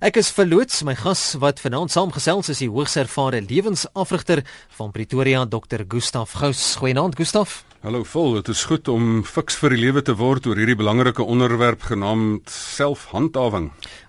Ek 0.00 0.16
is 0.16 0.30
verloots 0.32 0.78
my 0.88 0.94
gas 0.96 1.34
wat 1.36 1.58
vanaand 1.60 1.92
saamgesels 1.92 2.48
is 2.48 2.62
die 2.62 2.70
hoogs 2.72 2.94
ervare 2.96 3.42
lewensafrigter 3.44 4.40
van 4.78 4.94
Pretoria 4.94 5.42
Dr. 5.44 5.82
Gustaf 5.84 6.38
Gous. 6.40 6.78
Goeienaand 6.80 7.18
Gustaf. 7.18 7.58
Hallo 7.84 8.00
vol, 8.08 8.38
dit 8.38 8.48
is 8.48 8.62
goed 8.64 8.88
om 8.88 9.20
fiks 9.28 9.58
vir 9.60 9.74
die 9.76 9.80
lewe 9.82 10.00
te 10.00 10.14
word 10.16 10.48
oor 10.48 10.56
hierdie 10.56 10.78
belangrike 10.80 11.20
onderwerp 11.20 11.84
genaamd 11.90 12.48
selfhandhawing. 12.48 13.66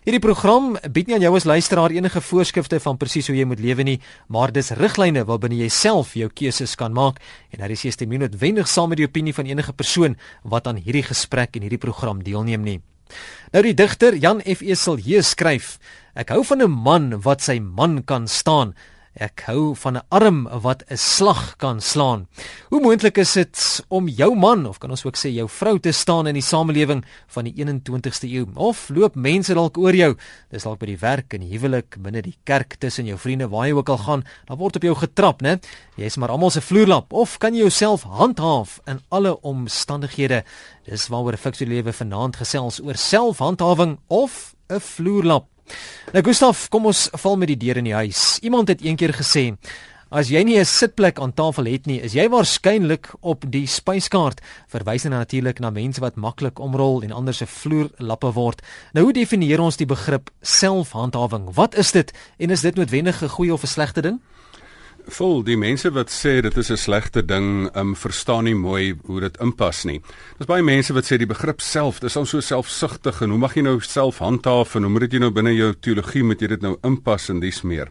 Hierdie 0.07 0.21
program 0.23 0.77
bied 0.87 1.11
nie 1.11 1.17
aan 1.17 1.25
jou 1.25 1.33
as 1.35 1.47
luisteraar 1.51 1.91
enige 1.91 2.23
voorskrifte 2.23 2.79
van 2.85 2.99
presies 3.01 3.27
hoe 3.27 3.35
jy 3.35 3.49
moet 3.51 3.59
lewe 3.59 3.83
nie, 3.83 3.97
maar 4.31 4.55
dis 4.55 4.71
riglyne 4.79 5.25
waarbinne 5.27 5.59
jy 5.59 5.67
self 5.75 6.13
jou 6.15 6.29
keuses 6.31 6.77
kan 6.79 6.95
maak 6.95 7.19
en 7.51 7.65
daar 7.65 7.75
is 7.75 7.83
jy 7.83 7.91
stem 7.91 8.15
nie 8.15 8.21
noodwendig 8.23 8.71
saam 8.71 8.95
met 8.95 9.03
die 9.03 9.09
opinie 9.11 9.35
van 9.35 9.51
enige 9.51 9.75
persoon 9.75 10.15
wat 10.47 10.71
aan 10.71 10.79
hierdie 10.79 11.03
gesprek 11.11 11.59
en 11.59 11.67
hierdie 11.67 11.83
program 11.83 12.23
deelneem 12.23 12.63
nie. 12.63 12.77
Nou 13.51 13.63
die 13.63 13.75
digter 13.75 14.15
Jan 14.15 14.41
F. 14.41 14.61
Esel 14.61 14.95
hier 14.95 15.23
skryf: 15.23 15.77
Ek 16.15 16.29
hou 16.29 16.43
van 16.43 16.61
'n 16.61 16.71
man 16.71 17.21
wat 17.23 17.41
sy 17.41 17.59
man 17.59 18.03
kan 18.03 18.27
staan. 18.27 18.75
Ek 19.19 19.43
hou 19.49 19.75
van 19.75 19.97
'n 19.97 20.05
arm 20.09 20.47
wat 20.47 20.83
'n 20.87 20.97
slag 20.97 21.57
kan 21.57 21.81
slaan. 21.81 22.27
Hoe 22.69 22.79
moontlik 22.79 23.17
is 23.17 23.33
dit 23.33 23.83
om 23.89 24.07
jou 24.07 24.35
man 24.35 24.65
of 24.65 24.79
kan 24.79 24.89
ons 24.89 25.05
ook 25.05 25.17
sê 25.17 25.33
jou 25.33 25.49
vrou 25.49 25.79
te 25.79 25.91
staan 25.91 26.27
in 26.27 26.33
die 26.33 26.41
samelewing 26.41 27.03
van 27.27 27.43
die 27.43 27.53
21ste 27.53 28.27
eeu? 28.27 28.47
Of 28.55 28.89
loop 28.89 29.15
mense 29.15 29.53
dalk 29.53 29.77
oor 29.77 29.93
jou? 29.93 30.15
Dis 30.49 30.63
dalk 30.63 30.79
by 30.79 30.85
die 30.85 30.97
werk, 30.97 31.33
in 31.33 31.41
die 31.41 31.57
huwelik, 31.57 31.97
binne 31.99 32.21
die 32.21 32.37
kerk, 32.43 32.75
tussen 32.79 33.05
jou 33.05 33.17
vriende, 33.17 33.49
waar 33.49 33.67
jy 33.67 33.73
ook 33.73 33.89
al 33.89 33.97
gaan, 33.97 34.23
dan 34.45 34.57
word 34.57 34.75
op 34.75 34.81
jou 34.81 34.95
getrap, 34.95 35.41
né? 35.41 35.59
Jy's 35.97 36.17
maar 36.17 36.29
almal 36.29 36.49
se 36.49 36.61
vloerlap 36.61 37.13
of 37.13 37.37
kan 37.37 37.53
jy 37.53 37.59
jouself 37.59 38.03
handhaaf 38.03 38.79
in 38.87 39.01
alle 39.09 39.41
omstandighede? 39.41 40.43
Dis 40.85 41.07
waaroor 41.07 41.33
'n 41.33 41.37
fiksie 41.37 41.67
lewe 41.67 41.93
vanaand 41.93 42.35
gesels 42.35 42.79
oor 42.79 42.95
selfhandhawing 42.95 43.99
of 44.07 44.55
'n 44.69 44.79
vloerlap. 44.79 45.50
Nou 46.11 46.23
Gustaf, 46.23 46.67
kom 46.69 46.85
ons 46.85 47.09
val 47.23 47.37
met 47.37 47.47
die 47.47 47.57
deur 47.57 47.77
in 47.77 47.87
die 47.87 47.95
huis. 47.95 48.39
Iemand 48.43 48.67
het 48.67 48.81
eendag 48.81 49.15
gesê, 49.15 49.55
as 50.11 50.27
jy 50.27 50.43
nie 50.43 50.59
'n 50.59 50.65
sitplek 50.65 51.19
aan 51.19 51.33
tafel 51.33 51.65
het 51.65 51.85
nie, 51.85 52.01
is 52.01 52.13
jy 52.13 52.27
waarskynlik 52.29 53.13
op 53.21 53.45
die 53.47 53.65
spyskaart. 53.65 54.41
Verwys 54.67 55.03
dan 55.03 55.11
natuurlik 55.11 55.59
na 55.59 55.69
mense 55.69 56.01
wat 56.01 56.15
maklik 56.15 56.59
omrol 56.59 57.01
en 57.03 57.11
ander 57.11 57.33
se 57.33 57.45
vloerlappe 57.45 58.33
word. 58.33 58.61
Nou 58.93 59.05
hoe 59.05 59.13
definieer 59.13 59.59
ons 59.59 59.77
die 59.77 59.85
begrip 59.85 60.29
selfhandhawing? 60.41 61.53
Wat 61.53 61.75
is 61.75 61.91
dit 61.91 62.11
en 62.37 62.49
is 62.49 62.61
dit 62.61 62.75
noodwendig 62.75 63.23
'n 63.23 63.29
goeie 63.29 63.53
of 63.53 63.63
'n 63.63 63.67
slegte 63.67 64.01
ding? 64.01 64.19
Vol 65.09 65.41
die 65.43 65.57
mense 65.57 65.89
wat 65.95 66.11
sê 66.13 66.41
dit 66.41 66.57
is 66.57 66.69
'n 66.71 66.77
slegte 66.77 67.25
ding, 67.25 67.69
um, 67.75 67.95
verstaan 67.95 68.43
nie 68.43 68.55
mooi 68.55 68.95
hoe 69.05 69.19
dit 69.19 69.37
inpas 69.41 69.83
nie. 69.85 70.01
Daar's 70.37 70.47
baie 70.47 70.63
mense 70.63 70.93
wat 70.93 71.05
sê 71.05 71.17
die 71.17 71.25
begrip 71.25 71.61
self, 71.61 71.99
dis 71.99 72.15
al 72.17 72.25
so 72.25 72.39
selfsugtig 72.39 73.21
en 73.21 73.29
hoe 73.29 73.39
mag 73.39 73.55
jy 73.55 73.61
nou 73.61 73.79
self 73.79 74.19
handhaaf 74.19 74.75
en 74.75 74.83
hoe 74.83 74.91
moet 74.91 75.09
dit 75.09 75.19
nou 75.19 75.31
binne 75.31 75.55
jou 75.55 75.73
teologie 75.73 76.23
moet 76.23 76.39
jy 76.41 76.47
dit 76.47 76.61
nou 76.61 76.77
inpas 76.83 77.29
en 77.29 77.39
dis 77.39 77.61
meer. 77.61 77.89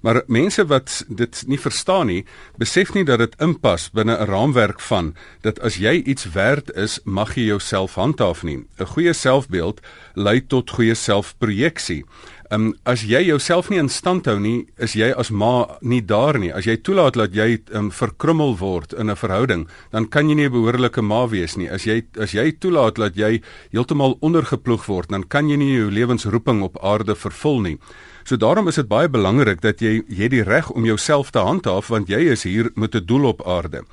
Maar 0.00 0.22
mense 0.26 0.64
wat 0.66 1.04
dit 1.08 1.42
nie 1.46 1.58
verstaan 1.60 2.06
nie, 2.06 2.24
besef 2.56 2.94
nie 2.94 3.04
dat 3.04 3.18
dit 3.18 3.34
inpas 3.40 3.90
binne 3.92 4.16
'n 4.16 4.26
raamwerk 4.26 4.80
van 4.80 5.14
dat 5.40 5.60
as 5.60 5.76
jy 5.76 6.02
iets 6.02 6.32
werd 6.32 6.72
is, 6.72 7.00
mag 7.04 7.34
jy 7.34 7.44
jouself 7.44 7.94
handhaaf 7.94 8.42
nie. 8.42 8.64
'n 8.78 8.86
Goeie 8.86 9.12
selfbeeld 9.12 9.80
lei 10.14 10.46
tot 10.46 10.70
goeie 10.70 10.94
selfprojeksie. 10.94 12.04
Ehm 12.50 12.64
um, 12.66 12.70
as 12.82 13.04
jy 13.06 13.20
jouself 13.28 13.68
nie 13.70 13.78
in 13.78 13.88
stand 13.88 14.26
hou 14.26 14.40
nie, 14.42 14.64
is 14.82 14.96
jy 14.98 15.12
as 15.14 15.28
ma 15.30 15.78
nie 15.86 16.00
daar 16.02 16.34
nie. 16.34 16.48
As 16.50 16.66
jy 16.66 16.74
toelaat 16.82 17.14
dat 17.14 17.36
jy 17.38 17.46
ehm 17.54 17.76
um, 17.78 17.90
verkrummel 17.94 18.56
word 18.58 18.92
in 18.92 19.06
'n 19.06 19.14
verhouding, 19.14 19.68
dan 19.92 20.08
kan 20.08 20.28
jy 20.28 20.34
nie 20.34 20.48
'n 20.48 20.52
behoorlike 20.52 21.00
ma 21.00 21.28
wees 21.28 21.56
nie. 21.56 21.70
As 21.70 21.86
jy 21.86 22.02
as 22.18 22.32
jy 22.32 22.50
toelaat 22.58 22.96
dat 22.96 23.14
jy 23.14 23.40
heeltemal 23.70 24.18
ondergeploeg 24.20 24.86
word, 24.86 25.08
dan 25.10 25.22
kan 25.28 25.48
jy 25.48 25.56
nie 25.56 25.76
jou 25.78 25.90
lewensroeping 25.90 26.62
op 26.62 26.82
aarde 26.82 27.14
vervul 27.14 27.60
nie. 27.60 27.78
So 28.24 28.36
daarom 28.36 28.68
is 28.68 28.74
dit 28.74 28.88
baie 28.88 29.08
belangrik 29.08 29.60
dat 29.60 29.80
jy 29.80 30.02
jy 30.08 30.28
die 30.28 30.42
reg 30.42 30.70
om 30.70 30.84
jouself 30.84 31.30
te 31.30 31.38
handhaaf 31.38 31.88
want 31.88 32.08
jy 32.08 32.32
is 32.32 32.42
hier 32.42 32.70
met 32.74 32.94
'n 32.94 33.06
doel 33.06 33.28
op 33.28 33.46
aarde. 33.46 33.84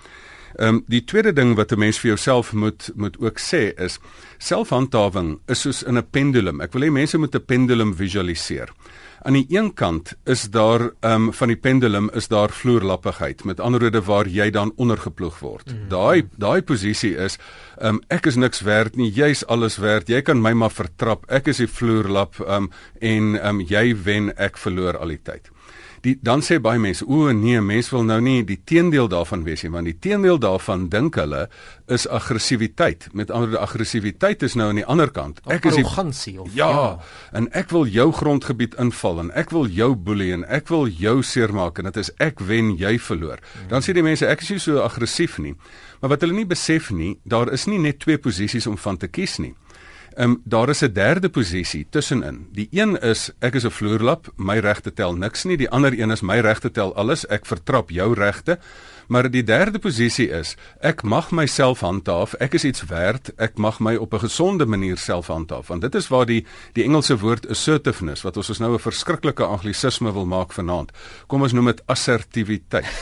Ehm 0.58 0.76
um, 0.76 0.84
die 0.90 1.04
tweede 1.06 1.34
ding 1.34 1.56
wat 1.56 1.72
'n 1.72 1.80
mens 1.80 2.00
vir 2.00 2.08
jouself 2.08 2.54
moet 2.54 2.90
moet 2.96 3.18
ook 3.20 3.38
sê 3.40 3.74
is 3.78 4.00
selfhandhawing 4.38 5.40
is 5.46 5.62
soos 5.62 5.84
in 5.84 5.98
'n 5.98 6.10
pendulum. 6.10 6.62
Ek 6.62 6.74
wil 6.74 6.82
hê 6.82 6.92
mense 6.92 7.18
moet 7.18 7.36
'n 7.36 7.46
pendulum 7.46 7.96
visualiseer. 7.96 8.70
Aan 9.22 9.34
die 9.34 9.46
een 9.50 9.74
kant 9.74 10.14
is 10.26 10.50
daar 10.50 10.82
ehm 11.02 11.14
um, 11.14 11.34
van 11.34 11.48
die 11.48 11.58
pendulum 11.58 12.10
is 12.14 12.28
daar 12.28 12.50
vloerlappigheid. 12.50 13.44
Met 13.44 13.60
ander 13.60 13.80
woorde 13.80 14.02
waar 14.02 14.28
jy 14.28 14.50
dan 14.50 14.74
ondergeploeg 14.76 15.40
word. 15.40 15.72
Mm. 15.72 15.90
Daai 15.90 16.28
daai 16.38 16.62
posisie 16.62 17.16
is 17.16 17.38
ehm 17.78 17.96
um, 17.96 18.02
ek 18.08 18.26
is 18.26 18.36
niks 18.36 18.62
werd 18.62 18.96
nie. 18.96 19.12
Jy's 19.12 19.46
alles 19.46 19.78
werd. 19.78 20.08
Jy 20.08 20.22
kan 20.22 20.42
my 20.42 20.54
maar 20.54 20.72
vertrap. 20.72 21.26
Ek 21.32 21.48
is 21.48 21.58
die 21.58 21.68
vloerlap 21.68 22.40
ehm 22.40 22.64
um, 22.64 22.72
en 23.00 23.36
ehm 23.40 23.48
um, 23.48 23.62
jy 23.62 23.96
wen, 24.04 24.38
ek 24.38 24.58
verloor 24.58 24.98
al 24.98 25.08
die 25.08 25.22
tyd 25.24 25.52
die 26.06 26.18
dan 26.22 26.44
sê 26.46 26.60
baie 26.62 26.80
mense 26.82 27.06
o 27.06 27.32
nee 27.34 27.62
mense 27.62 27.94
wil 27.94 28.06
nou 28.08 28.20
nie 28.22 28.44
die 28.48 28.60
teendeel 28.70 29.10
daarvan 29.12 29.44
wees 29.48 29.64
nie 29.64 29.72
want 29.74 29.90
die 29.90 29.96
teendeel 30.00 30.40
daarvan 30.42 30.88
dink 30.94 31.18
hulle 31.20 31.48
is 31.88 32.08
aggressiwiteit. 32.08 33.08
Met 33.14 33.32
ander 33.32 33.58
aggressiwiteit 33.58 34.44
is 34.44 34.58
nou 34.60 34.70
aan 34.70 34.82
die 34.82 34.86
ander 34.86 35.12
kant. 35.12 35.40
Ek 35.48 35.66
is 35.70 35.78
arrogansie 35.80 36.36
of 36.42 36.52
ja, 36.56 36.70
ja. 36.70 36.88
en 37.40 37.48
ek 37.56 37.72
wil 37.76 37.88
jou 37.88 38.10
grondgebied 38.12 38.76
inval 38.82 39.24
en 39.24 39.32
ek 39.40 39.54
wil 39.56 39.70
jou 39.72 39.94
boelie 39.96 40.34
en 40.36 40.44
ek 40.52 40.68
wil 40.74 40.88
jou 40.92 41.22
seermaak 41.24 41.80
en 41.80 41.90
dit 41.90 42.02
is 42.04 42.12
ek 42.24 42.44
wen 42.44 42.74
jy 42.78 42.98
verloor. 43.00 43.40
Hmm. 43.40 43.70
dan 43.72 43.86
sê 43.86 43.96
die 43.96 44.06
mense 44.06 44.28
ek 44.28 44.44
is 44.44 44.56
nie 44.56 44.64
so 44.64 44.84
aggressief 44.84 45.38
nie. 45.40 45.56
Maar 46.02 46.14
wat 46.14 46.26
hulle 46.26 46.36
nie 46.38 46.50
besef 46.50 46.92
nie 46.92 47.16
daar 47.24 47.52
is 47.54 47.66
nie 47.68 47.80
net 47.82 48.04
twee 48.04 48.20
posisies 48.22 48.68
om 48.68 48.78
van 48.78 48.98
te 48.98 49.08
kies 49.08 49.40
nie 49.42 49.56
Ehm 50.18 50.30
um, 50.30 50.42
daar 50.44 50.70
is 50.70 50.82
'n 50.82 50.94
derde 50.94 51.30
posisie 51.30 51.88
tussenin. 51.90 52.48
Die 52.52 52.68
een 52.72 53.02
is 53.02 53.32
ek 53.40 53.54
is 53.54 53.66
'n 53.66 53.70
vloerlap, 53.70 54.34
my 54.36 54.58
regte 54.60 54.94
tel 54.94 55.16
niks 55.16 55.44
nie. 55.44 55.58
Die 55.58 55.70
ander 55.70 56.00
een 56.00 56.12
is 56.12 56.22
my 56.22 56.40
regte 56.40 56.72
tel 56.72 56.96
alles. 56.96 57.28
Ek 57.28 57.46
vertrap 57.46 57.90
jou 57.90 58.14
regte. 58.14 58.60
Maar 59.08 59.30
die 59.32 59.44
derde 59.44 59.80
posisie 59.80 60.28
is 60.36 60.56
ek 60.84 61.04
mag 61.04 61.32
myself 61.32 61.80
handhaaf. 61.80 62.34
Ek 62.44 62.58
is 62.60 62.66
iets 62.68 62.84
werd. 62.90 63.32
Ek 63.40 63.58
mag 63.58 63.80
my 63.80 63.96
op 63.96 64.14
'n 64.14 64.20
gesonde 64.20 64.66
manier 64.66 64.98
self 64.98 65.28
handhaaf. 65.28 65.68
Want 65.68 65.82
dit 65.82 65.96
is 65.96 66.08
waar 66.08 66.26
die 66.26 66.46
die 66.74 66.84
Engelse 66.84 67.18
woord 67.18 67.50
assertiveness 67.50 68.22
wat 68.22 68.38
ons 68.38 68.50
ons 68.50 68.60
nou 68.60 68.74
'n 68.74 68.80
verskriklike 68.80 69.44
anglisisme 69.44 70.14
wil 70.14 70.26
maak 70.26 70.54
vanaand. 70.54 70.92
Kom 71.28 71.42
ons 71.42 71.54
noem 71.54 71.66
dit 71.66 71.82
assertiwiteit. 71.86 72.86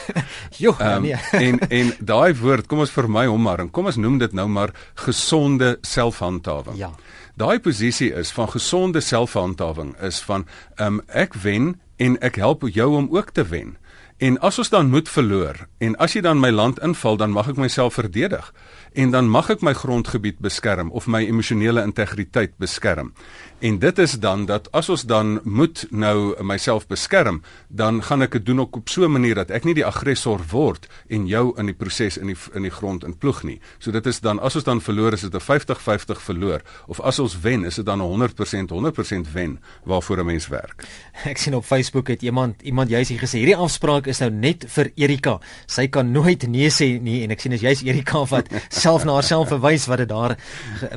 Jo, 0.58 0.76
um, 0.80 1.02
nee. 1.02 1.16
en 1.48 1.60
en 1.60 1.94
daai 2.00 2.34
woord, 2.36 2.68
kom 2.68 2.80
ons 2.80 2.92
vermy 2.92 3.26
hom 3.26 3.42
maar 3.42 3.60
en 3.60 3.72
kom 3.72 3.86
ons 3.86 3.96
noem 3.96 4.18
dit 4.18 4.34
nou 4.34 4.48
maar 4.48 4.74
gesonde 4.94 5.78
selfhandhawing. 5.82 6.78
Ja. 6.78 6.92
Daai 7.36 7.60
posisie 7.60 8.14
is 8.14 8.32
van 8.32 8.50
gesonde 8.50 9.02
selfhandhawing 9.02 9.96
is 10.02 10.22
van 10.24 10.46
um, 10.80 11.02
ek 11.08 11.34
wen 11.34 11.76
en 11.98 12.18
ek 12.24 12.36
help 12.36 12.64
jou 12.72 12.96
om 12.96 13.10
ook 13.12 13.32
te 13.36 13.44
wen. 13.44 13.76
En 14.18 14.38
as 14.40 14.58
ons 14.58 14.70
dan 14.70 14.90
moet 14.90 15.10
verloor 15.10 15.66
en 15.84 15.96
as 16.00 16.14
jy 16.16 16.22
dan 16.24 16.40
my 16.40 16.50
land 16.50 16.80
inval, 16.80 17.18
dan 17.20 17.34
mag 17.36 17.50
ek 17.52 17.58
myself 17.60 17.98
verdedig 18.00 18.48
en 18.96 19.12
dan 19.12 19.28
mag 19.30 19.50
ek 19.50 19.62
my 19.62 19.74
grondgebied 19.76 20.40
beskerm 20.40 20.92
of 20.92 21.08
my 21.08 21.22
emosionele 21.28 21.84
integriteit 21.84 22.56
beskerm. 22.58 23.12
En 23.60 23.80
dit 23.80 23.98
is 24.00 24.14
dan 24.20 24.46
dat 24.46 24.68
as 24.72 24.90
ons 24.90 25.04
dan 25.08 25.40
moet 25.44 25.86
nou 25.90 26.44
myself 26.44 26.88
beskerm, 26.88 27.42
dan 27.68 28.02
gaan 28.04 28.22
ek 28.22 28.36
dit 28.38 28.46
doen 28.46 28.60
ook 28.66 28.76
op 28.76 28.90
so 28.90 29.04
'n 29.06 29.12
manier 29.12 29.36
dat 29.36 29.50
ek 29.50 29.64
nie 29.64 29.74
die 29.74 29.86
aggressor 29.86 30.40
word 30.52 30.88
en 31.08 31.28
jou 31.28 31.54
in 31.58 31.66
die 31.66 31.74
proses 31.74 32.18
in 32.18 32.28
die 32.28 32.36
in 32.54 32.62
die 32.62 32.72
grond 32.72 33.04
inploeg 33.04 33.44
nie. 33.44 33.60
So 33.80 33.92
dit 33.92 34.06
is 34.06 34.20
dan 34.20 34.40
as 34.40 34.56
ons 34.56 34.64
dan 34.64 34.82
verloor 34.82 35.14
is 35.14 35.22
dit 35.22 35.34
'n 35.34 35.40
50-50 35.40 36.22
verloor 36.22 36.62
of 36.88 37.00
as 37.02 37.20
ons 37.20 37.40
wen 37.42 37.66
is 37.66 37.76
dit 37.76 37.86
dan 37.86 38.02
'n 38.02 38.06
100% 38.06 38.70
100% 38.70 39.32
wen 39.34 39.60
waarvoor 39.84 40.20
'n 40.20 40.26
mens 40.26 40.48
werk. 40.48 40.84
Ek 41.24 41.38
sien 41.38 41.56
op 41.56 41.66
Facebook 41.66 42.08
het 42.08 42.22
iemand 42.22 42.62
iemand 42.62 42.90
juis 42.90 43.10
hier 43.10 43.20
gesê 43.20 43.38
hierdie 43.38 43.58
afspraak 43.58 44.08
is 44.08 44.20
nou 44.20 44.32
net 44.32 44.66
vir 44.68 44.92
Erika. 44.96 45.40
Sy 45.66 45.88
kan 45.88 46.12
nooit 46.12 46.48
nee 46.48 46.70
sê 46.70 47.02
nie 47.02 47.24
en 47.24 47.32
ek 47.32 47.40
sien 47.40 47.54
as 47.54 47.62
jy's 47.62 47.84
Erika 47.84 48.26
wat 48.26 48.48
self 48.86 49.06
na 49.08 49.16
haarself 49.18 49.50
verwys 49.50 49.88
wat 49.90 50.04
dit 50.04 50.10
daar 50.12 50.36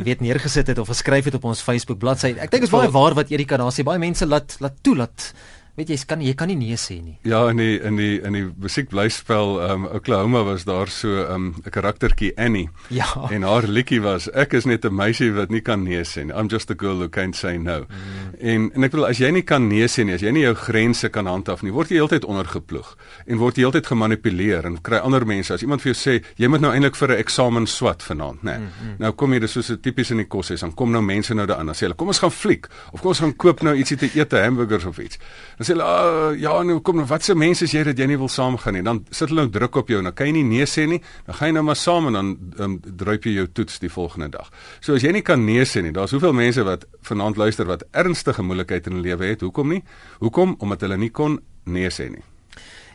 weet 0.05 0.21
neergesit 0.25 0.69
het 0.73 0.81
of 0.83 0.91
geskryf 0.93 1.29
het 1.31 1.39
op 1.39 1.47
ons 1.49 1.63
Facebook 1.65 2.01
bladsy. 2.03 2.35
Ek 2.37 2.51
dink 2.53 2.61
dit 2.61 2.69
is 2.69 2.75
baie 2.75 2.91
waar 2.93 3.17
wat 3.17 3.33
Erika 3.33 3.57
daar 3.61 3.73
sê. 3.73 3.85
Baie 3.87 4.03
mense 4.03 4.29
laat 4.29 4.59
laat 4.61 4.77
toelaat 4.85 5.33
weet 5.79 5.93
jy 5.93 5.99
kan 6.11 6.23
jy 6.25 6.35
kan 6.39 6.51
nie 6.51 6.57
nee 6.59 6.77
sê 6.77 6.99
nie. 7.03 7.17
Ja 7.29 7.45
in 7.53 7.61
die 7.61 7.79
in 7.81 7.97
die 8.01 8.19
in 8.27 8.37
die 8.37 8.45
musiekblyspel 8.51 9.59
um 9.71 9.87
Oklahoma 9.87 10.43
was 10.45 10.65
daar 10.69 10.89
so 10.91 11.25
um 11.35 11.55
'n 11.65 11.71
karaktertjie 11.71 12.33
Annie. 12.37 12.69
Ja. 12.91 13.07
En 13.31 13.43
haar 13.43 13.69
liedjie 13.69 14.01
was 14.03 14.29
ek 14.33 14.53
is 14.53 14.65
net 14.65 14.85
'n 14.85 14.95
meisie 14.95 15.33
wat 15.33 15.51
nie 15.51 15.61
kan 15.61 15.83
nee 15.83 16.03
sê 16.05 16.25
nie. 16.25 16.35
I'm 16.35 16.49
just 16.49 16.71
a 16.71 16.75
girl 16.75 16.99
who 16.99 17.09
can't 17.09 17.37
say 17.37 17.57
no. 17.59 17.87
Mm. 17.89 18.41
En 18.41 18.71
en 18.75 18.85
ek 18.85 18.93
wil 18.93 19.07
as 19.07 19.19
jy 19.19 19.31
nie 19.31 19.43
kan 19.43 19.69
nee 19.69 19.87
sê 19.87 20.05
nie, 20.05 20.15
as 20.15 20.21
jy 20.21 20.31
nie 20.31 20.43
jou 20.43 20.55
grense 20.55 21.09
kan 21.09 21.27
handhaaf 21.27 21.63
nie, 21.63 21.73
word 21.73 21.89
jy 21.89 21.97
heeltyd 21.97 22.25
ondergeploeg 22.25 22.97
en 23.27 23.39
word 23.39 23.57
jy 23.57 23.63
heeltyd 23.63 23.87
gemanipuleer 23.87 24.65
en 24.65 24.83
kry 24.83 24.99
ander 24.99 25.27
mense 25.27 25.55
as 25.55 25.63
iemand 25.63 25.83
vir 25.83 25.95
jou 25.95 25.99
sê 25.99 26.25
jy 26.37 26.49
moet 26.49 26.61
nou 26.61 26.73
eintlik 26.73 26.97
vir 26.97 27.09
'n 27.09 27.19
eksamen 27.19 27.67
swat 27.67 28.03
vanaand, 28.03 28.43
nê. 28.43 28.51
Nee. 28.51 28.59
Mm, 28.59 28.89
mm. 28.89 28.95
Nou 28.99 29.13
kom 29.13 29.33
jy 29.33 29.41
dis 29.41 29.53
so 29.53 29.77
tipies 29.77 30.11
in 30.11 30.17
die 30.17 30.29
kos 30.29 30.51
is 30.51 30.61
dan 30.61 30.75
kom 30.75 30.91
nou 30.91 31.03
mense 31.03 31.35
nou 31.35 31.47
daaraan. 31.47 31.67
Dan 31.71 31.77
sê 31.79 31.87
hulle 31.87 31.99
kom 31.99 32.09
ons 32.13 32.19
gaan 32.23 32.35
fliek 32.35 32.69
of 32.93 33.01
kom 33.01 33.13
ons 33.13 33.23
gaan 33.23 33.35
koop 33.37 33.63
nou 33.67 33.75
ietsie 33.79 33.97
te 34.01 34.11
eet, 34.15 34.33
hamburgers 34.33 34.87
of 34.89 34.99
iets. 35.03 35.19
Dan 35.59 35.68
sê 35.69 35.75
hulle 35.77 35.87
uh, 35.87 36.33
ja, 36.41 36.55
nou 36.67 36.79
kom 36.85 36.99
nou 36.99 37.07
wat 37.09 37.27
se 37.27 37.35
mense 37.39 37.67
is 37.67 37.75
jy 37.77 37.83
dat 37.91 37.99
jy 38.01 38.09
nie 38.11 38.19
wil 38.21 38.31
saamgaan 38.33 38.79
nie. 38.79 38.85
Dan 38.87 39.03
sit 39.11 39.29
hulle 39.29 39.45
nou 39.45 39.53
druk 39.53 39.77
op 39.83 39.93
jou 39.93 40.01
en 40.01 40.09
dan 40.09 40.17
kan 40.17 40.31
jy 40.31 40.39
nie 40.39 40.47
nee 40.49 40.69
sê 40.69 40.87
nie. 40.89 41.01
Dan 41.27 41.39
gaan 41.39 41.53
jy 41.53 41.57
nou 41.59 41.65
maar 41.69 41.79
saam 41.79 42.09
en 42.11 42.19
dan 42.19 42.33
um, 42.65 42.79
druip 42.83 43.29
jy 43.29 43.37
jou 43.37 43.47
toets 43.61 43.79
die 43.85 43.93
volgende 43.93 44.31
dag. 44.39 44.49
So 44.81 44.97
as 44.97 45.05
jy 45.07 45.13
nie 45.19 45.25
kan 45.27 45.45
nee 45.45 45.67
sê 45.69 45.85
nie, 45.85 45.93
daar's 45.95 46.17
hoeveel 46.17 46.35
mense 46.37 46.65
wat 46.67 46.89
vanaand 47.07 47.39
luister 47.41 47.69
wat 47.69 47.85
ernstige 47.93 48.43
moeilikheid 48.43 48.89
in 48.89 48.99
hulle 48.99 49.13
lewe 49.13 49.31
het. 49.35 49.45
Hoekom 49.47 49.77
nie? 49.77 49.85
Hoekom? 50.25 50.57
Omdat 50.65 50.89
hulle 50.89 50.99
nie 50.99 51.13
kon 51.15 51.39
nee 51.69 51.93
sê 51.93 52.09
nie. 52.11 52.25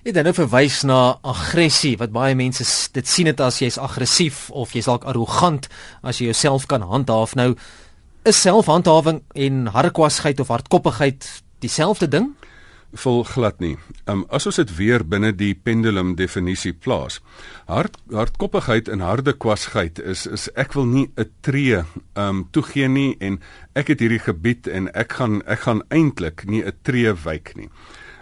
Dit 0.04 0.18
dan 0.18 0.28
nou 0.28 0.34
verwys 0.36 0.82
na 0.84 1.16
aggressie 1.24 1.94
wat 2.02 2.12
baie 2.12 2.36
mense 2.36 2.66
dit 2.92 3.08
sien 3.08 3.30
dit 3.30 3.40
as 3.40 3.62
jy's 3.64 3.80
aggressief 3.80 4.50
of 4.52 4.74
jy's 4.76 4.90
dalk 4.90 5.06
arrogant 5.08 5.70
as 6.04 6.20
jy 6.20 6.28
jouself 6.34 6.68
kan 6.68 6.84
handhaaf. 6.84 7.38
Nou 7.40 7.54
is 8.28 8.42
selfhandhawing 8.42 9.22
en 9.36 9.68
harkwasheid 9.72 10.40
of 10.40 10.52
hardkoppigheid 10.52 11.28
dieselfde 11.64 12.08
ding? 12.08 12.34
Vol 12.94 13.24
glad 13.24 13.60
nie. 13.60 13.76
Um 14.10 14.26
as 14.30 14.46
ons 14.50 14.60
dit 14.62 14.76
weer 14.78 15.04
binne 15.06 15.32
die 15.36 15.54
pendulum 15.56 16.14
definisie 16.20 16.74
plaas. 16.74 17.20
Hard 17.68 17.98
hardkoppigheid 18.14 18.90
en 18.94 19.04
harde 19.06 19.34
kwasheid 19.34 20.00
is 20.00 20.26
is 20.28 20.50
ek 20.56 20.74
wil 20.78 20.86
nie 20.86 21.10
'n 21.18 21.30
tree 21.42 21.84
um 22.16 22.48
toegee 22.52 22.88
nie 22.88 23.18
en 23.20 23.40
ek 23.76 23.88
het 23.88 24.00
hierdie 24.00 24.24
gebied 24.24 24.68
en 24.68 24.90
ek 24.94 25.14
gaan 25.14 25.42
ek 25.48 25.60
gaan 25.60 25.82
eintlik 25.90 26.46
nie 26.46 26.64
'n 26.64 26.74
tree 26.84 27.14
wyk 27.14 27.56
nie. 27.56 27.70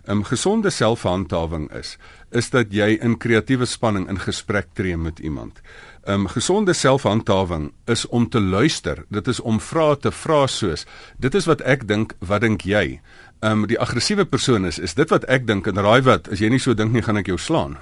Um 0.08 0.24
gesonde 0.24 0.70
selfhandhawing 0.70 1.70
is 1.72 1.98
is 2.32 2.50
dat 2.50 2.72
jy 2.74 2.98
in 3.02 3.18
kreatiewe 3.18 3.66
spanning 3.66 4.08
in 4.10 4.20
gesprek 4.20 4.68
tree 4.74 4.98
met 4.98 5.20
iemand. 5.20 5.62
Um 6.08 6.28
gesonde 6.28 6.74
selfhandhawing 6.74 7.72
is 7.86 8.08
om 8.08 8.30
te 8.30 8.42
luister. 8.42 9.06
Dit 9.10 9.28
is 9.28 9.40
om 9.40 9.60
vrae 9.60 9.98
te 9.98 10.12
vra 10.12 10.48
soos: 10.48 10.86
"Dit 11.18 11.36
is 11.36 11.46
wat 11.46 11.62
ek 11.62 11.88
dink, 11.88 12.16
wat 12.20 12.42
dink 12.42 12.62
jy?" 12.62 13.02
Um 13.42 13.64
die 13.66 13.80
aggressiewe 13.82 14.26
persoon 14.30 14.68
is 14.70 14.78
is 14.80 14.94
dit 14.94 15.10
wat 15.10 15.24
ek 15.26 15.48
dink 15.50 15.66
en 15.68 15.80
raai 15.82 16.04
wat, 16.06 16.28
as 16.30 16.44
jy 16.44 16.50
nie 16.54 16.60
so 16.62 16.76
dink 16.78 16.94
nie, 16.94 17.02
gaan 17.02 17.18
ek 17.18 17.32
jou 17.32 17.40
slaan. 17.42 17.78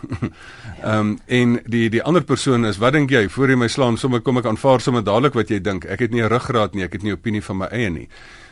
um 0.87 1.17
en 1.39 1.57
die 1.67 1.89
die 1.91 2.03
ander 2.03 2.23
persoon 2.23 2.63
is: 2.65 2.79
"Wat 2.79 2.95
dink 2.95 3.11
jy? 3.11 3.27
Voor 3.29 3.51
jy 3.51 3.57
my 3.59 3.67
slaan, 3.67 3.97
sommer 3.97 4.21
kom 4.23 4.39
ek 4.39 4.47
aanvaar 4.47 4.79
sommer 4.79 5.03
dadelik 5.03 5.35
wat 5.35 5.51
jy 5.51 5.59
dink. 5.59 5.85
Ek 5.85 5.99
het 5.99 6.15
nie 6.15 6.23
'n 6.23 6.31
ruggraat 6.31 6.75
nie, 6.75 6.83
ek 6.83 6.93
het 6.93 7.03
nie 7.03 7.11
'n 7.11 7.19
opinie 7.19 7.43
van 7.43 7.57
my 7.57 7.67
eie 7.71 7.89
nie." 7.89 8.07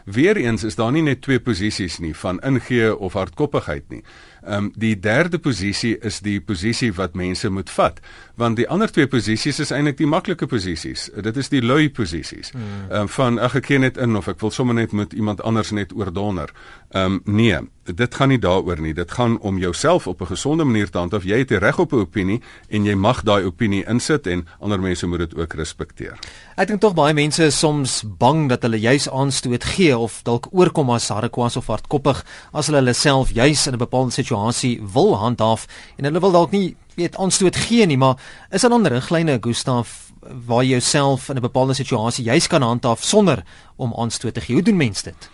Weereens 0.07 0.63
is 0.63 0.75
daar 0.75 0.92
nie 0.92 1.01
net 1.04 1.21
twee 1.21 1.39
posisies 1.39 1.98
nie 2.00 2.13
van 2.15 2.39
ingee 2.39 2.95
of 2.95 3.13
hardkoppigheid 3.13 3.89
nie. 3.89 4.03
Ehm 4.44 4.68
um, 4.68 4.71
die 4.75 4.95
derde 5.00 5.39
posisie 5.39 5.98
is 6.00 6.19
die 6.24 6.39
posisie 6.39 6.94
wat 6.94 7.15
mense 7.15 7.50
moet 7.50 7.69
vat, 7.69 8.00
want 8.38 8.56
die 8.60 8.68
ander 8.69 8.92
twee 8.92 9.07
posisies 9.10 9.60
is 9.60 9.72
eintlik 9.74 9.98
die 9.98 10.07
maklike 10.10 10.45
posisies. 10.50 11.07
Dit 11.25 11.38
is 11.42 11.50
die 11.50 11.62
lui 11.62 11.89
posisies. 11.89 12.51
Hmm. 12.54 12.62
Ehm 12.62 12.94
mm. 12.94 13.01
um, 13.01 13.10
van 13.18 13.39
ag 13.39 13.56
ek 13.57 13.66
gee 13.72 13.80
net 13.81 13.98
in 13.98 14.16
of 14.16 14.28
ek 14.30 14.39
wil 14.44 14.51
sommer 14.54 14.75
net 14.78 14.94
met 14.94 15.13
iemand 15.13 15.42
anders 15.42 15.72
net 15.74 15.95
oordonder. 15.98 16.54
Ehm 16.94 17.18
um, 17.18 17.22
nee, 17.25 17.57
dit 17.95 18.16
gaan 18.16 18.30
nie 18.30 18.39
daaroor 18.39 18.81
nie. 18.81 18.94
Dit 18.94 19.12
gaan 19.12 19.39
om 19.39 19.57
jouself 19.57 20.07
op 20.07 20.22
'n 20.22 20.25
gesonde 20.25 20.63
manier 20.63 20.89
te 20.89 20.98
handhaaf. 20.98 21.24
Jy 21.24 21.38
het 21.38 21.48
die 21.48 21.57
reg 21.57 21.80
op 21.80 21.94
'n 21.94 22.06
opinie 22.06 22.42
en 22.69 22.86
jy 22.86 22.95
mag 22.95 23.24
daai 23.24 23.45
opinie 23.45 23.84
insit 23.88 24.28
en 24.28 24.48
ander 24.60 24.80
mense 24.80 25.07
moet 25.07 25.19
dit 25.19 25.36
ook 25.36 25.54
respekteer. 25.54 26.19
Ek 26.56 26.68
dink 26.68 26.81
tog 26.81 26.94
baie 26.94 27.13
mense 27.13 27.44
is 27.44 27.60
soms 27.60 28.04
bang 28.18 28.50
dat 28.50 28.62
hulle 28.62 28.80
juis 28.80 29.10
aanstoot 29.10 29.63
gee 29.63 29.98
of 29.98 30.22
dalk 30.24 30.48
oorkom 30.51 30.89
as 30.89 31.10
harrekwas 31.10 31.57
of 31.57 31.68
hardkoppig 31.68 32.25
as 32.51 32.66
hulle 32.66 32.78
hulle 32.78 32.94
self 32.94 33.30
juis 33.34 33.68
in 33.68 33.74
'n 33.74 33.78
bepaalde 33.78 34.12
situasie 34.12 34.81
wil 34.94 35.16
handhaaf 35.16 35.68
en 35.95 36.04
hulle 36.04 36.19
wil 36.19 36.31
dalk 36.31 36.51
nie 36.51 36.75
weet 36.97 37.17
aanstoot 37.17 37.55
gee 37.55 37.85
nie, 37.85 37.97
maar 37.97 38.17
is 38.49 38.61
daar 38.61 38.73
dan 38.73 38.88
riglyne 38.88 39.38
Gustaf 39.41 40.11
waar 40.47 40.63
jy 40.63 40.77
jouself 40.77 41.29
in 41.29 41.38
'n 41.38 41.41
bepaalde 41.41 41.73
situasie 41.73 42.25
juis 42.25 42.47
kan 42.47 42.61
handhaaf 42.61 43.03
sonder 43.03 43.44
om 43.75 43.94
aanstoot 43.94 44.33
te 44.33 44.41
gee? 44.41 44.55
Hoe 44.55 44.63
doen 44.63 44.77
mense 44.77 45.03
dit? 45.03 45.29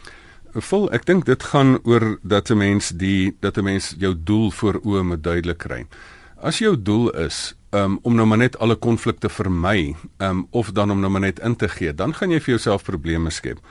vol 0.62 0.92
ek 0.94 1.06
dink 1.06 1.26
dit 1.26 1.44
gaan 1.44 1.80
oor 1.84 2.20
dat 2.22 2.50
'n 2.50 2.58
mens 2.58 2.90
die 2.90 3.36
dat 3.40 3.58
'n 3.58 3.64
mens 3.64 3.96
jou 3.98 4.14
doel 4.24 4.52
voor 4.52 4.82
oë 4.84 5.04
moet 5.04 5.24
duidelik 5.24 5.58
kry. 5.58 5.86
As 6.44 6.58
jou 6.60 6.74
doel 6.76 7.08
is 7.24 7.54
um, 7.72 8.00
om 8.04 8.16
nou 8.16 8.26
maar 8.28 8.42
net 8.42 8.58
alle 8.60 8.76
konflikte 8.76 9.30
vermy, 9.32 9.94
um, 10.20 10.44
of 10.52 10.74
dan 10.76 10.92
om 10.92 11.00
nou 11.00 11.12
maar 11.12 11.24
net 11.24 11.40
in 11.40 11.56
te 11.56 11.70
gee, 11.72 11.94
dan 11.96 12.12
gaan 12.14 12.34
jy 12.36 12.42
vir 12.44 12.58
jouself 12.58 12.84
probleme 12.84 13.32
skep. 13.32 13.62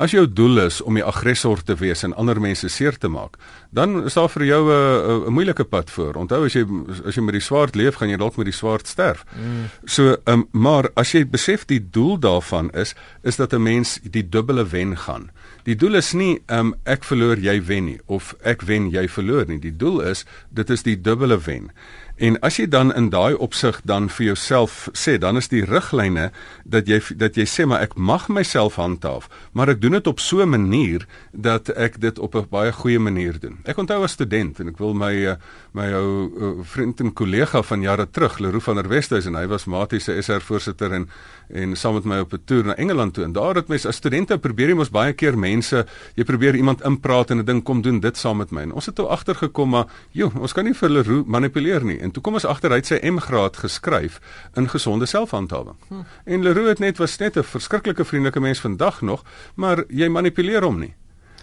As 0.00 0.14
jou 0.14 0.24
doel 0.24 0.62
is 0.62 0.78
om 0.80 0.96
die 0.96 1.04
aggressor 1.04 1.60
te 1.60 1.76
wees 1.76 2.00
en 2.06 2.14
ander 2.16 2.40
mense 2.40 2.68
seer 2.72 2.96
te 2.96 3.10
maak, 3.12 3.36
dan 3.76 4.06
is 4.08 4.16
daar 4.16 4.30
vir 4.32 4.44
jou 4.46 4.62
'n 4.72 5.26
'n 5.28 5.32
moeilike 5.32 5.64
pad 5.64 5.90
voor. 5.90 6.14
Onthou 6.16 6.44
as 6.46 6.54
jy 6.54 6.64
as 7.04 7.14
jy 7.14 7.22
met 7.22 7.34
die 7.34 7.44
swaard 7.44 7.74
leef, 7.76 7.94
gaan 7.96 8.08
jy 8.08 8.16
dalk 8.16 8.36
met 8.36 8.46
die 8.46 8.56
swaard 8.56 8.86
sterf. 8.88 9.24
Mm. 9.36 9.68
So, 9.84 10.16
um, 10.24 10.48
maar 10.52 10.90
as 10.96 11.12
jy 11.12 11.26
besef 11.26 11.66
die 11.66 11.90
doel 11.90 12.18
daarvan 12.18 12.70
is 12.70 12.94
is 13.22 13.36
dat 13.36 13.52
'n 13.52 13.62
mens 13.62 14.00
die 14.02 14.28
dubbele 14.28 14.64
wen 14.64 14.96
gaan. 14.96 15.30
Die 15.64 15.76
doel 15.76 15.94
is 15.94 16.12
nie 16.12 16.42
um, 16.46 16.74
ek 16.84 17.04
verloor 17.04 17.36
jy 17.38 17.62
wen 17.64 17.84
nie 17.84 18.00
of 18.06 18.34
ek 18.42 18.62
wen 18.62 18.90
jy 18.90 19.08
verloor 19.08 19.46
nie. 19.46 19.58
Die 19.58 19.76
doel 19.76 20.00
is 20.00 20.24
dit 20.50 20.70
is 20.70 20.82
die 20.82 21.00
dubbele 21.00 21.38
wen. 21.38 21.70
En 22.16 22.36
as 22.40 22.58
jy 22.60 22.66
dan 22.68 22.92
in 22.94 23.08
daai 23.08 23.34
opsig 23.34 23.80
dan 23.88 24.08
vir 24.12 24.26
jouself 24.26 24.88
sê, 24.92 25.16
dan 25.18 25.36
is 25.40 25.48
die 25.48 25.64
riglyne 25.64 26.30
dat 26.64 26.88
jy 26.88 27.00
dat 27.16 27.38
jy 27.40 27.46
sê 27.48 27.64
maar 27.66 27.80
ek 27.86 27.96
mag 27.96 28.28
myself 28.28 28.76
handhaaf, 28.76 29.30
maar 29.52 29.72
ek 29.72 29.80
doen 29.80 29.96
dit 29.96 30.06
op 30.06 30.20
so 30.20 30.42
'n 30.42 30.50
manier 30.50 31.06
dat 31.32 31.68
ek 31.68 32.00
dit 32.00 32.18
op 32.18 32.34
'n 32.34 32.46
baie 32.50 32.72
goeie 32.72 32.98
manier 32.98 33.40
doen. 33.40 33.58
Ek 33.64 33.78
onthou 33.78 34.02
as 34.04 34.12
student 34.12 34.60
en 34.60 34.68
ek 34.68 34.78
wil 34.78 34.94
my 34.94 35.26
eh, 35.26 35.36
my 35.72 35.88
ou 35.96 36.08
eh, 36.28 36.50
vriend 36.74 37.00
en 37.00 37.12
kollega 37.12 37.62
van 37.62 37.80
jare 37.80 38.06
terug, 38.10 38.38
Leroux 38.38 38.64
van 38.64 38.76
der 38.76 38.88
Westhuizen, 38.88 39.36
hy 39.38 39.46
was 39.48 39.64
matiese 39.64 40.16
SR 40.22 40.44
voorsitter 40.44 40.92
en 40.92 41.08
en 41.52 41.76
saam 41.76 41.94
met 41.94 42.04
my 42.08 42.18
op 42.24 42.32
'n 42.32 42.42
toer 42.44 42.64
na 42.64 42.76
Engeland 42.76 43.14
toe 43.14 43.24
en 43.24 43.32
daar 43.32 43.54
het 43.54 43.68
mense 43.68 43.88
as 43.88 43.96
studente 43.96 44.38
probeer 44.38 44.68
jy 44.68 44.74
mos 44.74 44.90
baie 44.90 45.12
keer 45.12 45.38
mense, 45.38 45.86
jy 46.14 46.24
probeer 46.24 46.54
iemand 46.54 46.82
inpraat 46.84 47.30
en 47.30 47.38
'n 47.38 47.44
ding 47.44 47.62
kom 47.62 47.82
doen 47.82 48.00
dit 48.00 48.16
saam 48.16 48.36
met 48.36 48.50
my. 48.50 48.62
En 48.62 48.72
ons 48.72 48.86
het 48.86 48.94
toe 48.94 49.06
agtergekom 49.06 49.68
maar, 49.68 49.86
joh, 50.10 50.36
ons 50.36 50.52
kan 50.52 50.64
nie 50.64 50.74
vir 50.74 50.88
Leroux 50.88 51.26
manipuleer 51.26 51.84
nie. 51.84 51.98
En 52.00 52.10
toe 52.10 52.22
kom 52.22 52.34
ons 52.34 52.44
agter 52.44 52.70
hy 52.70 52.76
het 52.76 52.86
sy 52.86 52.98
M-graad 53.02 53.56
geskryf 53.56 54.20
in 54.54 54.68
gesonde 54.68 55.06
selfhandhawing. 55.06 55.76
Hm. 55.88 55.94
En 56.24 56.42
Leroux 56.42 56.68
het 56.68 56.78
net 56.78 56.98
was 56.98 57.18
net 57.18 57.36
'n 57.36 57.42
verskriklike 57.42 58.04
vriendelike 58.04 58.40
mens 58.40 58.60
vandag 58.60 59.00
nog, 59.02 59.24
maar 59.54 59.84
jy 59.88 60.08
manipuleer 60.08 60.62
hom 60.62 60.78
nie. 60.78 60.94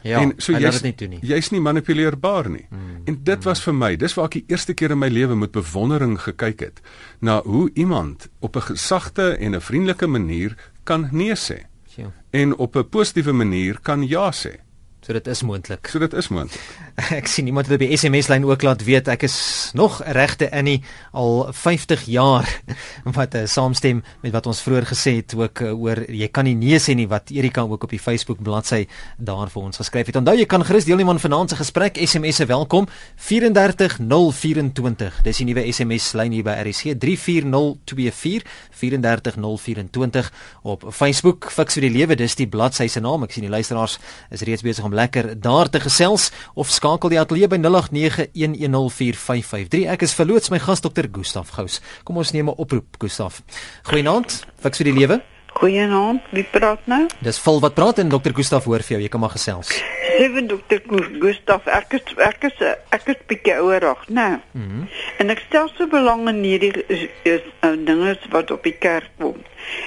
Ja, 0.04 0.22
en 0.22 0.34
so 0.38 0.54
jy's 0.54 0.82
nie. 0.82 1.20
Jy's 1.22 1.50
nie 1.52 1.62
manipuleerbaar 1.62 2.50
nie. 2.50 2.66
Hmm, 2.70 3.02
en 3.06 3.20
dit 3.24 3.36
hmm. 3.36 3.44
was 3.44 3.62
vir 3.62 3.76
my, 3.76 3.96
dis 4.00 4.14
waar 4.14 4.30
ek 4.30 4.40
die 4.40 4.46
eerste 4.48 4.74
keer 4.74 4.92
in 4.96 5.02
my 5.02 5.10
lewe 5.12 5.36
met 5.36 5.52
bewondering 5.52 6.18
gekyk 6.22 6.60
het 6.60 6.82
na 7.20 7.42
hoe 7.44 7.70
iemand 7.74 8.30
op 8.40 8.56
'n 8.56 8.62
gesagte 8.72 9.36
en 9.38 9.56
'n 9.56 9.62
vriendelike 9.62 10.08
manier 10.08 10.56
kan 10.84 11.10
nee 11.12 11.36
sê. 11.36 11.66
Ja. 11.96 12.12
En 12.32 12.56
op 12.56 12.76
'n 12.76 12.90
positiewe 12.90 13.34
manier 13.34 13.80
kan 13.82 14.08
ja 14.08 14.32
sê. 14.32 14.60
So 15.02 15.14
dit 15.14 15.28
is 15.28 15.44
moontlik. 15.44 15.88
So 15.88 16.00
dit 16.00 16.14
is 16.14 16.28
moontlik. 16.28 16.62
ek 17.20 17.28
sien 17.30 17.48
iemand 17.48 17.68
het 17.70 17.76
op 17.78 17.82
die 17.84 17.98
SMS 17.98 18.28
lyn 18.32 18.46
ook 18.48 18.62
laat 18.66 18.84
weet 18.84 19.08
ek 19.12 19.24
is 19.28 19.36
nog 19.78 20.02
regte 20.16 20.52
Annie 20.52 20.84
al 21.12 21.48
50 21.54 22.06
jaar 22.12 22.48
wat 23.18 23.36
uh, 23.36 23.46
saamstem 23.48 24.04
met 24.24 24.32
wat 24.36 24.48
ons 24.50 24.62
vroeër 24.66 24.86
gesê 24.90 25.16
het 25.20 25.36
ook 25.38 25.62
uh, 25.64 25.74
oor 25.74 25.98
jy 26.08 26.28
kan 26.34 26.46
nie 26.48 26.56
nee 26.60 26.80
sê 26.82 26.94
nie 26.98 27.08
wat 27.10 27.32
Erika 27.32 27.62
ook 27.64 27.84
op 27.88 27.92
die 27.94 28.02
Facebook 28.02 28.42
bladsy 28.44 28.88
daar 29.18 29.50
vir 29.50 29.62
ons 29.64 29.78
geskryf 29.80 30.08
het. 30.10 30.16
Onthou 30.20 30.36
jy 30.38 30.46
kan 30.50 30.66
gerus 30.66 30.86
deelneem 30.88 31.10
aan 31.14 31.22
vanaand 31.22 31.50
se 31.54 31.58
gesprek 31.60 31.98
SMS'e 32.00 32.46
welkom 32.50 32.88
34024. 33.28 35.22
Dis 35.26 35.38
die 35.42 35.48
nuwe 35.50 35.64
SMS 35.72 36.14
lyn 36.18 36.34
hier 36.36 36.46
by 36.48 36.56
RC 36.66 36.82
34024 37.00 38.44
34024 38.80 40.32
op 40.64 40.80
Facebook 40.96 41.52
fiks 41.54 41.74
vir 41.78 41.84
die 41.88 41.96
lewe 42.00 42.16
dis 42.20 42.36
die 42.40 42.50
bladsy 42.50 42.88
se 42.92 43.00
naam. 43.04 43.24
Ek 43.28 43.34
sien 43.36 43.46
die 43.46 43.54
luisteraars 43.54 44.00
is 44.34 44.44
reeds 44.48 44.64
besig 44.66 44.86
om 44.88 44.94
lekker 44.96 45.26
daar 45.40 45.70
te 45.70 45.80
gesels 45.84 46.32
of 46.56 46.68
skakel 46.72 46.89
die 46.98 47.20
ateljee 47.20 47.48
by 47.48 47.58
0891104553. 47.62 49.86
Ek 49.94 50.02
is 50.02 50.14
verloots 50.18 50.50
my 50.50 50.60
gas 50.60 50.82
dokter 50.82 51.08
Gustaf 51.12 51.50
Gous. 51.54 51.82
Kom 52.04 52.18
ons 52.18 52.32
neem 52.32 52.50
'n 52.50 52.54
oproep 52.58 52.98
Gustaf. 52.98 53.42
Goeienaand, 53.84 54.46
fiks 54.62 54.78
vir 54.78 54.86
die 54.86 55.00
lewe. 55.00 55.22
Goeienaand, 55.54 56.22
wie 56.32 56.44
praat 56.44 56.80
nou? 56.86 57.08
Dis 57.20 57.40
vol 57.40 57.60
wat 57.60 57.74
praat 57.74 58.00
en 58.00 58.10
dokter 58.10 58.34
Gustaf 58.34 58.64
hoor 58.64 58.80
vir 58.80 58.96
jou. 58.96 59.02
Jy 59.02 59.10
kan 59.10 59.20
maar 59.20 59.34
gesels. 59.34 59.84
Sewe 60.18 60.46
dokter 60.46 60.82
Gustaf, 61.20 61.68
ek 61.68 61.94
is 61.94 62.02
ek 62.18 62.44
is 62.44 62.54
ek 62.92 63.08
is 63.08 63.16
bietjie 63.28 63.60
ouerig, 63.60 64.08
né? 64.08 64.42
Mhm. 64.54 64.64
Mm 64.64 64.88
en 65.20 65.30
ek 65.30 65.40
stel 65.48 65.70
so 65.76 65.88
belang 65.88 66.30
in 66.30 66.44
hierdie 66.44 66.86
is, 66.88 67.10
is 67.24 67.42
uh, 67.62 67.76
dinge 67.76 68.18
wat 68.32 68.52
op 68.52 68.64
die 68.64 68.78
kerk 68.80 69.10
kom. 69.18 69.36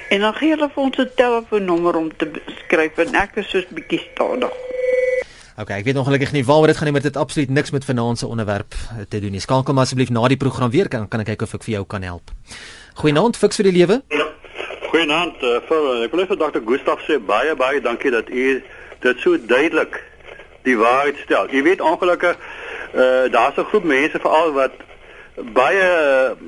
En 0.09 0.21
dan 0.21 0.33
gee 0.37 0.53
hulle 0.53 0.69
vir 0.69 0.83
ons 0.83 0.97
'n 0.97 1.09
telefoonnommer 1.15 1.95
om 1.95 2.11
te 2.17 2.29
skryf 2.65 2.97
en 2.97 3.15
ek 3.15 3.37
is 3.37 3.49
soos 3.49 3.65
bietjie 3.73 4.01
stadig. 4.11 4.72
Okay, 5.53 5.77
ek 5.77 5.85
weet 5.85 5.97
ongelukkig 6.01 6.31
nie 6.33 6.41
waaroor 6.45 6.71
dit 6.71 6.77
gaan 6.77 6.87
nie, 6.89 6.93
maar 6.95 7.03
dit 7.05 7.13
het 7.13 7.21
absoluut 7.21 7.49
niks 7.53 7.71
met 7.71 7.85
vanaand 7.85 8.17
se 8.17 8.27
onderwerp 8.27 8.73
eh, 8.73 9.03
te 9.09 9.19
doen 9.19 9.31
nie. 9.31 9.39
Skakel 9.39 9.73
maar 9.73 9.85
asseblief 9.85 10.09
na 10.09 10.27
die 10.27 10.37
program 10.37 10.71
weer 10.73 10.87
kan 10.87 11.05
kan 11.07 11.21
ek 11.21 11.27
kyk 11.33 11.45
of 11.45 11.53
ek 11.53 11.67
vir 11.67 11.73
jou 11.75 11.83
kan 11.85 12.01
help. 12.01 12.31
Goeienaand, 12.97 13.37
fiks 13.37 13.61
vir 13.61 13.69
die 13.69 13.75
lewe. 13.75 13.99
Goeienaand, 14.89 15.45
uh, 15.45 15.59
vir 15.67 15.85
ek 16.07 16.15
wil 16.15 16.25
vir 16.31 16.39
Dr. 16.41 16.63
Gustaf 16.65 17.05
sê 17.05 17.19
baie 17.21 17.53
baie 17.55 17.81
dankie 17.85 18.09
dat 18.13 18.33
u 18.33 18.47
dit 19.05 19.21
so 19.21 19.37
duidelik 19.37 19.99
die 20.65 20.77
waarheid 20.79 21.21
stel. 21.21 21.45
Jy 21.53 21.61
weet 21.69 21.85
ongelukkig 21.85 22.33
uh, 22.33 23.29
daar's 23.29 23.57
'n 23.57 23.69
groep 23.69 23.85
mense 23.85 24.17
veral 24.25 24.53
wat 24.57 24.73
baie 25.53 25.85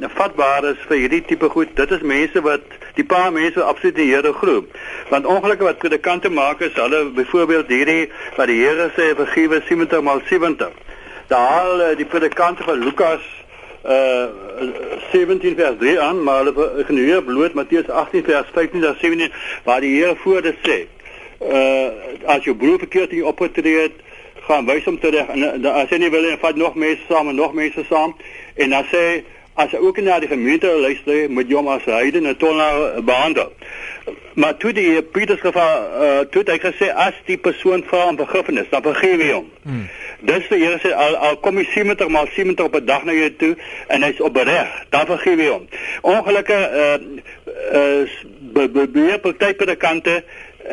uh, 0.01 0.09
vatbaar 0.17 0.65
is 0.73 0.81
vir 0.89 0.97
hierdie 0.97 1.21
tipe 1.21 1.49
goed. 1.49 1.75
Dit 1.77 1.91
is 1.91 2.01
mense 2.01 2.41
wat 2.41 2.65
die 2.95 3.05
paar 3.05 3.31
mense 3.31 3.63
absoluut 3.63 3.95
die 3.95 4.09
Here 4.11 4.33
glo. 4.33 4.65
Want 5.09 5.25
ongelukkig 5.25 5.67
wat 5.67 5.77
predikante 5.77 6.29
maak 6.29 6.61
is 6.65 6.73
hulle 6.79 7.05
byvoorbeeld 7.15 7.71
hierdie 7.71 8.09
wat 8.37 8.47
die 8.51 8.61
Here 8.63 8.89
sê 8.97 9.11
vergewe 9.15 9.61
70 9.67 10.01
maal 10.01 10.21
70. 10.29 10.71
Daar 11.27 11.73
uh, 11.75 11.95
die 11.97 12.05
predikante 12.05 12.63
van 12.63 12.83
Lukas 12.83 13.23
uh 13.85 14.25
17 15.11 15.55
vers 15.55 15.75
3 15.79 15.99
aan, 16.01 16.23
maar 16.23 16.43
hulle 16.43 16.85
geneer 16.87 17.23
bloot 17.23 17.53
Matteus 17.53 17.89
18 17.89 18.23
vers 18.23 18.47
15 18.53 18.81
tot 18.81 18.97
17 18.99 19.31
waar 19.63 19.81
die 19.81 19.93
Here 19.99 20.15
voor 20.23 20.41
dit 20.41 20.57
sê. 20.65 20.79
Uh 21.39 21.91
as 22.25 22.43
jou 22.43 22.55
broer 22.55 22.79
verkeerd 22.79 23.11
in 23.13 23.25
opgetree 23.25 23.79
het, 23.83 24.01
gaan 24.47 24.65
wys 24.65 24.85
hom 24.85 24.97
terug 25.01 25.29
en 25.33 25.65
as 25.71 25.89
jy 25.89 25.99
nie 26.01 26.11
wil 26.13 26.25
en 26.29 26.41
vat 26.41 26.57
nog 26.59 26.75
mense 26.77 27.01
saam 27.09 27.29
en 27.31 27.37
nog 27.39 27.53
mense 27.57 27.83
saam 27.89 28.13
en 28.61 28.75
dan 28.75 28.85
sê 28.91 29.05
as 29.55 29.71
jy 29.71 29.79
ook 29.79 29.99
na 30.03 30.19
die 30.19 30.27
gemeente 30.27 30.67
luister, 30.67 31.29
moet 31.31 31.49
jy 31.49 31.55
hom 31.55 31.69
as 31.71 31.85
heiden 31.87 32.25
en 32.25 32.37
tonaar 32.37 33.03
behandel. 33.03 33.53
Maar 34.35 34.57
toe 34.59 34.73
die 34.75 35.01
Pieters 35.01 35.39
geval 35.39 35.85
uh, 36.03 36.19
toe 36.29 36.43
het 36.43 36.51
hy 36.51 36.57
gesê 36.59 36.89
as 36.91 37.15
die 37.29 37.37
persoon 37.39 37.85
vra 37.87 38.09
om 38.11 38.19
vergifnis, 38.19 38.67
dan 38.69 38.83
vergewe 38.83 39.23
hy 39.23 39.31
hom. 39.31 39.47
Hmm. 39.63 39.85
Dis 40.27 40.49
die 40.51 40.59
Here 40.59 40.79
sê 40.83 40.91
al 40.91 41.15
al 41.15 41.39
kom 41.43 41.55
hy 41.59 41.63
70 41.71 42.11
maal 42.11 42.27
70 42.35 42.67
op 42.67 42.75
'n 42.75 42.85
dag 42.85 43.03
na 43.07 43.15
jou 43.15 43.31
toe 43.39 43.53
en 43.87 44.03
hy's 44.03 44.19
op 44.19 44.35
reg, 44.35 44.75
dan 44.89 45.07
vergewe 45.07 45.41
hy 45.41 45.51
hom. 45.53 45.67
Ongelukkig 46.01 46.61
uh 46.83 46.97
uh 47.79 48.03
be, 48.55 48.67
be, 48.69 48.87
be, 48.87 48.87
be, 48.87 49.19
party 49.23 49.53
predikante 49.53 50.23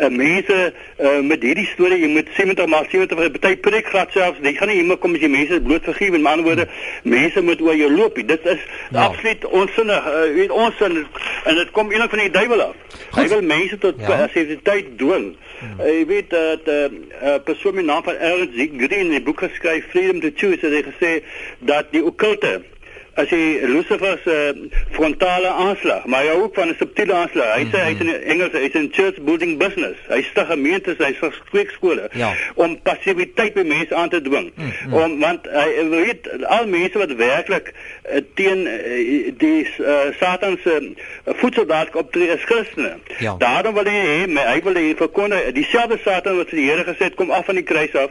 uh, 0.01 0.09
mense 0.09 0.59
uh, 0.99 1.21
met 1.21 1.43
hierdie 1.43 1.67
storie 1.73 2.01
jy 2.03 2.11
moet 2.13 2.29
70 2.37 2.67
maar 2.67 2.89
70 2.91 3.19
vir 3.19 3.41
baie 3.41 3.57
preek 3.57 3.87
glad 3.93 4.13
selfs 4.17 4.41
jy 4.43 4.55
gaan 4.57 4.73
nie 4.73 4.81
immer 4.83 4.99
kom 5.01 5.15
as 5.15 5.25
jy 5.25 5.31
mense 5.33 5.61
bloot 5.61 5.85
vergewe 5.91 6.19
in 6.19 6.27
ander 6.27 6.47
woorde 6.49 6.67
mense 7.03 7.43
moet 7.43 7.61
oor 7.61 7.77
jou 7.77 7.91
loop. 7.93 8.21
Dit 8.27 8.47
is 8.47 8.61
ja. 8.91 9.05
absoluut 9.05 9.45
onsinnig. 9.45 10.07
Uh, 10.07 10.35
weet 10.35 10.51
onsin 10.51 11.07
en 11.45 11.55
dit 11.55 11.71
kom 11.71 11.91
eintlik 11.91 12.11
van 12.11 12.25
die 12.25 12.31
duiwel 12.31 12.63
af. 12.69 12.99
Hy 13.17 13.29
wil 13.29 13.43
mense 13.43 13.79
tot 13.79 14.01
ja. 14.01 14.27
sensiteit 14.33 14.93
dwing. 14.99 15.33
Hmm. 15.63 15.81
Jy 15.87 16.03
uh, 16.03 16.07
weet 16.11 16.31
dat 16.31 16.67
'n 16.67 16.71
uh, 16.71 17.33
uh, 17.33 17.39
persoon 17.45 17.75
met 17.75 17.85
naam 17.85 18.03
van 18.03 18.17
Ernst 18.17 18.55
Green 18.55 19.07
in 19.07 19.17
die 19.17 19.23
boek 19.23 19.39
geskryf 19.39 19.91
Freedom 19.91 20.21
to 20.21 20.31
Choose 20.35 20.61
het 20.61 20.73
hy 20.73 20.83
gesê 20.91 21.13
dat 21.59 21.91
die 21.91 22.05
okkulte 22.05 22.63
as 23.15 23.29
jy 23.29 23.61
Lucifer 23.69 24.19
se 24.25 24.69
frontale 24.91 25.49
aanslag, 25.49 26.05
maar 26.07 26.25
hy 26.25 26.37
ook 26.41 26.55
van 26.55 26.69
'n 26.69 26.77
subtiele 26.79 27.15
aanslag. 27.15 27.55
Hy 27.57 27.65
sê 27.73 27.79
hy's 27.85 28.01
in 28.01 28.15
Engels, 28.25 28.53
hy's 28.53 28.75
in 28.75 28.89
church 28.93 29.21
building 29.21 29.59
business. 29.59 29.99
Hy 30.09 30.23
stig 30.23 30.47
gemeentes, 30.47 30.99
hy 30.99 31.13
stig 31.13 31.43
kweekskole 31.51 32.09
ja. 32.13 32.33
om 32.55 32.79
passiwiteit 32.83 33.55
by 33.55 33.63
mense 33.63 33.95
aan 33.95 34.09
te 34.09 34.23
dwing. 34.23 34.53
Mm 34.55 34.71
-hmm. 34.71 34.95
Om 34.95 35.19
want 35.21 35.47
hy 35.53 35.89
weet 35.89 36.29
al 36.45 36.67
mense 36.67 36.99
wat 36.99 37.15
werklik 37.15 37.73
uh, 37.73 38.21
teen 38.35 38.67
uh, 38.67 39.33
die 39.39 39.69
uh, 39.79 40.01
Satan 40.21 40.59
se 40.63 40.81
uh, 40.81 41.35
voedseldaad 41.35 41.97
optree 41.97 42.33
is 42.33 42.45
Christene. 42.45 42.97
Ja. 43.19 43.35
Daarom 43.39 43.75
wil 43.75 43.85
hy 43.85 44.27
hy 44.35 44.61
wil 44.63 44.75
hy 44.75 44.95
verkondig 44.97 45.53
dieselfde 45.53 45.99
Satan 46.05 46.37
wat 46.37 46.51
die 46.51 46.71
Here 46.71 46.85
gesê 46.85 47.11
het 47.11 47.15
kom 47.15 47.31
af 47.31 47.45
van 47.45 47.55
die 47.55 47.65
kruis 47.65 47.95
af. 47.95 48.11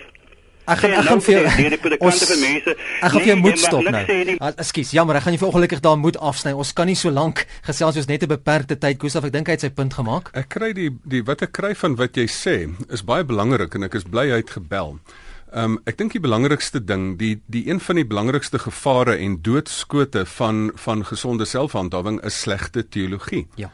Ek 0.70 0.77
gaan 0.84 0.91
ek 0.94 1.08
gaan 1.08 1.22
vir 1.25 1.98
ons 2.00 2.24
vir 2.30 2.38
mense. 2.41 2.75
Ek 3.01 3.10
gaan 3.10 3.24
vir 3.24 3.30
jou 3.32 3.38
nee, 3.38 3.46
moet 3.46 3.60
stop 3.60 3.88
nou. 3.96 4.03
Ekskuus, 4.51 4.91
jammer, 4.94 5.18
ek 5.18 5.25
gaan 5.25 5.36
jy 5.36 5.41
vir 5.41 5.50
ongelukkig 5.50 5.82
daar 5.84 5.98
moet 5.98 6.20
afsny. 6.22 6.53
Ons 6.53 6.74
kan 6.77 6.89
nie 6.89 6.98
so 7.00 7.10
lank 7.13 7.46
gesels 7.65 7.98
soos 7.98 8.08
net 8.08 8.24
'n 8.24 8.30
beperkte 8.30 8.77
tyd. 8.77 9.00
Gustaf, 9.01 9.25
ek 9.25 9.34
dink 9.34 9.48
hy 9.48 9.58
het 9.58 9.65
sy 9.65 9.70
punt 9.70 9.94
gemaak. 9.94 10.30
Ek 10.34 10.50
kry 10.50 10.74
die 10.74 10.91
die 11.03 11.24
wat 11.24 11.41
ek 11.41 11.51
kry 11.51 11.74
van 11.75 11.96
wat 11.96 12.15
jy 12.15 12.27
sê 12.27 12.70
is 12.89 13.01
baie 13.01 13.24
belangrik 13.24 13.75
en 13.75 13.84
ek 13.84 13.96
is 13.96 14.03
bly 14.03 14.30
hy 14.30 14.38
het 14.38 14.50
gebel. 14.50 15.00
Um 15.51 15.82
ek 15.86 15.98
dink 15.98 16.13
die 16.13 16.24
belangrikste 16.24 16.80
ding, 16.80 17.18
die 17.18 17.41
die 17.48 17.68
een 17.68 17.80
van 17.80 17.96
die 17.96 18.06
belangrikste 18.06 18.60
gevare 18.60 19.18
en 19.18 19.41
doodskote 19.41 20.25
van 20.25 20.72
van 20.75 21.03
gesonde 21.03 21.46
selfhandhawing 21.46 22.24
is 22.24 22.39
slegte 22.39 22.88
teologie. 22.88 23.48
Ja. 23.56 23.72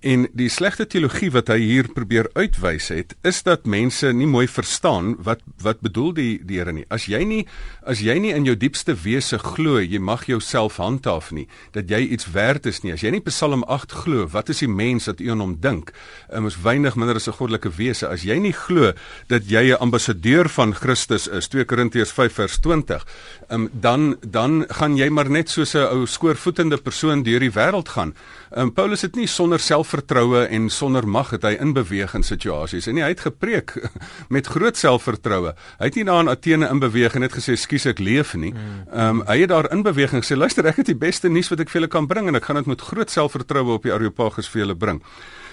En 0.00 0.28
die 0.38 0.48
slegte 0.48 0.86
teologie 0.86 1.30
wat 1.34 1.48
hy 1.50 1.58
hier 1.58 1.88
probeer 1.90 2.28
uitwys 2.38 2.90
het, 2.94 3.16
is 3.26 3.40
dat 3.42 3.66
mense 3.66 4.12
nie 4.14 4.28
mooi 4.30 4.46
verstaan 4.46 5.16
wat 5.26 5.42
wat 5.62 5.80
bedoel 5.82 6.12
die 6.14 6.34
die 6.46 6.58
Here 6.58 6.72
nie. 6.72 6.84
As 6.90 7.08
jy 7.10 7.24
nie 7.26 7.40
as 7.82 7.98
jy 8.02 8.14
nie 8.22 8.30
in 8.34 8.46
jou 8.46 8.54
diepste 8.58 8.94
wese 8.94 9.38
glo 9.42 9.78
jy 9.82 9.98
mag 9.98 10.26
jouself 10.30 10.78
handhaaf 10.78 11.32
nie, 11.34 11.48
dat 11.74 11.90
jy 11.90 12.00
iets 12.14 12.30
werd 12.34 12.66
is 12.66 12.82
nie. 12.84 12.92
As 12.94 13.02
jy 13.02 13.10
nie 13.14 13.22
Psalm 13.26 13.64
8 13.66 13.94
glo, 14.04 14.26
wat 14.30 14.52
is 14.52 14.62
die 14.62 14.70
mens 14.70 15.08
wat 15.10 15.20
u 15.20 15.30
aan 15.32 15.42
hom 15.42 15.56
dink? 15.60 15.92
Hy 16.30 16.44
is 16.46 16.60
weinig 16.62 16.94
minder 16.96 17.16
as 17.16 17.28
'n 17.28 17.38
goddelike 17.38 17.70
wese. 17.76 18.06
As 18.08 18.22
jy 18.22 18.38
nie 18.38 18.52
glo 18.52 18.92
dat 19.28 19.50
jy 19.50 19.74
'n 19.74 19.82
ambassadeur 19.82 20.48
van 20.48 20.74
Christus 20.74 21.26
is, 21.26 21.48
2 21.48 21.64
Korintiërs 21.64 22.12
5 22.12 22.32
vers 22.32 22.58
20, 22.58 23.06
um, 23.50 23.68
dan 23.72 24.16
dan 24.22 24.64
gaan 24.68 24.96
jy 24.96 25.08
maar 25.10 25.30
net 25.30 25.50
soos 25.50 25.74
'n 25.74 25.90
ou 25.90 26.06
skoorvoetende 26.06 26.76
persoon 26.76 27.22
deur 27.22 27.40
die 27.40 27.50
wêreld 27.50 27.88
gaan. 27.88 28.14
Um, 28.56 28.72
Paulus 28.72 29.02
het 29.02 29.14
nie 29.14 29.26
sonder 29.26 29.60
selfvertroue 29.88 30.46
en 30.48 30.68
sonder 30.68 31.06
mag 31.08 31.30
het 31.32 31.44
hy 31.46 31.54
inbeweeg 31.56 32.12
in 32.14 32.22
situasies 32.22 32.88
en 32.88 32.98
nie, 32.98 33.02
hy 33.02 33.12
het 33.14 33.24
gepreek 33.24 33.72
met 34.34 34.46
groot 34.46 34.76
selfvertroue. 34.76 35.54
Hy 35.78 35.88
het 35.88 35.96
nie 35.96 36.04
daar 36.04 36.20
in 36.26 36.28
Athene 36.28 36.68
inbeweeg 36.68 37.16
en 37.16 37.24
net 37.24 37.32
gesê 37.32 37.56
skus 37.56 37.86
ek 37.88 37.98
leef 37.98 38.34
nie. 38.36 38.52
Ehm 38.92 39.20
um, 39.20 39.24
hy 39.28 39.40
het 39.42 39.50
daar 39.52 39.70
inbeweging 39.72 40.22
gesê 40.22 40.36
luister 40.36 40.66
ek 40.66 40.82
het 40.82 40.90
die 40.92 40.98
beste 40.98 41.28
nuus 41.28 41.48
wat 41.48 41.60
ek 41.64 41.72
vir 41.72 41.80
julle 41.80 41.92
kan 41.92 42.06
bring 42.06 42.28
en 42.28 42.36
ek 42.36 42.48
gaan 42.48 42.60
dit 42.60 42.68
met 42.68 42.80
groot 42.80 43.10
selfvertroue 43.10 43.78
op 43.78 43.86
die 43.86 43.92
Areopagus 43.94 44.48
vir 44.52 44.66
julle 44.66 44.76
bring. 44.76 45.00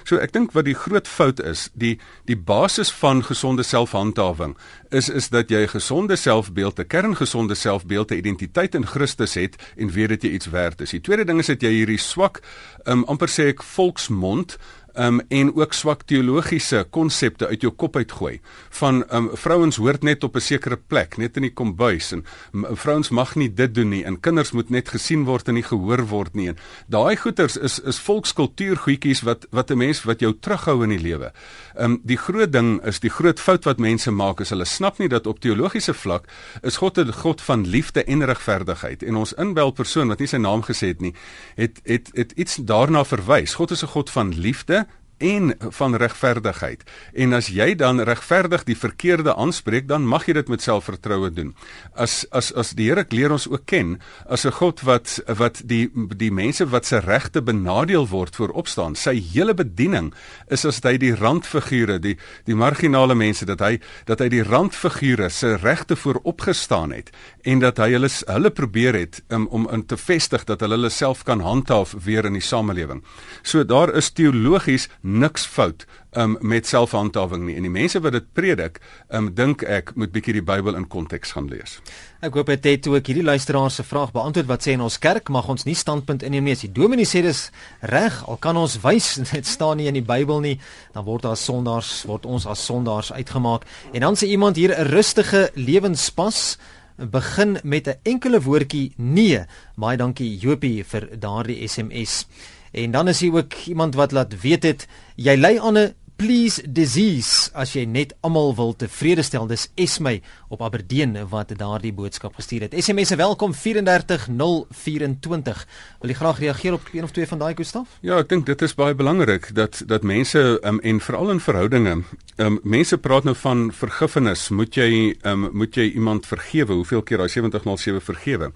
So 0.06 0.20
ek 0.22 0.36
dink 0.36 0.54
wat 0.54 0.68
die 0.68 0.78
groot 0.78 1.08
fout 1.10 1.40
is, 1.42 1.70
die 1.74 1.96
die 2.30 2.38
basis 2.38 2.92
van 2.94 3.24
gesonde 3.26 3.64
selfhandhawing 3.66 4.54
is 4.94 5.10
is 5.10 5.32
dat 5.34 5.50
jy 5.50 5.66
'n 5.66 5.74
gesonde 5.74 6.16
selfbeeld, 6.16 6.80
'n 6.80 6.88
kerngesonde 6.88 7.56
selfbeeld, 7.56 8.12
'n 8.12 8.22
identiteit 8.22 8.76
in 8.76 8.86
Christus 8.86 9.34
het 9.34 9.56
en 9.76 9.90
weet 9.90 10.10
dat 10.10 10.22
jy 10.22 10.30
iets 10.30 10.50
werd 10.50 10.82
is. 10.82 10.92
Die 10.92 11.02
tweede 11.02 11.26
ding 11.26 11.40
is 11.40 11.48
dat 11.48 11.62
jy 11.62 11.70
hierdie 11.70 11.98
swak, 11.98 12.42
um, 12.86 13.04
amper 13.04 13.28
sê 13.28 13.48
ek 13.50 13.64
volksmond 13.64 14.58
um, 14.98 15.22
en 15.30 15.56
ook 15.56 15.74
swak 15.74 16.04
teologiese 16.10 16.86
konsepte 16.90 17.48
uit 17.48 17.62
jou 17.62 17.74
kop 17.74 17.96
uitgooi 17.96 18.40
van 18.80 19.04
um, 19.12 19.30
vrouens 19.34 19.76
hoort 19.76 20.04
net 20.04 20.24
op 20.24 20.36
'n 20.36 20.42
sekere 20.42 20.78
plek 20.78 21.18
net 21.18 21.38
in 21.38 21.42
die 21.42 21.54
kombuis 21.54 22.12
en 22.12 22.26
vrouens 22.54 23.10
mag 23.10 23.36
nie 23.36 23.54
dit 23.54 23.76
doen 23.76 23.90
nie 23.90 24.04
en 24.04 24.20
kinders 24.20 24.52
moet 24.52 24.70
net 24.70 24.90
gesien 24.90 25.26
word 25.26 25.48
en 25.48 25.54
nie 25.54 25.64
gehoor 25.64 26.06
word 26.08 26.36
nie 26.36 26.48
en 26.48 26.58
daai 26.88 27.16
goeters 27.16 27.58
is 27.58 27.80
is 27.80 28.00
volkskultuur 28.00 28.78
goedjies 28.78 29.22
wat 29.22 29.48
wat 29.52 29.72
'n 29.72 29.78
mens 29.78 30.04
wat 30.04 30.20
jou 30.20 30.34
terughou 30.40 30.84
in 30.84 30.90
die 30.90 31.00
lewe. 31.00 31.32
Um 31.78 32.00
die 32.04 32.18
groot 32.18 32.52
ding 32.52 32.82
is 32.86 33.00
die 33.00 33.10
groot 33.10 33.40
fout 33.40 33.66
wat 33.66 33.78
mense 33.78 34.12
maak 34.12 34.40
is 34.40 34.50
hulle 34.50 34.66
snap 34.66 35.00
nie 35.00 35.10
dat 35.10 35.28
op 35.28 35.40
teologiese 35.40 35.94
vlak 35.94 36.28
is 36.64 36.78
God 36.78 36.98
'n 36.98 37.12
God 37.12 37.42
van 37.42 37.68
liefde 37.68 38.04
en 38.04 38.26
regverdigheid 38.26 39.04
en 39.04 39.16
ons 39.16 39.34
inbel 39.34 39.72
persoon 39.72 40.08
wat 40.08 40.20
nie 40.20 40.28
sy 40.28 40.38
naam 40.38 40.62
gesê 40.62 40.88
het 40.88 41.02
nie 41.02 41.14
het 41.56 41.82
het 41.84 42.10
het 42.14 42.32
iets 42.32 42.56
daarna 42.56 43.04
verwys. 43.04 43.54
God 43.54 43.72
is 43.72 43.84
'n 43.84 43.88
God 43.88 44.10
van 44.10 44.34
liefde 44.40 44.85
en 45.18 45.54
van 45.60 45.96
regverdigheid. 45.96 46.84
En 47.14 47.34
as 47.34 47.48
jy 47.48 47.76
dan 47.76 48.02
regverdig 48.02 48.64
die 48.64 48.78
verkeerde 48.78 49.36
aanspreek, 49.36 49.88
dan 49.88 50.08
mag 50.08 50.26
jy 50.28 50.34
dit 50.34 50.48
met 50.52 50.62
selfvertroue 50.62 51.32
doen. 51.32 51.54
As 51.94 52.26
as 52.32 52.52
as 52.54 52.74
die 52.76 52.90
Here 52.90 53.06
leer 53.10 53.32
ons 53.32 53.48
ook 53.50 53.66
ken 53.66 54.00
as 54.30 54.46
'n 54.46 54.52
God 54.52 54.82
wat 54.82 55.20
wat 55.26 55.62
die 55.66 55.90
die 56.18 56.32
mense 56.32 56.66
wat 56.70 56.86
se 56.86 57.00
regte 57.00 57.42
benadeel 57.42 58.08
word 58.08 58.36
voor 58.36 58.50
opstaan. 58.50 58.96
Sy 58.96 59.24
hele 59.34 59.54
bediening 59.54 60.14
is 60.48 60.66
as 60.66 60.80
hy 60.84 60.98
die 60.98 61.16
randfigure, 61.16 62.00
die 62.00 62.18
die 62.46 62.56
marginale 62.56 63.16
mense 63.16 63.46
dat 63.46 63.60
hy 63.60 63.80
dat 64.06 64.20
hy 64.20 64.30
die 64.30 64.44
randfigure 64.44 65.30
se 65.30 65.56
regte 65.56 65.96
voor 65.96 66.20
opgestaan 66.24 66.92
het 66.92 67.10
en 67.46 67.62
dat 67.62 67.78
hy 67.78 67.92
hulle 67.94 68.10
hulle 68.10 68.52
probeer 68.52 68.98
het 68.98 69.22
um, 69.30 69.48
om 69.54 69.68
in 69.74 69.86
te 69.86 69.98
vestig 69.98 70.46
dat 70.50 70.64
hulle 70.66 70.80
hulle 70.80 70.90
self 70.94 71.24
kan 71.24 71.44
handhaaf 71.46 71.94
weer 72.06 72.26
in 72.26 72.38
die 72.38 72.44
samelewing. 72.44 73.04
So 73.44 73.64
daar 73.64 73.94
is 73.94 74.12
teologies 74.12 74.90
niks 75.02 75.46
fout 75.46 75.86
um, 76.16 76.38
met 76.42 76.68
selfhandhawing 76.68 77.46
nie. 77.46 77.56
En 77.60 77.68
die 77.68 77.72
mense 77.72 78.00
wat 78.02 78.16
dit 78.16 78.28
predik, 78.34 78.80
um, 79.14 79.30
dink 79.36 79.64
ek 79.68 79.94
moet 80.00 80.14
bietjie 80.16 80.38
die 80.40 80.46
Bybel 80.46 80.78
in 80.78 80.88
konteks 80.92 81.36
gaan 81.36 81.50
lees. 81.52 81.78
Ek 82.26 82.34
hoop 82.38 82.50
dit 82.50 82.68
het 82.72 82.88
ook 82.90 83.12
hierdie 83.12 83.26
luisteraar 83.26 83.70
se 83.72 83.86
vraag 83.86 84.14
beantwoord 84.16 84.50
wat 84.50 84.66
sê 84.66 84.74
in 84.74 84.84
ons 84.86 84.98
kerk 85.02 85.30
mag 85.34 85.50
ons 85.52 85.68
nie 85.68 85.76
standpunt 85.78 86.24
inneem 86.26 86.48
nie. 86.48 86.58
Die 86.66 86.72
dominee 86.74 87.08
sê 87.10 87.22
dis 87.26 87.50
reg, 87.86 88.22
al 88.26 88.40
kan 88.42 88.58
ons 88.58 88.80
wys 88.84 89.16
dit 89.36 89.48
staan 89.48 89.78
nie 89.82 89.90
in 89.92 90.00
die 90.00 90.06
Bybel 90.06 90.42
nie, 90.46 90.56
dan 90.96 91.06
word 91.08 91.28
daar 91.28 91.40
sondaars 91.40 92.06
word 92.10 92.26
ons 92.26 92.48
as 92.50 92.64
sondaars 92.66 93.14
uitgemaak. 93.14 93.68
En 93.94 94.08
dan 94.08 94.18
sê 94.18 94.32
iemand 94.32 94.58
hier 94.58 94.74
'n 94.74 94.90
rustige 94.90 95.50
lewenspas 95.54 96.58
begin 96.96 97.58
met 97.64 97.88
'n 97.88 98.00
enkele 98.04 98.42
woordjie 98.42 98.94
nee. 98.98 99.46
Baie 99.76 99.98
dankie 99.98 100.38
Jopie 100.38 100.84
vir 100.84 101.20
daardie 101.20 101.68
SMS. 101.68 102.28
En 102.72 102.92
dan 102.92 103.08
is 103.08 103.20
hier 103.20 103.34
ook 103.34 103.54
iemand 103.54 103.96
wat 103.96 104.12
laat 104.12 104.42
weet 104.42 104.64
het 104.64 104.88
jy 105.16 105.36
ly 105.36 105.58
aan 105.60 105.78
'n 105.78 105.94
please 106.16 106.64
disease 106.64 107.52
as 107.54 107.76
jy 107.76 107.86
net 107.88 108.14
almal 108.24 108.56
wil 108.56 108.74
tevrede 108.78 109.24
stel. 109.26 109.48
Dis 109.50 109.70
Esmy 109.80 110.22
op 110.54 110.62
Aberdeen 110.64 111.18
wat 111.32 111.50
daardie 111.60 111.94
boodskap 111.96 112.36
gestuur 112.40 112.62
het. 112.66 112.74
SMS 112.76 113.08
se 113.12 113.18
welkom 113.20 113.52
34024. 113.54 115.66
Wil 116.02 116.10
jy 116.10 116.18
graag 116.22 116.40
reageer 116.40 116.74
op 116.78 116.82
een 116.94 117.04
of 117.04 117.12
twee 117.12 117.28
van 117.28 117.40
daai 117.44 117.56
Gustaf? 117.56 117.88
Ja, 118.00 118.18
ek 118.24 118.30
dink 118.32 118.44
dit 118.48 118.62
is 118.66 118.78
baie 118.78 118.96
belangrik 118.96 119.44
dat 119.56 119.84
dat 119.88 120.04
mense 120.08 120.60
um, 120.64 120.80
en 120.80 121.00
veral 121.04 121.32
in 121.36 121.42
verhoudinge, 121.44 121.96
um, 122.38 122.60
mense 122.64 122.98
praat 122.98 123.24
nou 123.28 123.36
van 123.36 123.72
vergifnis. 123.76 124.50
Moet 124.50 124.76
jy 124.80 125.16
um, 125.28 125.50
moet 125.52 125.76
jy 125.76 125.92
iemand 125.94 126.26
vergewe? 126.26 126.74
Hoeveel 126.82 127.04
keer 127.04 127.18
daai 127.24 127.30
70 127.30 127.64
x 127.64 127.82
7 127.90 128.02
vergewe? 128.02 128.52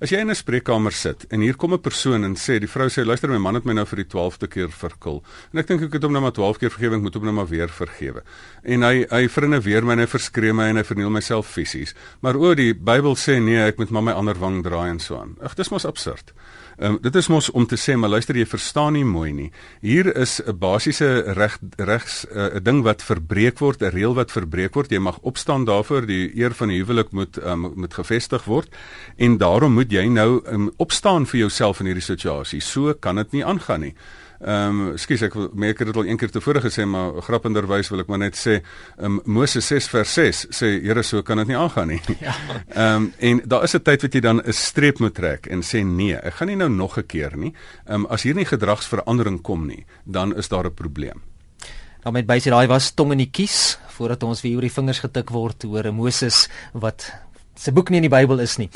As 0.00 0.08
jy 0.08 0.16
in 0.24 0.30
'n 0.32 0.34
spreekkamer 0.34 0.94
sit 0.96 1.26
en 1.28 1.42
hier 1.44 1.56
kom 1.60 1.74
'n 1.74 1.78
persoon 1.78 2.24
en 2.24 2.34
sê 2.34 2.58
die 2.58 2.66
vrou 2.66 2.88
sê 2.88 3.04
luister 3.04 3.28
my 3.28 3.36
man 3.36 3.54
het 3.54 3.66
my 3.66 3.74
nou 3.74 3.84
vir 3.84 3.96
die 3.96 4.08
12de 4.08 4.48
keer 4.48 4.70
verkil. 4.70 5.22
En 5.52 5.58
ek 5.58 5.66
dink 5.66 5.82
ek 5.82 5.92
het 5.92 6.02
hom 6.02 6.12
nou 6.12 6.22
maar 6.22 6.32
12 6.32 6.58
keer 6.58 6.70
vergewe, 6.70 6.96
ek 6.96 7.02
moet 7.02 7.14
hom 7.14 7.24
nou 7.24 7.34
maar 7.34 7.46
weer 7.46 7.68
vergewe. 7.68 8.22
En 8.64 8.80
hy 8.80 9.04
hy 9.10 9.28
verinneweer 9.28 9.84
my 9.84 9.92
en 9.92 9.98
hy 9.98 10.06
verskree 10.06 10.54
my 10.54 10.70
en 10.70 10.76
hy 10.76 10.84
verniel 10.84 11.10
myself 11.10 11.46
fisies. 11.46 11.94
Maar 12.22 12.36
o, 12.36 12.54
die 12.54 12.72
Bybel 12.72 13.14
sê 13.14 13.42
nee, 13.42 13.60
ek 13.60 13.76
moet 13.76 13.90
maar 13.90 14.02
my 14.02 14.12
ander 14.12 14.38
wang 14.38 14.62
draai 14.64 14.88
en 14.88 15.00
so 15.00 15.18
aan. 15.20 15.36
Ag, 15.42 15.54
dis 15.54 15.68
mos 15.68 15.84
absurd. 15.84 16.32
Um, 16.80 16.96
dit 17.04 17.14
is 17.14 17.26
mos 17.28 17.50
om 17.52 17.66
te 17.68 17.76
sê 17.76 17.92
maar 17.92 18.08
luister 18.08 18.36
jy 18.38 18.46
verstaan 18.48 18.94
nie 18.96 19.04
mooi 19.04 19.34
nie. 19.36 19.50
Hier 19.84 20.08
is 20.16 20.40
'n 20.40 20.56
basiese 20.56 21.34
reg 21.36 21.58
regs 21.76 22.24
eh, 22.24 22.32
'n 22.34 22.56
uh, 22.56 22.64
ding 22.64 22.82
wat 22.82 23.02
verbreek 23.02 23.58
word, 23.58 23.82
'n 23.82 23.92
reël 23.92 24.14
wat 24.14 24.32
verbreek 24.32 24.74
word. 24.74 24.90
Jy 24.90 24.98
mag 24.98 25.18
opstaan 25.20 25.64
daarvoor, 25.64 26.06
die 26.06 26.32
eer 26.34 26.54
van 26.54 26.68
die 26.68 26.80
huwelik 26.80 27.12
moet 27.12 27.36
um, 27.44 27.72
moet 27.76 27.94
gevestig 27.94 28.44
word 28.44 28.68
en 29.16 29.36
daarom 29.36 29.72
moet 29.72 29.92
jy 29.92 30.08
nou 30.08 30.40
um, 30.46 30.70
opstaan 30.76 31.26
vir 31.26 31.40
jouself 31.40 31.80
in 31.80 31.86
hierdie 31.86 32.02
situasie. 32.02 32.60
So 32.60 32.94
kan 32.94 33.16
dit 33.16 33.32
nie 33.32 33.44
aangaan 33.44 33.80
nie. 33.80 33.94
Ehm 34.40 34.78
um, 34.80 34.96
skus 34.96 35.20
ek 35.26 35.34
merk 35.52 35.82
dit 35.84 35.96
al 35.96 36.06
een 36.08 36.16
keer 36.16 36.30
tevore 36.32 36.62
gesê 36.64 36.86
maar 36.88 37.18
grappenderwys 37.26 37.90
wil 37.92 38.00
ek 38.00 38.08
maar 38.08 38.22
net 38.22 38.38
sê 38.40 38.62
um, 38.96 39.18
Moses 39.24 39.66
6 39.68 39.88
vers 39.92 40.14
6 40.16 40.46
sê 40.56 40.70
Here 40.80 41.02
so 41.04 41.20
kan 41.22 41.42
dit 41.42 41.50
nie 41.52 41.58
aangaan 41.60 41.92
nie. 41.92 42.00
Ja. 42.20 42.32
Ehm 42.72 42.96
um, 42.96 43.12
en 43.18 43.42
daar 43.44 43.64
is 43.64 43.74
'n 43.76 43.82
tyd 43.82 44.02
wat 44.02 44.14
jy 44.14 44.20
dan 44.20 44.40
'n 44.40 44.52
streep 44.52 44.98
moet 44.98 45.14
trek 45.14 45.46
en 45.46 45.60
sê 45.60 45.84
nee, 45.84 46.16
ek 46.16 46.34
gaan 46.34 46.48
nie 46.48 46.56
nou 46.56 46.70
nog 46.70 46.96
'n 46.96 47.06
keer 47.06 47.36
nie. 47.36 47.52
Ehm 47.84 47.94
um, 47.94 48.06
as 48.06 48.22
hier 48.22 48.34
nie 48.34 48.48
gedragsverandering 48.48 49.42
kom 49.42 49.66
nie, 49.66 49.84
dan 50.04 50.36
is 50.36 50.48
daar 50.48 50.64
'n 50.64 50.74
probleem. 50.74 51.20
Nou 52.02 52.12
met 52.12 52.26
baie 52.26 52.40
daai 52.40 52.66
was 52.66 52.94
tong 52.94 53.12
in 53.12 53.18
die 53.18 53.30
kies 53.30 53.78
voordat 53.88 54.22
ons 54.22 54.40
weer 54.40 54.54
oor 54.54 54.64
die 54.64 54.72
vingers 54.72 55.00
getik 55.00 55.30
word 55.30 55.64
oor 55.64 55.84
'n 55.86 55.94
Moses 55.94 56.48
wat 56.72 57.12
se 57.54 57.72
boek 57.72 57.90
nie 57.90 58.00
in 58.00 58.08
die 58.08 58.16
Bybel 58.16 58.40
is 58.40 58.56
nie. 58.56 58.70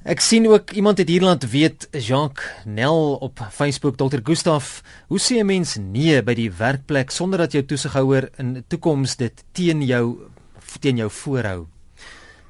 Ek 0.00 0.22
sien 0.24 0.46
ook 0.48 0.70
iemand 0.72 0.96
het 0.98 1.10
hier 1.12 1.20
laat 1.20 1.42
weet 1.52 1.84
Jacques 1.92 2.64
Nel 2.64 3.18
op 3.20 3.40
Facebook 3.52 3.98
Dr 4.00 4.22
Gustaf, 4.24 4.80
hoe 5.12 5.20
sê 5.20 5.36
'n 5.36 5.46
mens 5.46 5.76
nee 5.76 6.22
by 6.22 6.34
die 6.34 6.52
werkplek 6.52 7.10
sonder 7.10 7.38
dat 7.38 7.52
jou 7.52 7.62
toesighouer 7.64 8.30
in 8.38 8.64
toekoms 8.68 9.16
dit 9.16 9.44
teen 9.52 9.82
jou 9.82 10.16
teen 10.80 10.96
jou 10.96 11.10
voorhou? 11.10 11.66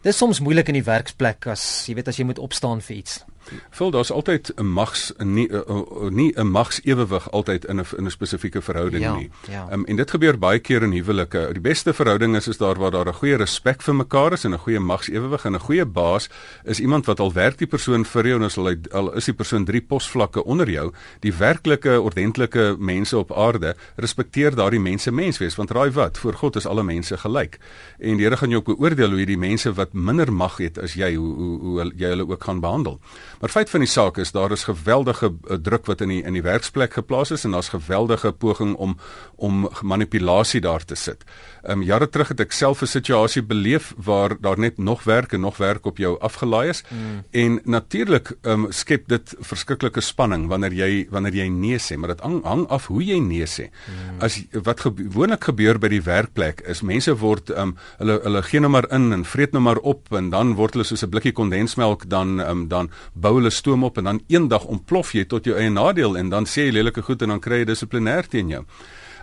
Dis 0.02 0.16
soms 0.16 0.40
moeilik 0.40 0.68
in 0.68 0.74
die 0.74 0.84
werksplek 0.84 1.46
as 1.46 1.86
jy 1.88 1.94
weet 1.94 2.08
as 2.08 2.16
jy 2.16 2.24
moet 2.24 2.38
opstaan 2.38 2.80
vir 2.80 2.96
iets. 2.96 3.24
Vul 3.70 3.90
daar's 3.90 4.10
altyd 4.10 4.52
'n 4.56 4.66
mags 4.66 5.12
nie 5.18 5.48
uh, 5.48 5.60
uh, 5.68 6.10
nie 6.10 6.32
'n 6.36 6.46
mags 6.46 6.80
ewewig 6.84 7.30
altyd 7.30 7.64
in 7.64 7.80
'n 7.80 7.86
in 7.96 8.04
'n 8.04 8.10
spesifieke 8.10 8.62
verhouding 8.62 9.02
ja, 9.02 9.14
nie. 9.16 9.30
Ja. 9.50 9.68
Um, 9.72 9.84
en 9.84 9.96
dit 9.96 10.10
gebeur 10.10 10.38
baie 10.38 10.58
keer 10.58 10.82
in 10.82 10.92
huwelike. 10.92 11.50
Die 11.52 11.60
beste 11.60 11.94
verhouding 11.94 12.36
is 12.36 12.48
is 12.48 12.56
daar 12.56 12.78
waar 12.78 12.90
daar 12.90 13.08
'n 13.08 13.14
goeie 13.14 13.36
respek 13.36 13.82
vir 13.82 13.94
mekaar 13.94 14.32
is 14.32 14.44
en 14.44 14.52
'n 14.52 14.58
goeie 14.58 14.80
mags 14.80 15.08
ewewig 15.08 15.44
en 15.44 15.54
'n 15.54 15.60
goeie 15.60 15.84
baas 15.84 16.28
is 16.64 16.80
iemand 16.80 17.06
wat 17.06 17.20
al 17.20 17.32
werk 17.32 17.58
die 17.58 17.66
persoon 17.66 18.04
vir 18.04 18.26
jou 18.26 18.36
en 18.36 18.44
as 18.44 18.58
al, 18.58 18.74
al 18.90 19.14
is 19.14 19.24
die 19.24 19.34
persoon 19.34 19.64
drie 19.64 19.80
posvlakke 19.80 20.44
onder 20.44 20.70
jou, 20.70 20.92
die 21.20 21.32
werklike 21.34 22.00
ordentlike 22.00 22.76
mense 22.78 23.18
op 23.18 23.32
aarde 23.32 23.76
respekteer 23.96 24.54
daardie 24.54 24.80
mense 24.80 25.12
mens 25.12 25.38
wees 25.38 25.56
want 25.56 25.70
raai 25.70 25.90
wat, 25.90 26.18
voor 26.18 26.34
God 26.34 26.56
is 26.56 26.66
alle 26.66 26.82
mense 26.82 27.16
gelyk. 27.16 27.58
En 27.98 28.16
die 28.16 28.24
Here 28.24 28.36
gaan 28.36 28.50
jou 28.50 28.60
ook 28.60 28.76
beoordeel 28.76 29.08
hoe 29.08 29.18
hierdie 29.18 29.38
mense 29.38 29.72
wat 29.72 29.92
minder 29.92 30.32
mag 30.32 30.56
het 30.56 30.78
as 30.78 30.94
jy 30.94 31.14
hoe 31.14 31.34
hoe, 31.34 31.58
hoe 31.60 31.92
jy 31.96 32.12
hulle 32.12 32.28
ook 32.28 32.44
gaan 32.44 32.60
behandel. 32.60 33.00
Maar 33.40 33.48
feit 33.50 33.70
van 33.70 33.80
die 33.80 33.88
saak 33.88 34.18
is 34.20 34.32
daar 34.32 34.52
is 34.52 34.64
geweldige 34.68 35.30
uh, 35.32 35.56
druk 35.56 35.86
wat 35.86 36.00
in 36.04 36.08
die 36.12 36.22
in 36.22 36.36
die 36.36 36.42
werksplek 36.44 36.92
geplaas 36.92 37.30
is 37.30 37.44
en 37.44 37.54
daar's 37.56 37.72
geweldige 37.72 38.32
poging 38.32 38.74
om 38.76 38.98
om 39.36 39.68
manipulasie 39.80 40.60
daar 40.60 40.84
te 40.84 40.94
sit. 40.94 41.24
Ehm 41.62 41.80
um, 41.80 41.82
jare 41.84 42.08
terug 42.08 42.28
het 42.32 42.40
ek 42.40 42.52
self 42.52 42.82
'n 42.82 42.86
situasie 42.86 43.42
beleef 43.42 43.94
waar 43.96 44.36
daar 44.40 44.58
net 44.58 44.78
nog 44.78 45.04
werk 45.04 45.32
en 45.32 45.40
nog 45.40 45.56
werk 45.56 45.86
op 45.86 45.98
jou 45.98 46.18
afgelaai 46.20 46.68
is 46.68 46.82
mm. 46.88 47.24
en 47.30 47.60
natuurlik 47.64 48.32
ehm 48.42 48.64
um, 48.64 48.72
skep 48.72 49.08
dit 49.08 49.34
verskriklike 49.40 50.00
spanning 50.00 50.48
wanneer 50.48 50.72
jy 50.72 51.06
wanneer 51.10 51.34
jy 51.34 51.48
nee 51.48 51.78
sê, 51.78 51.96
maar 51.96 52.08
dit 52.08 52.20
hang, 52.20 52.44
hang 52.44 52.66
af 52.68 52.86
hoe 52.86 53.04
jy 53.04 53.18
nee 53.18 53.46
sê. 53.46 53.70
Mm. 53.70 54.20
As 54.20 54.44
wat 54.52 54.80
gewoonlik 54.80 55.44
gebeur 55.44 55.78
by 55.78 55.88
die 55.88 56.02
werkplek 56.02 56.60
is 56.60 56.82
mense 56.82 57.14
word 57.14 57.50
ehm 57.50 57.60
um, 57.60 57.76
hulle 57.98 58.20
hulle 58.22 58.42
gee 58.42 58.60
nou 58.60 58.70
maar 58.70 58.88
in 58.90 59.12
en 59.12 59.24
vreet 59.24 59.52
nou 59.52 59.62
maar 59.62 59.78
op 59.78 60.12
en 60.12 60.30
dan 60.30 60.54
word 60.54 60.74
hulle 60.74 60.84
soos 60.84 61.04
'n 61.04 61.10
blikkie 61.10 61.32
kondensmelk 61.32 62.08
dan 62.08 62.40
ehm 62.40 62.50
um, 62.50 62.68
dan 62.68 62.90
bou 63.12 63.34
hulle 63.34 63.50
stoom 63.50 63.84
op 63.84 63.98
en 63.98 64.04
dan 64.04 64.20
eendag 64.28 64.64
ontplof 64.64 65.12
jy 65.12 65.24
tot 65.24 65.44
jou 65.44 65.56
eie 65.56 65.70
nadeel 65.70 66.16
en 66.16 66.28
dan 66.28 66.44
sê 66.46 66.66
jy 66.66 66.72
lelike 66.72 67.02
goed 67.02 67.22
en 67.22 67.28
dan 67.28 67.40
kry 67.40 67.58
jy 67.58 67.64
dissiplinêr 67.64 68.28
teen 68.28 68.48
jou 68.48 68.64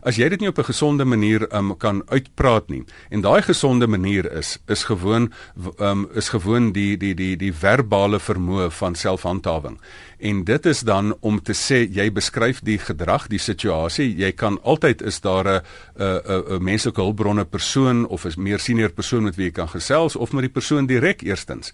as 0.02 0.16
jy 0.16 0.30
dit 0.30 0.40
nie 0.40 0.50
op 0.50 0.58
'n 0.60 0.64
gesonde 0.64 1.06
manier 1.06 1.48
um, 1.54 1.78
kan 1.78 2.02
uitpraat 2.10 2.70
nie. 2.70 2.84
En 3.10 3.22
daai 3.22 3.42
gesonde 3.42 3.88
manier 3.88 4.32
is 4.32 4.58
is 4.68 4.84
gewoon 4.84 5.32
um, 5.80 6.08
is 6.14 6.30
gewoon 6.30 6.72
die 6.72 6.98
die 6.98 7.16
die 7.16 7.38
die 7.38 7.54
verbale 7.54 8.20
vermoë 8.20 8.72
van 8.72 8.96
selfhandhawing. 8.96 9.80
En 10.18 10.44
dit 10.44 10.66
is 10.66 10.80
dan 10.80 11.16
om 11.20 11.42
te 11.42 11.54
sê 11.54 11.84
jy 11.94 12.12
beskryf 12.12 12.60
die 12.66 12.80
gedrag, 12.82 13.28
die 13.28 13.40
situasie. 13.40 14.16
Jy 14.18 14.32
kan 14.32 14.58
altyd 14.64 15.02
is 15.02 15.22
daar 15.22 15.46
'n 15.46 15.62
'n 15.96 16.58
'n 16.58 16.64
menslike 16.64 17.02
hulpbronne 17.02 17.46
persoon 17.46 18.08
of 18.08 18.26
'n 18.26 18.42
meer 18.42 18.60
senior 18.60 18.92
persoon 18.92 19.24
met 19.24 19.36
wie 19.36 19.46
jy 19.46 19.52
kan 19.52 19.70
gesels 19.70 20.16
of 20.16 20.32
met 20.32 20.42
die 20.42 20.50
persoon 20.50 20.86
direk 20.86 21.22
eerstens. 21.22 21.72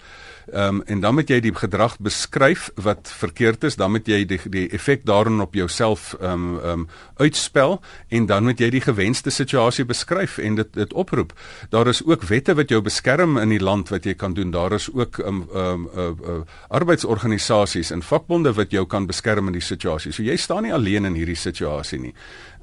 Um, 0.53 0.81
en 0.81 0.99
dan 0.99 1.13
moet 1.13 1.29
jy 1.29 1.39
die 1.39 1.55
gedrag 1.55 1.99
beskryf 1.99 2.71
wat 2.75 3.11
verkeerd 3.11 3.63
is, 3.63 3.75
dan 3.75 3.91
moet 3.91 4.07
jy 4.07 4.25
die 4.25 4.39
die 4.49 4.69
effek 4.69 5.05
daarin 5.05 5.39
op 5.39 5.53
jouself 5.53 6.15
ehm 6.19 6.31
um, 6.31 6.59
ehm 6.59 6.79
um, 6.79 6.87
uitspel 7.15 7.81
en 8.13 8.25
dan 8.29 8.45
moet 8.45 8.61
jy 8.61 8.69
die 8.73 8.83
gewenste 8.83 9.31
situasie 9.33 9.85
beskryf 9.89 10.37
en 10.37 10.57
dit 10.59 10.73
dit 10.73 10.93
oproep. 10.93 11.33
Daar 11.73 11.89
is 11.89 12.03
ook 12.05 12.27
wette 12.29 12.53
wat 12.57 12.69
jou 12.69 12.81
beskerm 12.85 13.37
in 13.41 13.49
die 13.53 13.61
land 13.61 13.89
wat 13.93 14.05
jy 14.05 14.13
kan 14.13 14.35
doen. 14.37 14.51
Daar 14.53 14.75
is 14.77 14.89
ook 14.93 15.19
ehm 15.19 15.27
um, 15.27 15.47
ehm 15.53 15.73
um, 15.73 15.87
uh, 15.95 16.33
uh, 16.33 16.39
arbeidsorganisasies 16.69 17.91
en 17.91 18.01
vakbonde 18.03 18.53
wat 18.53 18.71
jou 18.71 18.85
kan 18.85 19.07
beskerm 19.09 19.47
in 19.47 19.57
die 19.57 19.65
situasie. 19.65 20.11
So 20.11 20.23
jy 20.23 20.37
staan 20.37 20.63
nie 20.63 20.73
alleen 20.73 21.05
in 21.05 21.17
hierdie 21.17 21.39
situasie 21.39 21.99
nie. 21.99 22.13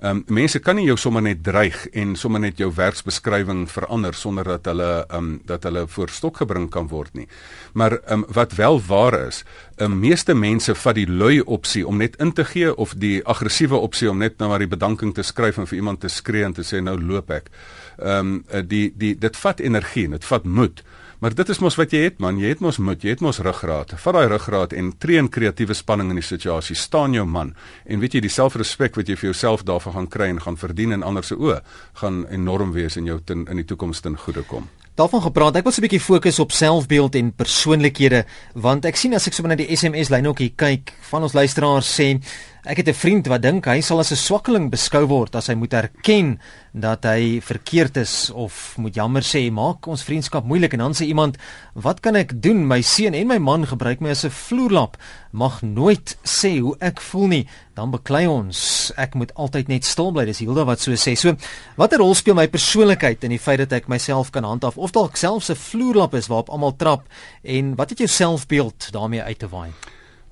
Ehm 0.00 0.16
um, 0.16 0.22
mense 0.32 0.58
kan 0.64 0.78
nie 0.78 0.86
jou 0.86 0.96
sommer 0.96 1.20
net 1.20 1.42
dreig 1.44 1.82
en 1.92 2.14
sommer 2.16 2.40
net 2.40 2.56
jou 2.56 2.70
werksbeskrywing 2.72 3.66
verander 3.68 4.14
sonder 4.16 4.48
dat 4.48 4.70
hulle 4.70 4.88
ehm 5.02 5.16
um, 5.18 5.40
dat 5.44 5.66
hulle 5.68 5.82
voor 5.86 6.08
stok 6.08 6.40
gebring 6.40 6.70
kan 6.72 6.88
word 6.88 7.12
nie. 7.14 7.26
Maar 7.72 7.98
ehm 7.98 8.22
um, 8.22 8.24
wat 8.32 8.54
wel 8.56 8.80
waar 8.86 9.18
is, 9.26 9.42
um, 9.76 9.98
meeste 10.00 10.34
mense 10.34 10.74
vat 10.74 10.96
die 10.96 11.06
lui 11.06 11.40
opsie 11.40 11.86
om 11.86 12.00
net 12.00 12.16
in 12.16 12.32
te 12.32 12.44
gee 12.44 12.72
of 12.76 12.94
die 12.96 13.20
aggressiewe 13.24 13.76
opsie 13.76 14.10
om 14.10 14.18
net 14.18 14.38
nou 14.38 14.48
maar 14.48 14.64
die 14.64 14.72
bedanking 14.72 15.12
te 15.14 15.22
skryf 15.22 15.58
en 15.58 15.68
vir 15.68 15.76
iemand 15.76 16.00
te 16.00 16.08
skree 16.08 16.44
en 16.44 16.56
te 16.56 16.64
sê 16.64 16.80
nou 16.80 16.96
loop 16.96 17.30
ek. 17.30 17.52
Ehm 17.98 18.40
um, 18.40 18.64
die 18.68 18.92
die 18.96 19.14
dit 19.18 19.36
vat 19.36 19.60
energie, 19.60 20.08
dit 20.08 20.24
vat 20.24 20.44
moed. 20.44 20.82
Maar 21.20 21.34
dit 21.36 21.50
is 21.52 21.58
mos 21.60 21.74
wat 21.76 21.92
jy 21.92 21.98
het 22.06 22.20
man, 22.24 22.38
jy 22.40 22.48
het 22.54 22.62
mos 22.64 22.78
moed, 22.80 23.02
jy 23.04 23.12
het 23.12 23.20
mos 23.20 23.42
ruggraat. 23.44 23.90
Vat 24.00 24.16
daai 24.16 24.30
ruggraat 24.32 24.72
en 24.72 24.86
tree 24.96 25.20
in 25.20 25.26
kreatiewe 25.28 25.74
spanning 25.76 26.14
in 26.14 26.16
die 26.16 26.24
situasie. 26.24 26.72
Staan 26.72 27.12
jou 27.12 27.26
man. 27.28 27.50
En 27.84 28.00
weet 28.00 28.16
jy 28.16 28.22
die 28.24 28.32
selfrespek 28.32 28.96
wat 28.96 29.10
jy 29.10 29.18
vir 29.20 29.28
jouself 29.28 29.66
daarvan 29.68 29.98
gaan 29.98 30.08
kry 30.08 30.30
en 30.32 30.40
gaan 30.40 30.56
verdien 30.56 30.96
in 30.96 31.04
ander 31.04 31.26
se 31.26 31.36
oë, 31.36 31.58
gaan 32.00 32.22
enorm 32.32 32.72
wees 32.72 32.96
in 32.96 33.10
jou 33.10 33.18
ten, 33.20 33.44
in 33.52 33.60
die 33.60 33.68
toekoms 33.68 34.00
ten 34.00 34.16
goeie 34.16 34.46
kom. 34.48 34.70
Daarvan 34.94 35.22
gepraat, 35.22 35.56
ek 35.56 35.64
wil 35.64 35.72
'n 35.72 35.80
bietjie 35.80 36.00
fokus 36.00 36.38
op 36.38 36.52
selfbeeld 36.52 37.14
en 37.14 37.32
persoonlikhede 37.32 38.24
want 38.54 38.84
ek 38.84 38.96
sien 38.96 39.14
as 39.14 39.26
ek 39.26 39.32
sommer 39.32 39.56
na 39.56 39.62
die 39.62 39.76
SMS 39.76 40.10
lyn 40.10 40.26
ook 40.26 40.38
hier 40.38 40.52
kyk 40.56 40.92
van 41.10 41.22
ons 41.22 41.32
luisteraars 41.32 42.00
sê 42.00 42.20
Ek 42.60 42.76
het 42.76 42.88
'n 42.88 42.94
vriend 42.94 43.26
wat 43.26 43.40
dink 43.40 43.64
hy 43.64 43.80
sal 43.80 43.98
as 43.98 44.12
'n 44.12 44.16
swakkeling 44.16 44.70
beskou 44.70 45.06
word 45.06 45.34
as 45.34 45.46
hy 45.46 45.54
moet 45.54 45.72
erken 45.72 46.38
dat 46.72 47.04
hy 47.04 47.40
verkeerd 47.40 47.96
is 47.96 48.30
of 48.30 48.76
moet 48.76 48.94
jammer 48.94 49.22
sê 49.22 49.50
maak 49.50 49.86
ons 49.86 50.04
vriendskap 50.04 50.44
moeilik. 50.44 50.72
En 50.72 50.78
dan 50.78 50.92
sê 50.92 51.06
iemand 51.06 51.38
wat 51.74 52.00
kan 52.00 52.16
ek 52.16 52.42
doen? 52.42 52.66
My 52.66 52.82
seun 52.82 53.14
en 53.14 53.26
my 53.26 53.38
man 53.38 53.66
gebruik 53.66 54.00
my 54.00 54.10
as 54.10 54.24
'n 54.24 54.30
vloerlap 54.30 54.96
mag 55.30 55.62
nooit 55.62 56.16
sê 56.26 56.58
hoe 56.58 56.74
ek 56.80 57.00
voel 57.00 57.28
nie. 57.28 57.44
Dan 57.74 57.92
beklei 57.94 58.26
ons. 58.28 58.92
Ek 59.00 59.14
moet 59.14 59.32
altyd 59.34 59.68
net 59.68 59.84
stil 59.84 60.10
bly 60.12 60.24
dis 60.28 60.42
Hilda 60.42 60.64
wat 60.68 60.82
so 60.82 60.96
sê. 60.98 61.14
So 61.16 61.36
watter 61.80 62.02
rol 62.02 62.14
speel 62.18 62.34
my 62.38 62.48
persoonlikheid 62.50 63.24
in 63.24 63.36
die 63.36 63.42
feit 63.42 63.62
dat 63.62 63.72
ek 63.72 63.88
myself 63.88 64.32
kan 64.34 64.44
handhaaf 64.44 64.78
of 64.78 64.92
dalk 64.92 65.16
selfs 65.16 65.50
'n 65.50 65.56
vloerlap 65.56 66.14
is 66.14 66.28
waarop 66.28 66.50
almal 66.50 66.76
trap? 66.76 67.06
En 67.42 67.76
wat 67.76 67.90
het 67.90 67.98
jou 67.98 68.08
selfbeeld 68.08 68.92
daarmee 68.92 69.22
uit 69.22 69.38
te 69.38 69.48
waai? 69.48 69.70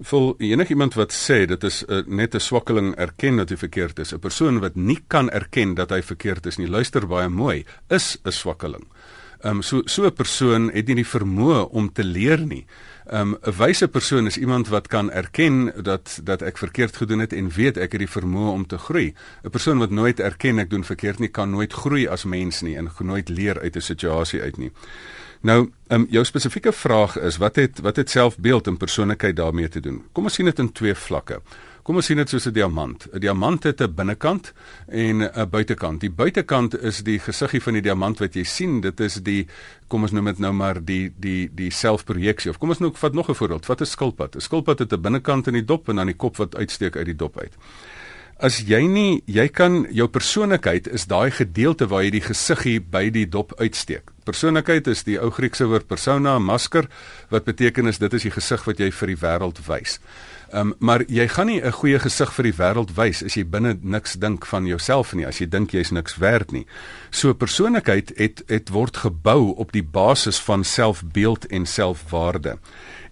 Vol 0.01 0.37
enigiemand 0.39 0.95
wat 0.95 1.11
sê 1.11 1.47
dit 1.47 1.65
is 1.65 1.85
uh, 1.89 2.03
net 2.07 2.35
'n 2.35 2.41
swakkeling 2.41 2.95
erken 2.95 3.37
dat 3.37 3.51
hy 3.51 3.57
verkeerd 3.57 3.99
is, 3.99 4.13
'n 4.15 4.19
persoon 4.19 4.61
wat 4.61 4.77
nie 4.77 4.99
kan 5.09 5.31
erken 5.31 5.75
dat 5.75 5.91
hy 5.91 6.03
verkeerd 6.03 6.47
is 6.47 6.57
nie, 6.59 6.69
luister 6.69 7.07
baie 7.07 7.29
mooi, 7.29 7.65
is 7.89 8.19
'n 8.25 8.31
swakkeling. 8.31 8.87
Ehm 9.43 9.57
um, 9.57 9.63
so 9.63 9.83
so 9.87 10.07
'n 10.07 10.13
persoon 10.13 10.71
het 10.71 10.87
nie 10.87 10.97
die 10.97 11.07
vermoë 11.07 11.69
om 11.71 11.93
te 11.93 12.05
leer 12.05 12.39
nie. 12.39 12.67
Ehm, 13.09 13.31
'n 13.31 13.39
um, 13.49 13.57
wyse 13.57 13.89
persoon 13.89 14.27
is 14.27 14.37
iemand 14.37 14.69
wat 14.69 14.87
kan 14.87 15.11
erken 15.11 15.73
dat 15.83 16.21
dat 16.25 16.43
ek 16.43 16.59
verkeerd 16.59 16.97
gedoen 16.97 17.19
het 17.19 17.33
en 17.33 17.49
weet 17.49 17.77
ek 17.77 17.93
het 17.93 18.01
die 18.01 18.11
vermoë 18.11 18.51
om 18.53 18.67
te 18.67 18.79
groei. 18.79 19.15
'n 19.43 19.51
Persoon 19.51 19.79
wat 19.79 19.91
nooit 19.91 20.21
erken 20.21 20.59
ek 20.59 20.71
doen 20.71 20.85
verkeerd 20.85 21.19
nie, 21.19 21.29
kan 21.29 21.51
nooit 21.51 21.73
groei 21.73 22.09
as 22.09 22.25
mens 22.25 22.61
nie 22.61 22.77
en 22.77 22.91
nooit 22.99 23.29
leer 23.29 23.61
uit 23.61 23.77
'n 23.77 23.81
situasie 23.81 24.43
uit 24.43 24.57
nie. 24.57 24.73
Nou, 25.41 25.71
um, 25.89 26.07
jou 26.11 26.25
spesifieke 26.25 26.73
vraag 26.73 27.19
is 27.19 27.37
wat 27.37 27.57
het 27.57 27.81
wat 27.81 27.97
het 27.97 28.11
selfbeeld 28.11 28.67
en 28.67 28.77
persoonlikheid 28.77 29.37
daarmee 29.37 29.69
te 29.69 29.81
doen? 29.81 30.03
Kom 30.13 30.25
ons 30.25 30.35
sien 30.35 30.45
dit 30.45 30.59
in 30.59 30.73
twee 30.73 30.95
vlakke. 30.95 31.41
Kom 31.89 31.97
ons 31.97 32.05
sien 32.11 32.21
dit 32.21 32.29
soos 32.29 32.45
'n 32.45 32.53
diamant. 32.53 33.07
'n 33.15 33.19
Diamant 33.19 33.63
het 33.65 33.81
'n 33.81 33.95
binnekant 33.95 34.53
en 34.89 35.23
'n 35.25 35.49
buitekant. 35.49 36.01
Die 36.01 36.11
buitekant 36.11 36.77
is 36.83 37.03
die 37.03 37.19
gesiggie 37.19 37.63
van 37.63 37.73
die 37.73 37.83
diamant 37.83 38.19
wat 38.19 38.35
jy 38.35 38.45
sien. 38.45 38.81
Dit 38.81 39.01
is 39.01 39.15
die 39.15 39.47
kom 39.89 40.03
ons 40.03 40.13
noem 40.13 40.25
dit 40.25 40.39
nou 40.39 40.53
maar 40.53 40.85
die 40.85 41.13
die 41.17 41.49
die 41.55 41.71
selfprojeksie. 41.71 42.51
Of 42.51 42.59
kom 42.59 42.69
ons 42.69 42.79
nou 42.79 42.93
vat 42.95 43.15
nog 43.15 43.31
'n 43.31 43.35
voorbeeld. 43.35 43.67
Wat 43.67 43.81
'n 43.81 43.87
skilpad. 43.87 44.37
'n 44.37 44.41
Skilpad 44.41 44.79
het 44.79 44.93
'n 44.93 45.01
binnekant 45.01 45.47
in 45.47 45.55
die 45.55 45.65
dop 45.65 45.89
en 45.89 45.97
dan 45.97 46.07
die 46.07 46.17
kop 46.17 46.37
wat 46.37 46.57
uitsteek 46.57 46.97
uit 46.97 47.07
die 47.07 47.17
dop 47.17 47.39
uit. 47.39 47.57
As 48.39 48.59
jy 48.59 48.87
nie 48.87 49.23
jy 49.27 49.49
kan 49.49 49.87
jou 49.91 50.09
persoonlikheid 50.09 50.87
is 50.89 51.07
daai 51.07 51.31
gedeelte 51.31 51.87
waar 51.87 52.03
jy 52.03 52.11
die 52.11 52.21
gesiggie 52.21 52.81
by 52.81 53.11
die 53.11 53.27
dop 53.29 53.53
uitsteek. 53.61 54.13
Persoonlikheid 54.25 54.87
is 54.87 55.03
die 55.05 55.19
ou 55.19 55.31
Griekse 55.31 55.65
woord 55.65 55.87
persona, 55.87 56.39
masker 56.39 56.89
wat 57.31 57.45
beteken 57.45 57.87
is 57.87 57.99
dit 57.99 58.15
is 58.15 58.23
die 58.23 58.31
gesig 58.31 58.65
wat 58.65 58.79
jy 58.79 58.91
vir 58.91 59.07
die 59.07 59.17
wêreld 59.17 59.59
wys. 59.67 59.99
Um, 60.53 60.75
maar 60.79 61.03
jy 61.09 61.27
gaan 61.29 61.47
nie 61.47 61.61
'n 61.61 61.73
goeie 61.73 61.99
gesig 61.99 62.33
vir 62.33 62.45
die 62.45 62.57
wêreld 62.57 62.95
wys 62.97 63.23
as 63.23 63.35
jy 63.37 63.45
binne 63.45 63.79
niks 63.83 64.15
dink 64.15 64.47
van 64.47 64.67
jouself 64.67 65.13
nie, 65.13 65.27
as 65.27 65.39
jy 65.39 65.47
dink 65.47 65.71
jy's 65.71 65.91
niks 65.91 66.17
werd 66.17 66.53
nie. 66.53 66.67
So 67.11 67.35
persoonlikheid 67.35 68.13
het 68.17 68.43
het 68.49 68.69
word 68.69 68.97
gebou 68.97 69.55
op 69.57 69.73
die 69.73 69.83
basis 69.83 70.39
van 70.39 70.65
selfbeeld 70.65 71.47
en 71.47 71.67
selfwaarde. 71.67 72.59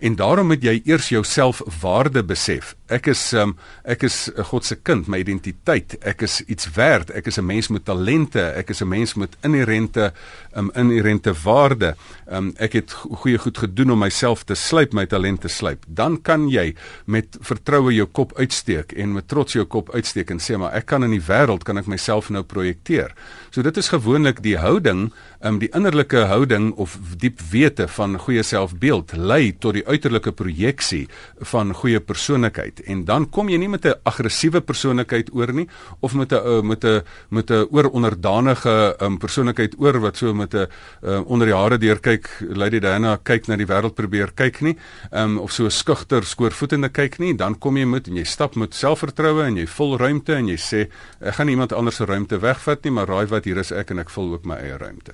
En 0.00 0.16
daarom 0.16 0.46
moet 0.46 0.62
jy 0.62 0.80
eers 0.84 1.08
jouself 1.08 1.62
waarde 1.80 2.24
besef. 2.24 2.74
Ek 2.86 3.08
is 3.10 3.32
um, 3.34 3.56
ek 3.82 4.04
is 4.06 4.16
God 4.50 4.64
se 4.64 4.76
kind, 4.78 5.08
my 5.10 5.18
identiteit. 5.18 5.96
Ek 6.06 6.22
is 6.22 6.40
iets 6.46 6.68
werd. 6.76 7.10
Ek 7.10 7.26
is 7.26 7.38
'n 7.38 7.46
mens 7.46 7.68
met 7.68 7.84
talente. 7.84 8.40
Ek 8.54 8.70
is 8.70 8.80
'n 8.80 8.88
mens 8.88 9.14
met 9.14 9.36
inherente 9.42 10.12
um, 10.56 10.70
inherente 10.74 11.32
waarde. 11.42 11.96
Um, 12.30 12.52
ek 12.58 12.72
het 12.72 12.92
goeie 12.92 13.38
goed 13.38 13.58
gedoen 13.58 13.90
om 13.90 13.98
myself 13.98 14.44
te 14.44 14.54
slyp, 14.54 14.92
my 14.92 15.06
talente 15.06 15.48
slyp. 15.48 15.84
Dan 15.88 16.22
kan 16.22 16.48
jy 16.48 16.74
met 17.06 17.36
vertroue 17.40 17.94
jou 17.94 18.06
kop 18.06 18.32
uitsteek 18.38 18.92
en 18.92 19.12
met 19.12 19.28
trots 19.28 19.52
jou 19.52 19.64
kop 19.64 19.90
uitsteek 19.94 20.30
en 20.30 20.38
sê 20.38 20.56
maar 20.56 20.74
ek 20.74 20.86
kan 20.86 21.04
in 21.04 21.10
die 21.10 21.22
wêreld 21.26 21.64
kan 21.64 21.78
ek 21.78 21.86
myself 21.86 22.30
nou 22.30 22.42
projekteer. 22.42 23.14
So 23.50 23.62
dit 23.62 23.76
is 23.76 23.88
gewoonlik 23.88 24.42
die 24.42 24.58
houding, 24.58 25.12
um, 25.42 25.58
die 25.58 25.70
innerlike 25.74 26.26
houding 26.28 26.72
of 26.76 26.98
diep 27.18 27.40
wete 27.50 27.88
van 27.88 28.18
goeie 28.18 28.42
selfbeeld 28.42 29.16
lei 29.16 29.52
tot 29.58 29.74
die 29.74 29.86
uiterlike 29.86 30.32
projeksie 30.32 31.06
van 31.52 31.74
goeie 31.74 32.00
persoonlikheid 32.00 32.75
en 32.84 33.04
dan 33.04 33.28
kom 33.30 33.48
jy 33.48 33.58
nie 33.58 33.68
met 33.68 33.84
'n 33.86 33.94
aggressiewe 34.04 34.60
persoonlikheid 34.60 35.30
oor 35.34 35.52
nie 35.52 35.68
of 36.00 36.14
met 36.14 36.32
'n 36.32 36.36
uh, 36.36 36.62
met 36.62 36.84
'n 36.84 37.02
met 37.30 37.50
'n 37.50 37.66
ooronderdanige 37.70 38.96
um, 39.00 39.18
persoonlikheid 39.18 39.74
oor 39.78 40.00
wat 40.00 40.16
so 40.16 40.34
met 40.34 40.54
'n 40.54 40.66
uh, 41.02 41.20
onder 41.26 41.46
die 41.46 41.56
hare 41.56 41.78
deur 41.78 42.00
kyk 42.00 42.28
Lady 42.40 42.78
Diana 42.80 43.18
kyk 43.22 43.46
na 43.46 43.56
die 43.56 43.66
wêreld 43.66 43.94
probeer 43.94 44.32
kyk 44.34 44.60
nie 44.60 44.76
um, 45.12 45.38
of 45.38 45.52
so 45.52 45.68
skugter 45.68 46.24
skoorvoetende 46.24 46.88
kyk 46.88 47.18
nie 47.18 47.34
dan 47.34 47.58
kom 47.58 47.76
jy 47.76 47.84
met 47.84 48.08
en 48.08 48.16
jy 48.16 48.24
stap 48.24 48.56
met 48.56 48.74
selfvertroue 48.74 49.44
en 49.44 49.56
jy 49.56 49.66
vul 49.66 49.98
ruimte 49.98 50.34
en 50.34 50.48
jy 50.48 50.56
sê 50.56 50.88
ek 51.20 51.34
gaan 51.34 51.48
iemand 51.48 51.72
anders 51.72 51.96
se 51.96 52.04
ruimte 52.04 52.38
wegvat 52.38 52.84
nie 52.84 52.92
maar 52.92 53.06
raai 53.06 53.26
wat 53.26 53.44
hier 53.44 53.58
is 53.58 53.72
ek 53.72 53.90
en 53.90 53.98
ek 53.98 54.10
vul 54.10 54.32
ook 54.32 54.44
my 54.44 54.56
eie 54.56 54.76
ruimte 54.78 55.12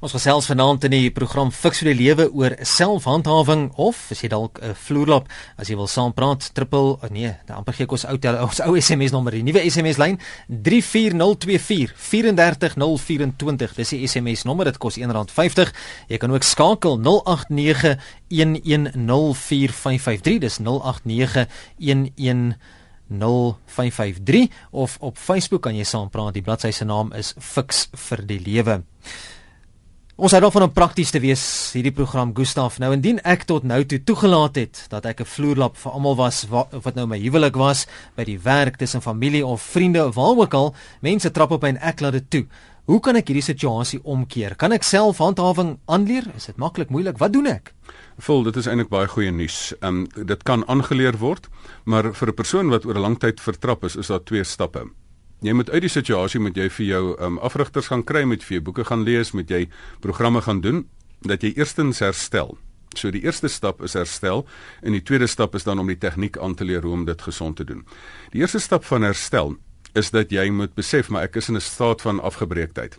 Ons 0.00 0.14
gesels 0.16 0.46
vanaand 0.48 0.86
in 0.88 0.94
die 0.94 1.10
program 1.12 1.50
Fix 1.52 1.82
vir 1.82 1.90
die 1.90 1.98
lewe 1.98 2.24
oor 2.32 2.54
selfhandhawing 2.64 3.66
of 3.76 3.98
as 4.14 4.22
jy 4.24 4.30
dalk 4.32 4.56
'n 4.62 4.72
vloerlap 4.72 5.28
as 5.60 5.68
jy 5.68 5.76
wil 5.76 5.86
saampraat 5.86 6.54
triple 6.56 6.96
oh 6.96 7.10
nee, 7.10 7.36
dan 7.44 7.58
amper 7.58 7.76
gee 7.76 7.84
ek 7.84 7.92
ons 7.92 8.06
ou 8.08 8.16
ons 8.16 8.60
ou 8.64 8.76
SMS 8.80 9.12
nommer 9.12 9.36
die 9.36 9.44
nuwe 9.44 9.60
SMS 9.60 10.00
lyn 10.00 10.16
34024 10.48 11.92
34024 11.92 13.76
dis 13.76 13.90
die 13.90 14.08
SMS 14.08 14.48
nommer 14.48 14.64
dit 14.64 14.78
kos 14.78 14.96
R1.50 14.96 15.68
jy 16.08 16.16
kan 16.16 16.32
ook 16.32 16.48
skakel 16.48 16.96
089 16.96 18.00
1104553 18.32 20.40
dis 20.40 20.58
089 20.64 21.44
11 21.76 22.56
0553 23.10 24.50
of 24.70 24.96
op 25.00 25.18
Facebook 25.18 25.62
kan 25.62 25.74
jy 25.74 25.84
saampraat. 25.84 26.34
Die 26.34 26.46
bladsy 26.46 26.70
se 26.70 26.84
naam 26.84 27.12
is 27.12 27.34
Fix 27.38 27.88
vir 28.08 28.22
die 28.22 28.38
lewe. 28.38 28.84
Ons 30.20 30.34
het 30.36 30.42
daarvan 30.44 30.66
om 30.66 30.72
prakties 30.76 31.08
te 31.14 31.20
wees 31.22 31.42
hierdie 31.72 31.94
program 31.96 32.34
Gustaf. 32.36 32.74
Nou 32.82 32.90
indien 32.92 33.22
ek 33.24 33.46
tot 33.48 33.64
nou 33.64 33.78
toe 33.88 33.96
toegelaat 34.04 34.58
het 34.60 34.80
dat 34.92 35.06
ek 35.08 35.22
'n 35.24 35.24
vloerlap 35.24 35.78
vir 35.80 35.92
almal 35.92 36.16
was 36.16 36.44
wat, 36.50 36.68
wat 36.84 36.94
nou 36.94 37.06
my 37.06 37.16
huwelik 37.16 37.56
was, 37.56 37.86
by 38.16 38.24
die 38.24 38.38
werk, 38.38 38.76
tussen 38.76 39.00
familie 39.00 39.46
of 39.46 39.62
vriende 39.62 40.04
of 40.04 40.14
waar 40.14 40.36
ook 40.36 40.54
al, 40.54 40.74
mense 41.00 41.30
trap 41.30 41.50
op 41.50 41.64
en 41.64 41.80
ek 41.80 42.00
laat 42.00 42.12
dit 42.12 42.30
toe. 42.30 42.46
Hoe 42.84 43.00
kan 43.00 43.16
ek 43.16 43.28
hierdie 43.28 43.42
situasie 43.42 44.00
omkeer? 44.04 44.56
Kan 44.56 44.72
ek 44.72 44.82
self 44.82 45.18
handhawing 45.18 45.78
aanleer? 45.86 46.24
Is 46.36 46.44
dit 46.44 46.56
maklik, 46.56 46.90
moeilik? 46.90 47.18
Wat 47.18 47.32
doen 47.32 47.46
ek? 47.46 47.72
Vol, 48.18 48.42
dit 48.42 48.56
is 48.56 48.66
eintlik 48.66 48.90
baie 48.90 49.08
goeie 49.08 49.30
nuus. 49.32 49.72
Ehm 49.80 50.04
um, 50.04 50.26
dit 50.26 50.42
kan 50.42 50.68
aangeleer 50.68 51.16
word, 51.16 51.48
maar 51.84 52.12
vir 52.12 52.28
'n 52.28 52.34
persoon 52.34 52.68
wat 52.68 52.84
oor 52.84 52.94
'n 52.94 53.00
lang 53.00 53.18
tyd 53.18 53.40
vertrap 53.40 53.84
is, 53.84 53.96
is 53.96 54.06
daar 54.08 54.24
twee 54.24 54.44
stappe 54.44 54.84
jy 55.40 55.52
moet 55.56 55.70
uit 55.70 55.82
die 55.82 55.92
situasie 55.92 56.40
moet 56.40 56.56
jy 56.56 56.68
vir 56.68 56.86
jou 56.86 57.04
um, 57.18 57.38
afrigters 57.38 57.88
gaan 57.92 58.04
kry 58.04 58.24
met 58.28 58.44
vir 58.44 58.58
jou 58.58 58.64
boeke 58.70 58.84
gaan 58.84 59.04
lees 59.04 59.32
met 59.32 59.50
jy 59.50 59.66
programme 60.00 60.42
gaan 60.44 60.60
doen 60.60 60.84
dat 61.20 61.42
jy 61.42 61.52
eerstens 61.56 62.00
herstel. 62.00 62.56
So 62.96 63.10
die 63.14 63.22
eerste 63.22 63.48
stap 63.48 63.82
is 63.86 63.94
herstel 63.94 64.46
en 64.82 64.96
die 64.96 65.02
tweede 65.04 65.28
stap 65.30 65.54
is 65.54 65.64
dan 65.64 65.78
om 65.78 65.86
die 65.86 65.98
tegniek 65.98 66.38
aan 66.38 66.54
te 66.54 66.64
leer 66.64 66.82
hoe 66.82 66.92
om 66.92 67.04
dit 67.04 67.22
gesond 67.22 67.56
te 67.56 67.64
doen. 67.64 67.84
Die 68.32 68.40
eerste 68.40 68.58
stap 68.58 68.84
van 68.84 69.06
herstel 69.06 69.56
is 69.94 70.10
dat 70.10 70.32
jy 70.32 70.48
moet 70.50 70.74
besef 70.74 71.10
maar 71.10 71.28
ek 71.28 71.36
is 71.36 71.48
in 71.48 71.56
'n 71.56 71.60
staat 71.60 72.02
van 72.02 72.20
afgebreektheid 72.20 72.98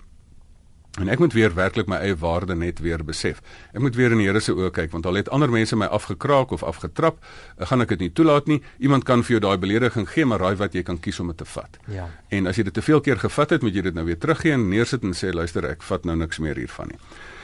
En 0.99 1.07
ek 1.07 1.21
moet 1.23 1.33
weer 1.33 1.53
werklik 1.55 1.87
my 1.87 2.01
eie 2.03 2.15
waarde 2.19 2.55
net 2.55 2.81
weer 2.83 2.99
besef. 3.07 3.39
Ek 3.71 3.79
moet 3.79 3.95
weer 3.95 4.11
in 4.11 4.19
die 4.19 4.27
Here 4.27 4.41
se 4.43 4.51
oë 4.51 4.73
kyk 4.75 4.91
want 4.91 5.05
al 5.07 5.21
het 5.21 5.29
ander 5.31 5.51
mense 5.51 5.75
my 5.79 5.87
afgekraak 5.87 6.51
of 6.51 6.65
afgetrap, 6.67 7.21
eh, 7.57 7.67
gaan 7.67 7.81
ek 7.81 7.93
dit 7.95 7.99
nie 7.99 8.11
toelaat 8.11 8.47
nie. 8.47 8.61
Iemand 8.79 9.03
kan 9.07 9.23
vir 9.23 9.37
jou 9.37 9.39
daai 9.39 9.57
belediging 9.57 10.09
gee, 10.09 10.25
maar 10.25 10.39
raai 10.39 10.55
wat 10.55 10.73
jy 10.73 10.83
kan 10.83 10.99
kies 10.99 11.19
om 11.19 11.27
dit 11.27 11.37
te 11.37 11.45
vat. 11.45 11.77
Ja. 11.87 12.09
En 12.29 12.47
as 12.47 12.55
jy 12.55 12.63
dit 12.63 12.73
te 12.73 12.81
veel 12.81 13.01
keer 13.01 13.19
gevat 13.19 13.49
het, 13.49 13.61
moet 13.61 13.75
jy 13.75 13.81
dit 13.81 13.93
nou 13.93 14.05
weer 14.05 14.17
teruggee 14.17 14.51
en 14.51 14.69
neersit 14.69 15.03
en 15.03 15.13
sê 15.13 15.31
luister, 15.33 15.65
ek 15.65 15.81
vat 15.81 16.03
nou 16.05 16.15
niks 16.15 16.39
meer 16.39 16.55
hiervan 16.55 16.87
nie. 16.87 16.99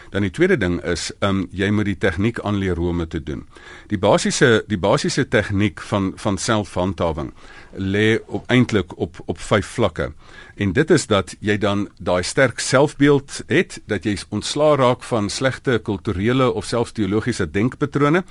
Dan 0.10 0.22
die 0.22 0.32
tweede 0.32 0.58
ding 0.58 0.80
is, 0.84 1.12
um 1.20 1.48
jy 1.52 1.70
moet 1.72 1.86
die 1.86 1.98
tegniek 1.98 2.40
aanleer 2.40 2.78
hoe 2.78 2.90
om 2.90 2.98
dit 2.98 3.10
te 3.10 3.24
doen. 3.24 3.46
Die 3.88 4.00
basiese 4.00 4.64
die 4.68 4.80
basiese 4.80 5.28
tegniek 5.28 5.82
van 5.82 6.14
van 6.16 6.38
selfhandhawing 6.38 7.34
lê 7.78 8.20
op 8.28 8.48
eintlik 8.52 8.98
op 8.98 9.20
op 9.26 9.40
vyf 9.40 9.66
vlakke. 9.66 10.12
En 10.58 10.72
dit 10.74 10.90
is 10.92 11.06
dat 11.08 11.36
jy 11.40 11.58
dan 11.62 11.86
daai 12.02 12.24
sterk 12.24 12.60
selfbeeld 12.60 13.44
het 13.48 13.78
dat 13.86 14.06
jy 14.06 14.16
ontslaa 14.34 14.76
raak 14.76 15.04
van 15.06 15.30
slegte 15.30 15.78
kulturele 15.84 16.48
of 16.50 16.66
selfs 16.66 16.96
teologiese 16.98 17.46
denkpatrone, 17.52 18.24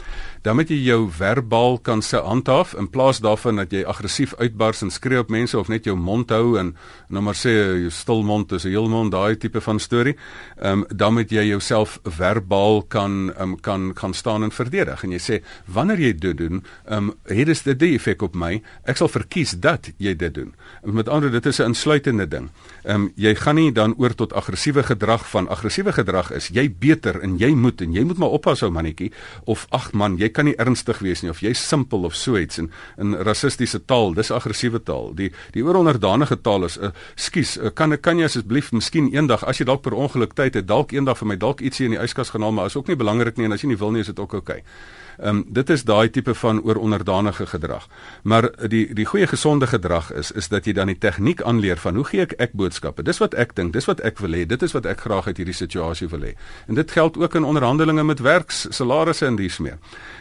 dan 0.42 0.58
moet 0.58 0.70
jy 0.70 0.80
jou 0.88 1.06
verbaal 1.10 1.78
kan 1.78 2.02
se 2.02 2.18
handhaaf 2.18 2.74
in 2.74 2.90
plaas 2.90 3.22
daarvan 3.22 3.62
dat 3.62 3.70
jy 3.70 3.84
aggressief 3.86 4.34
uitbars 4.40 4.82
en 4.82 4.90
skree 4.90 5.22
op 5.22 5.30
mense 5.30 5.58
of 5.58 5.70
net 5.70 5.86
jou 5.86 5.94
mond 5.96 6.30
hou 6.34 6.58
en 6.58 6.74
nou 7.08 7.22
maar 7.22 7.38
sê 7.38 7.54
jou 7.84 7.90
stil 7.94 8.22
mond 8.26 8.52
is 8.52 8.64
'n 8.64 8.74
heel 8.74 8.88
mond 8.88 9.12
daai 9.12 9.36
tipe 9.36 9.60
van 9.60 9.78
storie. 9.78 10.16
Ehm 10.58 10.72
um, 10.72 10.84
dan 10.96 11.14
moet 11.14 11.30
jy 11.30 11.44
jouself 11.66 11.98
verbaal 12.04 12.82
kan 12.82 13.32
um, 13.40 13.60
kan 13.60 13.92
kan 13.92 14.14
staan 14.14 14.42
en 14.42 14.50
verdedig 14.50 15.02
en 15.02 15.10
jy 15.10 15.18
sê 15.18 15.38
wanneer 15.66 15.98
jy 15.98 16.12
dit 16.14 16.36
doen, 16.38 16.62
um, 16.90 17.12
het 17.26 17.46
dit 17.46 17.82
'n 17.82 17.94
effek 17.94 18.22
op 18.22 18.34
my. 18.34 18.62
Ek 18.84 18.96
sal 18.96 19.08
verkies 19.08 19.50
dat 19.60 19.90
jy 19.98 20.14
dit 20.16 20.34
doen. 20.34 20.54
Met 20.84 21.08
ander 21.08 21.30
dit 21.30 21.46
is 21.46 21.58
'n 21.58 21.62
insluitende 21.74 22.28
ding. 22.28 22.50
Um, 22.84 23.12
jy 23.16 23.34
gaan 23.34 23.54
nie 23.54 23.72
dan 23.72 23.94
oor 23.98 24.14
tot 24.14 24.32
aggressiewe 24.32 24.82
gedrag 24.82 25.28
van 25.30 25.48
aggressiewe 25.48 25.92
gedrag 25.92 26.30
is 26.30 26.48
jy 26.48 26.70
beter 26.70 27.20
en 27.20 27.38
jy 27.38 27.54
moet 27.54 27.80
en 27.80 27.92
jy 27.92 28.04
moet 28.04 28.18
maar 28.18 28.28
oppas 28.28 28.62
ou 28.62 28.70
mannetjie 28.70 29.12
of 29.44 29.66
ag 29.70 29.92
man 29.92 30.16
jy 30.16 30.28
kan 30.28 30.44
nie 30.44 30.56
ernstig 30.56 30.98
wees 30.98 31.22
nie 31.22 31.30
of 31.30 31.40
jy's 31.40 31.68
simpel 31.68 32.04
of 32.04 32.14
so 32.14 32.36
iets 32.36 32.58
en 32.58 32.70
in 32.98 33.14
rassistiese 33.14 33.84
taal 33.84 34.14
dis 34.14 34.30
aggressiewe 34.30 34.82
taal. 34.82 35.14
Die 35.14 35.32
die 35.52 35.62
ooronderdanige 35.62 36.40
taal 36.40 36.64
is 36.64 36.78
uh, 36.78 36.90
skus 37.14 37.56
uh, 37.58 37.70
kan 37.74 38.00
kan 38.00 38.18
jy 38.18 38.24
asseblief 38.24 38.72
miskien 38.72 39.10
eendag 39.14 39.44
as 39.44 39.58
jy 39.58 39.64
dalk 39.64 39.82
per 39.82 39.94
ongeluk 39.94 40.34
tyd 40.34 40.54
het 40.54 40.66
dalk 40.68 40.92
eendag 40.92 41.18
vir 41.18 41.26
my 41.28 41.36
dalk 41.36 41.55
ietsie 41.60 41.86
in 41.88 41.96
die 41.96 42.02
yskas 42.02 42.30
gaan 42.30 42.42
haal 42.42 42.52
maar 42.52 42.66
is 42.66 42.76
ook 42.76 42.86
nie 42.90 42.96
belangrik 42.96 43.36
nie 43.36 43.46
en 43.48 43.52
as 43.52 43.62
jy 43.62 43.68
nie 43.72 43.80
wil 43.80 43.90
nie 43.94 44.00
is 44.00 44.12
dit 44.12 44.18
ook 44.18 44.34
oukei. 44.40 44.60
Okay. 44.60 45.05
Ehm 45.18 45.28
um, 45.36 45.44
dit 45.48 45.70
is 45.70 45.84
daai 45.84 46.10
tipe 46.10 46.34
van 46.34 46.62
ooronderdanige 46.62 47.46
gedrag. 47.46 47.88
Maar 48.22 48.50
die 48.68 48.94
die 48.94 49.04
goeie 49.04 49.26
gesonde 49.26 49.66
gedrag 49.66 50.12
is 50.12 50.32
is 50.32 50.48
dat 50.48 50.64
jy 50.64 50.72
dan 50.72 50.86
die 50.86 50.98
tegniek 50.98 51.42
aanleer 51.42 51.76
van 51.76 51.94
hoe 51.94 52.04
gee 52.04 52.20
ek 52.20 52.34
ek 52.38 52.52
boodskappe. 52.52 53.02
Dis 53.02 53.18
wat 53.18 53.34
ek 53.34 53.54
dink, 53.56 53.72
dis 53.72 53.84
wat 53.84 54.00
ek 54.00 54.18
wil 54.18 54.36
hê, 54.36 54.44
dit 54.46 54.62
is 54.62 54.72
wat 54.72 54.86
ek 54.86 55.00
graag 55.00 55.26
uit 55.26 55.36
hierdie 55.36 55.56
situasie 55.56 56.08
wil 56.08 56.20
hê. 56.20 56.34
En 56.68 56.74
dit 56.74 56.90
geld 56.90 57.16
ook 57.16 57.34
in 57.34 57.44
onderhandelinge 57.44 58.04
met 58.04 58.20
werks 58.20 58.66
salarisse 58.70 59.26
en 59.26 59.36
dies 59.36 59.58
meer. 59.58 59.78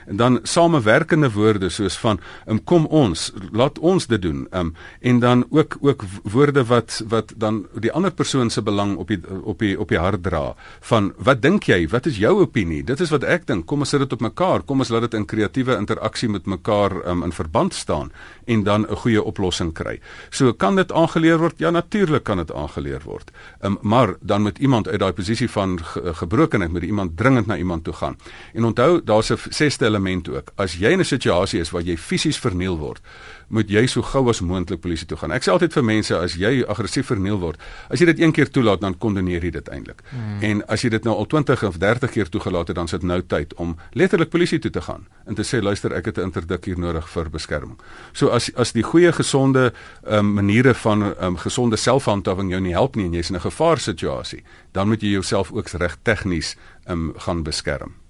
En 0.08 0.18
dan 0.18 0.40
samewerkende 0.44 1.32
woorde 1.32 1.70
soos 1.70 1.98
van 1.98 2.20
um, 2.48 2.64
kom 2.64 2.86
ons, 2.86 3.32
laat 3.52 3.80
ons 3.80 4.08
dit 4.08 4.22
doen. 4.22 4.48
Um, 4.52 4.74
en 5.02 5.20
dan 5.20 5.46
ook 5.50 5.78
ook 5.82 6.04
woorde 6.24 6.66
wat 6.66 7.02
wat 7.08 7.34
dan 7.36 7.66
die 7.80 7.92
ander 7.92 8.12
persoon 8.12 8.50
se 8.50 8.62
belang 8.62 8.96
op 8.98 9.08
die 9.08 9.20
op 9.44 9.60
die 9.60 9.80
op 9.80 9.90
die 9.90 10.00
hart 10.00 10.24
dra 10.24 10.56
van 10.80 11.14
wat 11.18 11.42
dink 11.42 11.64
jy? 11.64 11.88
Wat 11.90 12.06
is 12.06 12.18
jou 12.18 12.40
opinie? 12.42 12.84
Dit 12.84 13.00
is 13.00 13.10
wat 13.10 13.24
ek 13.24 13.48
dink. 13.48 13.66
Kom 13.66 13.80
ons 13.80 13.90
sit 13.90 14.00
dit 14.00 14.14
op 14.14 14.22
mekaar. 14.22 14.64
Kom 14.64 14.80
ons 14.86 14.94
laat 14.94 15.08
dit 15.10 15.18
in 15.18 15.26
kreatiewe 15.26 15.76
interaksie 15.80 16.30
met 16.30 16.46
mekaar 16.46 16.94
um, 17.10 17.24
in 17.26 17.34
verband 17.34 17.74
staan 17.74 18.12
en 18.46 18.64
dan 18.64 18.86
'n 18.86 18.96
goeie 18.96 19.24
oplossing 19.24 19.74
kry. 19.74 20.00
So 20.30 20.54
kan 20.54 20.76
dit 20.76 20.92
aangeleer 20.92 21.38
word? 21.38 21.58
Ja, 21.58 21.70
natuurlik 21.70 22.24
kan 22.24 22.38
dit 22.38 22.54
aangeleer 22.54 23.02
word. 23.04 23.32
Um, 23.62 23.78
maar 23.82 24.16
dan 24.22 24.42
met 24.42 24.58
iemand 24.58 24.88
uit 24.88 25.00
daai 25.00 25.14
posisie 25.14 25.50
van 25.50 25.80
ge 25.84 26.14
gebrokenheid 26.14 26.72
moet 26.72 26.84
iemand 26.84 27.18
dringend 27.18 27.48
na 27.48 27.58
iemand 27.58 27.84
toe 27.84 27.94
gaan. 27.94 28.18
En 28.54 28.64
onthou, 28.64 29.02
daar's 29.04 29.30
'n 29.30 29.38
sesde 29.50 29.86
element 29.86 30.30
ook. 30.30 30.52
As 30.56 30.74
jy 30.74 30.92
in 30.92 31.00
'n 31.00 31.06
situasie 31.06 31.60
is 31.60 31.70
waar 31.70 31.82
jy 31.82 31.98
fisies 31.98 32.38
verniel 32.38 32.78
word, 32.78 33.02
moet 33.48 33.70
jy 33.70 33.86
so 33.88 34.02
gou 34.02 34.30
as 34.30 34.42
moontlik 34.42 34.82
polisie 34.82 35.08
toe 35.08 35.18
gaan. 35.18 35.32
Ek 35.32 35.46
sê 35.46 35.52
altyd 35.54 35.74
vir 35.74 35.84
mense 35.84 36.18
as 36.18 36.36
jy 36.40 36.64
aggressief 36.68 37.10
verniel 37.12 37.40
word, 37.42 37.60
as 37.90 38.00
jy 38.00 38.06
dit 38.06 38.20
een 38.20 38.34
keer 38.36 38.50
toelaat, 38.50 38.82
dan 38.82 38.98
kondoneer 38.98 39.44
jy 39.44 39.52
dit 39.52 39.70
eintlik. 39.70 40.04
Hmm. 40.10 40.40
En 40.42 40.64
as 40.72 40.86
jy 40.86 40.90
dit 40.90 41.04
nou 41.04 41.16
al 41.16 41.28
20 41.32 41.64
of 41.64 41.80
30 41.82 42.12
keer 42.12 42.30
toegelaat 42.30 42.68
het, 42.68 42.76
dan 42.76 42.88
sit 42.88 43.04
nou 43.04 43.22
tyd 43.22 43.54
om 43.62 43.76
letterlik 43.94 44.30
polisie 44.30 44.60
toe 44.60 44.72
te 44.72 44.82
gaan 44.82 45.08
en 45.26 45.36
te 45.36 45.44
sê 45.44 45.62
luister, 45.62 45.94
ek 45.94 46.06
het 46.06 46.18
'n 46.18 46.30
interdik 46.30 46.66
hier 46.66 46.80
nodig 46.80 47.10
vir 47.10 47.30
beskerming. 47.30 47.78
So 48.14 48.30
as 48.30 48.52
as 48.56 48.72
die 48.72 48.84
goeie 48.84 49.12
gesonde 49.12 49.74
um, 50.08 50.34
maniere 50.34 50.74
van 50.74 51.14
um, 51.20 51.38
gesonde 51.38 51.78
selfhandhawing 51.78 52.50
jou 52.52 52.62
nie 52.62 52.74
help 52.74 52.96
nie 52.96 53.06
en 53.06 53.14
jy's 53.14 53.30
in 53.30 53.36
'n 53.36 53.42
gevaarsituasie, 53.42 54.44
dan 54.72 54.88
moet 54.88 55.02
jy 55.02 55.10
jouself 55.10 55.52
ook 55.52 55.70
reg 55.70 55.98
tegnies 56.04 56.56
um, 56.88 57.14
gaan 57.18 57.44
beskerm. 57.44 58.05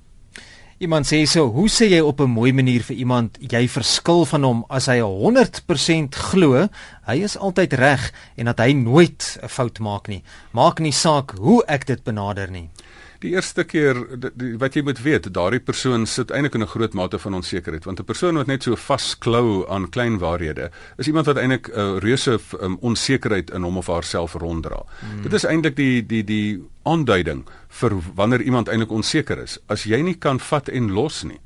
Iemand 0.77 1.07
sê 1.07 1.21
so, 1.23 1.45
hoe 1.55 1.69
sê 1.71 1.85
jy 1.87 2.01
op 2.03 2.19
'n 2.19 2.35
mooi 2.35 2.51
manier 2.51 2.83
vir 2.83 2.97
iemand 2.97 3.37
jy 3.39 3.63
verskil 3.67 4.25
van 4.25 4.43
hom 4.43 4.65
as 4.69 4.87
hy 4.91 4.99
100% 4.99 6.15
glo 6.15 6.67
hy 7.07 7.23
is 7.23 7.37
altyd 7.37 7.73
reg 7.79 8.11
en 8.35 8.45
dat 8.45 8.59
hy 8.59 8.73
nooit 8.73 9.39
'n 9.41 9.47
fout 9.47 9.79
maak 9.79 10.07
nie. 10.07 10.21
Maak 10.51 10.79
nie 10.79 10.91
saak 10.91 11.31
hoe 11.39 11.63
ek 11.67 11.85
dit 11.85 12.03
benader 12.03 12.51
nie. 12.51 12.69
Die 13.25 13.33
eerste 13.33 13.63
keer 13.65 13.97
die, 14.21 14.29
die, 14.37 14.51
wat 14.61 14.75
jy 14.77 14.83
moet 14.85 14.99
weet, 15.01 15.31
daardie 15.33 15.61
persoon 15.63 16.05
sit 16.09 16.29
eintlik 16.29 16.57
in 16.59 16.63
'n 16.63 16.69
groot 16.69 16.93
mate 16.93 17.17
van 17.19 17.33
onsekerheid, 17.33 17.85
want 17.85 17.99
'n 17.99 18.05
persoon 18.05 18.37
wat 18.37 18.47
net 18.47 18.63
so 18.63 18.75
vasklou 18.75 19.65
aan 19.69 19.89
klein 19.89 20.19
waarhede, 20.19 20.69
is 20.97 21.07
iemand 21.07 21.25
wat 21.25 21.37
eintlik 21.37 21.69
'n 21.69 21.79
uh, 21.79 21.97
reuse 21.99 22.39
um, 22.61 22.77
onsekerheid 22.81 23.49
in 23.49 23.63
hom 23.63 23.77
of 23.77 23.87
haarself 23.87 24.33
ronddra. 24.33 24.85
Hmm. 24.99 25.23
Dit 25.23 25.33
is 25.33 25.43
eintlik 25.43 25.75
die 25.75 26.05
die 26.05 26.23
die 26.23 26.61
aanduiding 26.83 27.45
vir 27.69 27.91
wanneer 28.15 28.41
iemand 28.41 28.69
eintlik 28.69 28.91
onseker 28.91 29.41
is. 29.41 29.57
As 29.67 29.83
jy 29.83 30.01
nie 30.01 30.17
kan 30.17 30.39
vat 30.39 30.69
en 30.69 30.91
los 30.91 31.23
nie, 31.23 31.39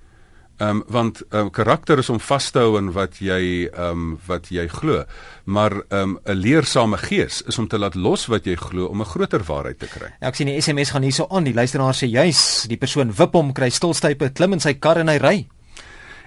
Ehm 0.59 0.69
um, 0.69 0.83
want 0.87 1.21
um, 1.29 1.49
karakter 1.49 1.97
is 1.97 2.09
om 2.09 2.19
vas 2.19 2.49
te 2.51 2.59
hou 2.59 2.73
in 2.77 2.89
wat 2.91 3.21
jy 3.23 3.69
ehm 3.69 3.91
um, 3.91 4.07
wat 4.27 4.49
jy 4.51 4.65
glo. 4.67 5.05
Maar 5.45 5.71
ehm 5.87 6.01
um, 6.01 6.17
'n 6.25 6.35
leersame 6.35 6.97
gees 6.97 7.41
is 7.47 7.57
om 7.57 7.67
te 7.67 7.79
laat 7.79 7.95
los 7.95 8.25
wat 8.25 8.45
jy 8.45 8.55
glo 8.55 8.85
om 8.85 8.99
'n 9.01 9.05
groter 9.05 9.43
waarheid 9.43 9.79
te 9.79 9.87
kry. 9.87 10.09
Ja, 10.19 10.27
ek 10.27 10.35
sien 10.35 10.47
die 10.47 10.61
SMS 10.61 10.89
gaan 10.89 11.03
hierso 11.03 11.27
aan. 11.29 11.43
Die 11.43 11.53
luisteraar 11.53 11.95
sê 11.95 12.07
juis, 12.11 12.65
die 12.67 12.77
persoon 12.77 13.13
wip 13.15 13.33
hom, 13.33 13.53
kry 13.53 13.69
stilstype, 13.69 14.29
klim 14.33 14.53
in 14.53 14.59
sy 14.59 14.73
kar 14.73 14.97
en 14.97 15.07
hy 15.07 15.17
ry. 15.17 15.47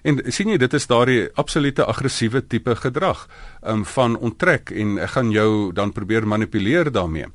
En 0.02 0.32
sien 0.32 0.48
jy, 0.48 0.56
dit 0.56 0.74
is 0.74 0.86
daardie 0.86 1.28
absolute 1.34 1.84
aggressiewe 1.84 2.46
tipe 2.46 2.74
gedrag 2.76 3.28
ehm 3.62 3.74
um, 3.74 3.84
van 3.84 4.16
onttrek 4.16 4.70
en 4.70 4.98
ek 4.98 5.10
gaan 5.10 5.30
jou 5.30 5.72
dan 5.72 5.92
probeer 5.92 6.26
manipuleer 6.26 6.92
daarmee. 6.92 7.26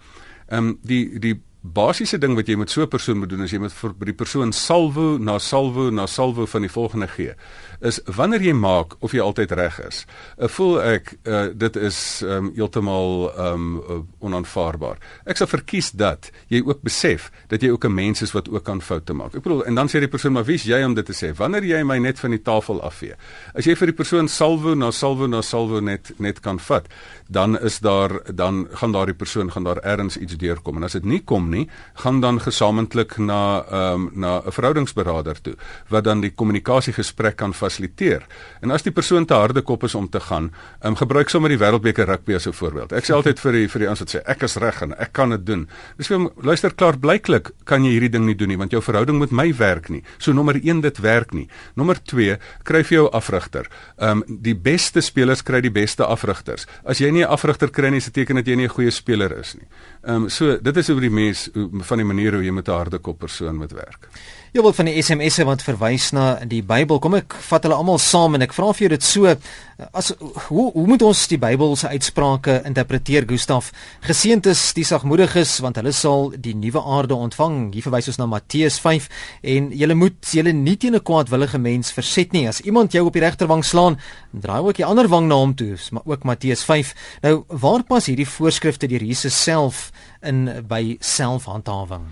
Ehm 0.49 0.67
um, 0.67 0.79
die 0.81 1.19
die 1.19 1.41
basiese 1.61 2.17
ding 2.21 2.35
wat 2.37 2.47
jy 2.47 2.55
met 2.55 2.69
so 2.69 2.81
'n 2.81 2.87
persoon 2.87 3.17
moet 3.17 3.29
doen 3.29 3.43
is 3.43 3.51
jy 3.51 3.59
moet 3.59 3.73
vir 3.73 3.93
die 4.05 4.13
persoon 4.13 4.51
salvo 4.53 5.17
na 5.17 5.39
salvo 5.39 5.89
na 5.89 6.05
salvo 6.05 6.45
van 6.45 6.61
die 6.61 6.69
volgende 6.69 7.07
gee. 7.07 7.33
Is 7.81 7.99
wanneer 8.05 8.41
jy 8.41 8.53
maak 8.53 8.95
of 8.99 9.11
jy 9.11 9.19
altyd 9.19 9.51
reg 9.51 9.79
is. 9.87 10.05
Ek 10.37 10.49
voel 10.49 10.81
ek 10.81 11.17
uh, 11.25 11.47
dit 11.53 11.75
is 11.75 12.21
um, 12.23 12.51
heeltemal 12.55 13.31
um, 13.37 13.77
uh, 13.77 13.99
onaanvaarbaar. 14.19 14.97
Ek 15.25 15.37
sal 15.37 15.47
verkies 15.47 15.91
dat 15.91 16.31
jy 16.47 16.63
ook 16.65 16.81
besef 16.81 17.31
dat 17.47 17.61
jy 17.61 17.69
ook 17.69 17.85
'n 17.85 17.93
mens 17.93 18.21
is 18.21 18.31
wat 18.31 18.49
ook 18.49 18.63
kan 18.63 18.81
foute 18.81 19.13
maak. 19.13 19.35
Ek 19.35 19.43
bedoel 19.43 19.65
en 19.65 19.75
dan 19.75 19.87
sê 19.87 19.99
die 19.99 20.07
persoon 20.07 20.33
maar 20.33 20.45
wie's 20.45 20.63
jy 20.63 20.83
om 20.83 20.93
dit 20.93 21.05
te 21.05 21.13
sê? 21.13 21.35
Wanneer 21.35 21.63
jy 21.63 21.83
my 21.83 21.97
net 21.97 22.19
van 22.19 22.31
die 22.31 22.41
tafel 22.41 22.81
afvee. 22.81 23.15
As 23.53 23.65
jy 23.65 23.75
vir 23.75 23.87
die 23.87 23.95
persoon 23.95 24.27
salvo 24.27 24.75
na 24.75 24.91
salvo 24.91 25.27
na 25.27 25.41
salvo 25.41 25.79
net 25.79 26.11
net 26.19 26.39
kan 26.39 26.59
vat, 26.59 26.87
dan 27.29 27.59
is 27.59 27.79
daar 27.79 28.21
dan 28.35 28.67
gaan 28.71 28.91
daardie 28.91 29.15
persoon 29.15 29.51
gaan 29.51 29.63
daar 29.63 29.83
ergens 29.83 30.17
iets 30.17 30.37
deurkom 30.37 30.77
en 30.77 30.83
as 30.83 30.91
dit 30.91 31.05
nie 31.05 31.19
kom 31.19 31.46
nie, 31.49 31.69
gaan 32.03 32.21
dan 32.21 32.39
gesamentlik 32.41 33.17
na 33.17 33.63
ehm 33.71 33.93
um, 33.93 34.11
na 34.13 34.41
'n 34.45 34.51
verhoudingsberader 34.51 35.41
toe 35.41 35.55
wat 35.89 36.03
dan 36.03 36.21
die 36.21 36.31
kommunikasiegesprek 36.31 37.35
kan 37.35 37.53
fasiliteer. 37.53 38.25
En 38.61 38.71
as 38.71 38.83
die 38.83 38.91
persoon 38.91 39.25
te 39.25 39.33
harde 39.33 39.61
kop 39.61 39.83
is 39.83 39.95
om 39.95 40.09
te 40.09 40.19
gaan, 40.19 40.51
ehm 40.81 40.87
um, 40.91 40.95
gebruik 40.95 41.29
sommer 41.29 41.49
die 41.49 41.57
wêreldbeker 41.57 42.05
rugby 42.05 42.33
as 42.33 42.47
'n 42.47 42.53
voorbeeld. 42.53 42.91
Ek 42.91 43.05
sê 43.05 43.13
altyd 43.13 43.39
vir 43.39 43.51
die 43.51 43.67
vir 43.67 43.79
die 43.79 43.87
ouens 43.87 43.99
wat 43.99 44.15
sê 44.15 44.21
ek 44.25 44.43
is 44.43 44.55
reg 44.55 44.81
en 44.81 44.93
ek 44.99 45.13
kan 45.13 45.29
dit 45.29 45.45
doen. 45.45 45.67
Dis 45.97 46.07
vir 46.07 46.29
luister 46.41 46.73
klaar 46.73 46.97
blyklik 46.97 47.51
kan 47.65 47.83
jy 47.83 47.91
hierdie 47.91 48.09
ding 48.09 48.25
nie 48.25 48.35
doen 48.35 48.47
nie 48.47 48.57
want 48.57 48.71
jou 48.71 48.81
verhouding 48.81 49.19
met 49.19 49.31
my 49.31 49.53
werk 49.53 49.89
nie. 49.89 50.03
So 50.17 50.33
nommer 50.33 50.55
1 50.55 50.81
dit 50.81 50.97
werk 50.97 51.33
nie. 51.33 51.47
Nommer 51.75 51.97
2 52.03 52.37
kry 52.63 52.83
vir 52.83 52.97
jou 52.97 53.09
afrigter. 53.11 53.67
Ehm 53.97 54.09
um, 54.09 54.23
die 54.27 54.55
beste 54.55 55.01
spelers 55.01 55.43
kry 55.43 55.61
die 55.61 55.71
beste 55.71 56.05
afrigters. 56.05 56.67
As 56.85 56.99
jy 56.99 57.11
nie 57.11 57.23
'n 57.23 57.29
afrigter 57.29 57.69
kry 57.69 57.89
nie, 57.89 58.01
se 58.01 58.11
teken 58.11 58.35
dat 58.35 58.47
jy 58.47 58.55
nie 58.55 58.65
'n 58.65 58.75
goeie 58.75 58.91
speler 58.91 59.37
is 59.39 59.55
nie. 59.55 59.67
Ehm 60.03 60.23
um, 60.23 60.29
so 60.29 60.57
dit 60.57 60.77
is 60.77 60.87
hoe 60.87 61.01
die 61.01 61.09
mens 61.53 61.87
van 61.87 61.97
die 61.97 62.05
manier 62.05 62.33
hoe 62.33 62.43
jy 62.43 62.51
met 62.51 62.67
'n 62.67 62.71
harde 62.71 62.97
kop 62.97 63.19
persoon 63.19 63.55
moet 63.55 63.71
werk. 63.71 64.07
Jy 64.57 64.63
wil 64.65 64.73
van 64.73 64.87
die 64.89 64.97
SMS'e 64.97 65.43
wat 65.45 65.61
verwys 65.61 66.07
na 66.17 66.39
die 66.49 66.63
Bybel. 66.65 66.97
Kom 66.97 67.13
ek 67.13 67.35
vat 67.45 67.67
hulle 67.67 67.75
almal 67.77 67.99
saam 68.01 68.33
en 68.33 68.41
ek 68.41 68.55
vra 68.57 68.71
vir 68.73 68.87
jou 68.87 68.89
dit 68.95 69.03
so 69.05 69.33
as 69.93 70.07
hoe 70.47 70.63
hoe 70.73 70.85
moet 70.89 71.03
ons 71.05 71.19
die 71.29 71.37
Bybel 71.37 71.75
se 71.77 71.91
uitsprake 71.91 72.55
interpreteer 72.65 73.27
Gustaf? 73.29 73.67
Geseënd 74.01 74.47
is 74.49 74.63
die 74.73 74.85
sagmoediges 74.89 75.51
want 75.61 75.77
hulle 75.77 75.91
sal 75.93 76.31
die 76.33 76.55
nuwe 76.57 76.81
aarde 76.81 77.13
ontvang. 77.13 77.67
Hier 77.75 77.85
verwys 77.85 78.09
ons 78.09 78.17
na 78.17 78.25
Matteus 78.31 78.79
5 78.81 79.05
en 79.53 79.67
jy 79.77 79.89
moet 79.93 80.33
jy 80.33 80.41
nie 80.49 80.73
teen 80.81 80.97
'n 80.97 81.05
kwaadwillige 81.05 81.61
mens 81.61 81.93
verset 81.93 82.33
nie. 82.33 82.47
As 82.47 82.61
iemand 82.61 82.97
jou 82.97 83.05
op 83.05 83.13
die 83.13 83.21
regterwang 83.21 83.61
slaan, 83.61 83.99
draai 84.33 84.65
ook 84.65 84.77
die 84.81 84.89
ander 84.89 85.07
wang 85.07 85.27
na 85.27 85.35
hom 85.35 85.53
toe, 85.53 85.77
maar 85.91 86.05
ook 86.05 86.23
Matteus 86.23 86.63
5. 86.63 86.95
Nou, 87.21 87.43
waar 87.47 87.83
pas 87.83 88.05
hierdie 88.05 88.25
voorskrifte 88.25 88.87
deur 88.87 89.03
Jesus 89.03 89.43
self 89.43 89.91
in 90.23 90.65
by 90.67 90.97
selfhandhawing? 90.99 92.09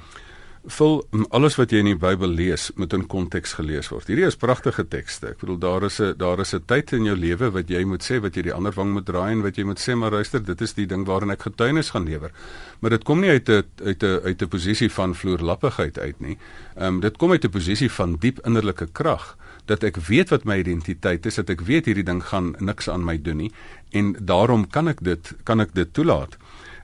Vul 0.66 1.04
alles 1.30 1.56
wat 1.60 1.70
jy 1.70 1.84
in 1.84 1.92
die 1.92 2.00
Bybel 2.00 2.32
lees 2.34 2.72
moet 2.80 2.94
in 2.98 3.04
konteks 3.06 3.54
gelees 3.60 3.92
word. 3.94 4.08
Hierdie 4.10 4.26
is 4.26 4.38
pragtige 4.40 4.86
tekste. 4.90 5.36
Ek 5.36 5.40
bedoel 5.44 5.60
daar 5.62 5.84
is 5.86 6.00
'n 6.02 6.18
daar 6.18 6.40
is 6.40 6.56
'n 6.56 6.64
tyd 6.66 6.94
in 6.94 7.06
jou 7.06 7.16
lewe 7.16 7.52
wat 7.52 7.70
jy 7.70 7.84
moet 7.84 8.02
sê 8.02 8.20
wat 8.20 8.36
jy 8.36 8.42
die 8.44 8.54
ander 8.54 8.74
wang 8.74 8.94
moet 8.94 9.06
draai 9.06 9.32
en 9.32 9.42
wat 9.42 9.58
jy 9.58 9.64
moet 9.64 9.80
sê 9.80 9.96
maar 9.96 10.12
luister, 10.12 10.44
dit 10.44 10.62
is 10.62 10.74
die 10.74 10.88
ding 10.88 11.06
waarin 11.06 11.32
ek 11.32 11.42
getuienis 11.42 11.92
gaan 11.92 12.06
lewer. 12.06 12.32
Maar 12.80 12.90
dit 12.90 13.04
kom 13.04 13.20
nie 13.20 13.30
uit 13.30 13.50
'n 13.50 13.64
uit 13.84 14.04
'n 14.04 14.20
uit 14.26 14.42
'n 14.42 14.48
posisie 14.48 14.92
van 14.92 15.16
vloerlappigheid 15.16 16.00
uit 16.00 16.20
nie. 16.20 16.38
Ehm 16.76 16.96
um, 16.96 17.00
dit 17.00 17.18
kom 17.18 17.32
uit 17.32 17.46
'n 17.46 17.50
posisie 17.50 17.92
van 17.92 18.16
diep 18.20 18.40
innerlike 18.46 18.88
krag 18.92 19.38
dat 19.66 19.84
ek 19.84 19.98
weet 19.98 20.30
wat 20.30 20.46
my 20.46 20.60
identiteit 20.62 21.26
is, 21.26 21.36
dat 21.36 21.50
ek 21.50 21.62
weet 21.62 21.86
hierdie 21.86 22.06
ding 22.06 22.24
gaan 22.24 22.56
niks 22.60 22.90
aan 22.90 23.04
my 23.04 23.18
doen 23.22 23.38
nie 23.38 23.52
en 23.92 24.16
daarom 24.20 24.68
kan 24.70 24.88
ek 24.88 25.04
dit 25.04 25.34
kan 25.44 25.60
ek 25.60 25.74
dit 25.74 25.94
toelaat. 25.94 26.38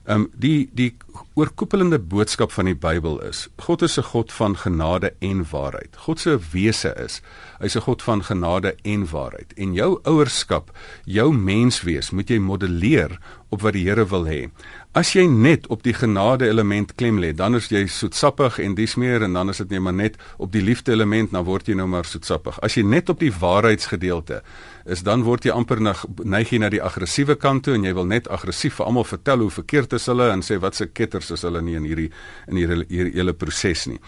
Ehm 0.04 0.20
um, 0.20 0.30
die 0.34 0.70
die 0.74 0.96
oorkoepelende 1.34 1.98
boodskap 1.98 2.50
van 2.52 2.66
die 2.66 2.74
Bybel 2.74 3.20
is: 3.22 3.48
God 3.56 3.82
is 3.82 3.98
'n 3.98 4.02
God 4.02 4.32
van 4.32 4.56
genade 4.56 5.14
en 5.18 5.44
waarheid. 5.50 5.96
God 5.96 6.20
se 6.20 6.38
wese 6.52 6.94
is: 7.04 7.22
hy's 7.60 7.76
'n 7.76 7.80
God 7.80 8.02
van 8.02 8.24
genade 8.24 8.74
en 8.82 9.06
waarheid. 9.10 9.52
En 9.54 9.72
jou 9.72 10.00
ouerskap, 10.02 10.70
jou 11.04 11.32
menswees, 11.34 12.10
moet 12.10 12.28
jy 12.28 12.38
modelleer 12.38 13.18
op 13.48 13.60
wat 13.60 13.72
die 13.72 13.84
Here 13.88 14.06
wil 14.06 14.24
hê. 14.26 14.50
As 14.92 15.12
jy 15.12 15.26
net 15.26 15.66
op 15.66 15.82
die 15.82 15.94
genade 15.94 16.48
element 16.48 16.94
klem 16.94 17.18
lê, 17.18 17.32
dan 17.34 17.54
is 17.54 17.68
jy 17.68 17.86
soetsappig 17.86 18.58
en 18.58 18.74
dis 18.74 18.94
meer 18.94 19.22
en 19.22 19.32
dan 19.32 19.48
is 19.48 19.56
dit 19.56 19.70
net 19.70 19.80
maar 19.80 19.94
net 19.94 20.16
op 20.36 20.52
die 20.52 20.62
liefde 20.62 20.92
element, 20.92 21.30
dan 21.30 21.44
word 21.44 21.66
jy 21.66 21.74
nou 21.74 21.86
maar 21.86 22.04
soetsappig. 22.04 22.60
As 22.60 22.74
jy 22.74 22.82
net 22.82 23.08
op 23.08 23.20
die 23.20 23.32
waarheidsgedeelte 23.32 24.42
is, 24.84 25.02
dan 25.02 25.22
word 25.22 25.44
jy 25.44 25.52
amper 25.54 25.80
neig 25.80 26.52
jy 26.52 26.58
na 26.58 26.70
die 26.72 26.82
aggressiewe 26.82 27.36
kant 27.36 27.64
toe 27.64 27.74
en 27.74 27.84
jy 27.84 27.94
wil 27.94 28.06
net 28.06 28.28
aggressief 28.28 28.80
vir 28.80 28.86
almal 28.86 29.04
vertel 29.04 29.44
hoe 29.44 29.50
verkeerd 29.50 29.92
is 29.92 30.06
hulle 30.10 30.30
en 30.32 30.42
sê 30.42 30.58
wat 30.62 30.78
se 30.78 30.86
ketters 30.86 31.30
is 31.30 31.42
hulle 31.42 31.62
nie 31.62 31.76
in 31.78 31.84
hierdie 31.84 32.10
in 32.48 32.56
hierdie 32.56 32.86
hierdie 32.88 33.14
hele 33.14 33.32
proses 33.32 33.86
nie. 33.86 34.00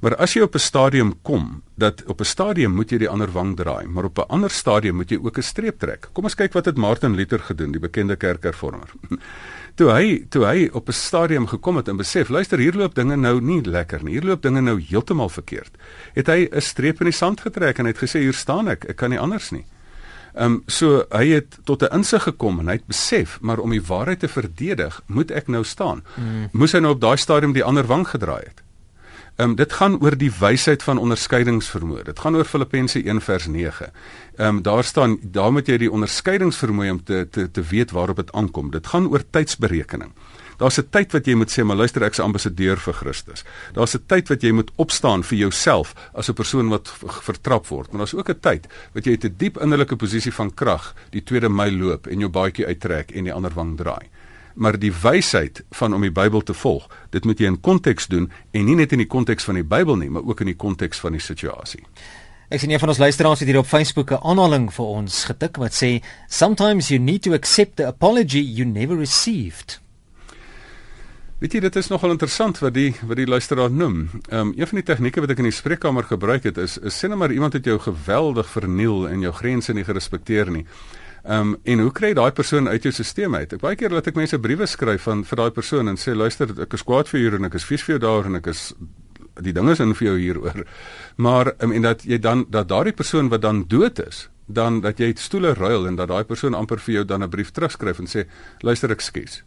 Maar 0.00 0.16
as 0.16 0.34
jy 0.36 0.42
op 0.42 0.54
'n 0.54 0.58
stadium 0.58 1.14
kom 1.22 1.62
dat 1.76 2.02
op 2.06 2.20
'n 2.20 2.24
stadium 2.24 2.74
moet 2.74 2.90
jy 2.90 2.98
die 2.98 3.08
ander 3.08 3.30
wang 3.32 3.56
draai, 3.56 3.86
maar 3.86 4.04
op 4.04 4.18
'n 4.18 4.28
ander 4.28 4.50
stadium 4.50 4.96
moet 4.96 5.10
jy 5.10 5.18
ook 5.18 5.38
'n 5.38 5.42
streep 5.42 5.78
trek. 5.78 6.08
Kom 6.12 6.24
ons 6.24 6.34
kyk 6.34 6.52
wat 6.52 6.64
het 6.64 6.76
Martin 6.76 7.14
Luther 7.14 7.40
gedoen, 7.40 7.72
die 7.72 7.80
bekende 7.80 8.16
kerkhervormer. 8.16 8.90
toe 9.74 9.90
hy 9.90 10.26
toe 10.28 10.44
hy 10.44 10.68
op 10.72 10.88
'n 10.88 10.92
stadium 10.92 11.46
gekom 11.46 11.76
het 11.76 11.88
en 11.88 11.96
besef, 11.96 12.28
luister, 12.28 12.58
hier 12.58 12.74
loop 12.74 12.94
dinge 12.94 13.16
nou 13.16 13.40
nie 13.40 13.62
lekker 13.62 14.04
nie. 14.04 14.12
Hier 14.12 14.24
loop 14.24 14.42
dinge 14.42 14.60
nou 14.60 14.80
heeltemal 14.80 15.28
verkeerd. 15.28 15.76
Het 16.14 16.26
hy 16.26 16.48
'n 16.52 16.60
streep 16.60 17.00
in 17.00 17.06
die 17.06 17.16
sand 17.16 17.40
getrek 17.40 17.78
en 17.78 17.86
het 17.86 17.98
gesê, 17.98 18.20
hier 18.20 18.34
staan 18.34 18.68
ek, 18.68 18.84
ek 18.84 18.96
kan 18.96 19.10
nie 19.10 19.18
anders 19.18 19.50
nie. 19.50 19.64
Ehm 20.34 20.44
um, 20.44 20.62
so 20.66 21.04
hy 21.10 21.26
het 21.28 21.58
tot 21.64 21.82
'n 21.82 21.94
insig 21.96 22.22
gekom 22.22 22.58
en 22.58 22.66
hy 22.66 22.72
het 22.72 22.86
besef, 22.86 23.38
maar 23.40 23.58
om 23.58 23.70
die 23.70 23.82
waarheid 23.82 24.20
te 24.20 24.28
verdedig, 24.28 25.02
moet 25.06 25.30
ek 25.30 25.48
nou 25.48 25.64
staan. 25.64 26.04
Mm. 26.16 26.48
Moes 26.52 26.72
hy 26.72 26.78
nou 26.78 26.92
op 26.92 27.00
daai 27.00 27.16
stadium 27.16 27.52
die 27.52 27.64
ander 27.64 27.86
wang 27.86 28.08
gedraai 28.08 28.44
het. 28.44 28.62
Ehm 29.40 29.48
um, 29.48 29.54
dit 29.56 29.72
gaan 29.72 30.00
oor 30.00 30.16
die 30.16 30.32
wysheid 30.40 30.82
van 30.82 30.98
onderskeidingsvermoë. 30.98 32.02
Dit 32.04 32.18
gaan 32.18 32.36
oor 32.36 32.44
Filippense 32.44 33.02
1 33.02 33.20
vers 33.20 33.46
9. 33.46 33.92
Ehm 34.36 34.48
um, 34.48 34.62
daar 34.62 34.84
staan 34.84 35.18
daar 35.22 35.52
moet 35.52 35.66
jy 35.66 35.76
die 35.78 35.90
onderskeidingsvermoë 35.90 36.90
om 36.90 37.04
te 37.04 37.28
te 37.30 37.50
te 37.50 37.62
weet 37.62 37.90
waarop 37.90 38.16
dit 38.16 38.32
aankom. 38.32 38.70
Dit 38.70 38.86
gaan 38.86 39.08
oor 39.08 39.24
tydsberekening. 39.30 40.12
Daar's 40.60 40.78
'n 40.78 40.88
tyd 40.90 41.12
wat 41.12 41.26
jy 41.26 41.34
moet 41.34 41.50
sê, 41.50 41.64
maar 41.64 41.76
luister, 41.76 42.02
ek's 42.02 42.18
'n 42.18 42.28
ambassadeur 42.28 42.76
vir 42.76 42.94
Christus. 42.94 43.44
Daar's 43.72 43.94
'n 43.94 44.04
tyd 44.06 44.28
wat 44.28 44.42
jy 44.42 44.52
moet 44.52 44.70
opstaan 44.76 45.22
vir 45.24 45.38
jouself 45.38 45.94
as 46.14 46.28
'n 46.28 46.34
persoon 46.34 46.68
wat 46.68 46.92
vertrap 47.22 47.66
word. 47.66 47.90
Maar 47.90 47.98
daar's 47.98 48.14
ook 48.14 48.28
'n 48.28 48.40
tyd 48.40 48.66
wat 48.92 49.04
jy 49.04 49.10
uit 49.10 49.24
'n 49.24 49.34
diep 49.36 49.58
innerlike 49.58 49.96
posisie 49.96 50.32
van 50.32 50.54
krag 50.54 50.94
die 51.10 51.22
tweede 51.22 51.48
my 51.48 51.70
loop 51.70 52.06
en 52.06 52.18
jou 52.18 52.30
baadjie 52.30 52.66
uittrek 52.66 53.10
en 53.10 53.24
die 53.24 53.32
ander 53.32 53.54
wang 53.54 53.76
draai 53.76 54.08
maar 54.54 54.78
die 54.78 54.92
wysheid 54.92 55.62
van 55.70 55.94
om 55.94 56.00
die 56.00 56.12
Bybel 56.12 56.42
te 56.42 56.54
volg, 56.54 56.88
dit 57.10 57.24
moet 57.24 57.38
jy 57.38 57.46
in 57.46 57.60
konteks 57.60 58.06
doen 58.06 58.30
en 58.50 58.64
nie 58.64 58.74
net 58.74 58.92
in 58.92 58.98
die 58.98 59.08
konteks 59.08 59.44
van 59.44 59.54
die 59.54 59.64
Bybel 59.64 59.96
nie, 59.96 60.10
maar 60.10 60.26
ook 60.26 60.40
in 60.40 60.50
die 60.52 60.56
konteks 60.56 61.00
van 61.00 61.12
die 61.12 61.22
situasie. 61.22 61.84
Ek 62.50 62.58
sien 62.58 62.70
een 62.70 62.82
van 62.82 62.90
ons 62.90 62.98
luisteraars 62.98 63.40
het 63.40 63.48
hier 63.48 63.60
op 63.60 63.66
Facebook 63.66 64.10
'n 64.10 64.24
aanhaling 64.26 64.72
vir 64.74 64.84
ons 64.84 65.24
getik 65.24 65.56
wat 65.56 65.72
sê 65.72 66.02
sometimes 66.28 66.88
you 66.88 67.00
need 67.00 67.22
to 67.22 67.32
accept 67.32 67.76
the 67.76 67.86
apology 67.86 68.40
you 68.40 68.64
never 68.66 68.98
received. 68.98 69.80
Weet 71.40 71.54
jy 71.56 71.60
dit 71.64 71.76
is 71.80 71.86
nogal 71.88 72.12
interessant 72.12 72.58
wat 72.60 72.74
die 72.76 72.90
wat 73.08 73.16
die 73.16 73.24
luisteraar 73.24 73.70
noem. 73.72 74.10
Ehm 74.28 74.50
um, 74.50 74.52
een 74.58 74.68
van 74.68 74.76
die 74.76 74.84
tegnieke 74.84 75.22
wat 75.24 75.30
ek 75.32 75.38
in 75.40 75.46
die 75.48 75.56
spreekkamer 75.56 76.04
gebruik 76.04 76.44
het 76.44 76.58
is 76.60 76.74
is 76.76 76.98
sê 77.00 77.08
net 77.08 77.16
maar 77.16 77.32
iemand 77.32 77.56
het 77.56 77.64
jou 77.64 77.78
geweldig 77.80 78.50
verniel 78.52 79.08
en 79.08 79.24
jou 79.24 79.32
grense 79.32 79.72
nie 79.72 79.84
gerespekteer 79.84 80.52
nie. 80.52 80.66
Ehm 81.24 81.54
um, 81.54 81.56
en 81.64 81.80
hoe 81.80 81.94
kry 81.96 82.10
jy 82.12 82.18
daai 82.20 82.36
persoon 82.36 82.68
uit 82.68 82.84
jou 82.84 82.92
stelsel 82.92 83.34
uit? 83.34 83.56
Ek 83.56 83.64
baie 83.64 83.80
keer 83.80 83.90
laat 83.90 84.12
ek 84.12 84.20
mense 84.20 84.38
briewe 84.38 84.68
skryf 84.68 85.08
van 85.08 85.24
vir 85.24 85.40
daai 85.40 85.50
persoon 85.50 85.88
en 85.88 85.96
sê 85.96 86.12
luister 86.12 86.52
ek 86.60 86.76
is 86.76 86.84
kwaad 86.84 87.08
vir 87.08 87.20
jou 87.20 87.34
en 87.40 87.48
ek 87.48 87.56
is 87.56 87.68
vies 87.72 87.88
vir 87.88 87.96
jou 87.96 88.00
daar 88.04 88.28
en 88.28 88.36
ek 88.36 88.52
is 88.52 88.74
die 89.40 89.56
dinge 89.56 89.72
is 89.72 89.80
in 89.80 89.96
vir 89.96 90.10
jou 90.10 90.16
hieroor. 90.20 90.64
Maar 91.16 91.54
um, 91.64 91.72
en 91.72 91.88
dat 91.88 92.04
jy 92.04 92.20
dan 92.20 92.44
dat 92.50 92.68
daardie 92.68 92.92
persoon 92.92 93.32
wat 93.32 93.40
dan 93.40 93.64
dood 93.64 93.98
is, 94.04 94.28
dan 94.44 94.82
dat 94.84 95.00
jy 95.00 95.14
stoele 95.16 95.54
ruil 95.54 95.88
en 95.88 95.96
dat 95.96 96.12
daai 96.12 96.24
persoon 96.24 96.52
amper 96.54 96.84
vir 96.84 97.00
jou 97.00 97.04
dan 97.04 97.24
'n 97.24 97.30
brief 97.30 97.50
terugskryf 97.50 97.98
en 97.98 98.06
sê 98.06 98.28
luister 98.60 98.90
ek 98.90 99.00
skuis. 99.00 99.44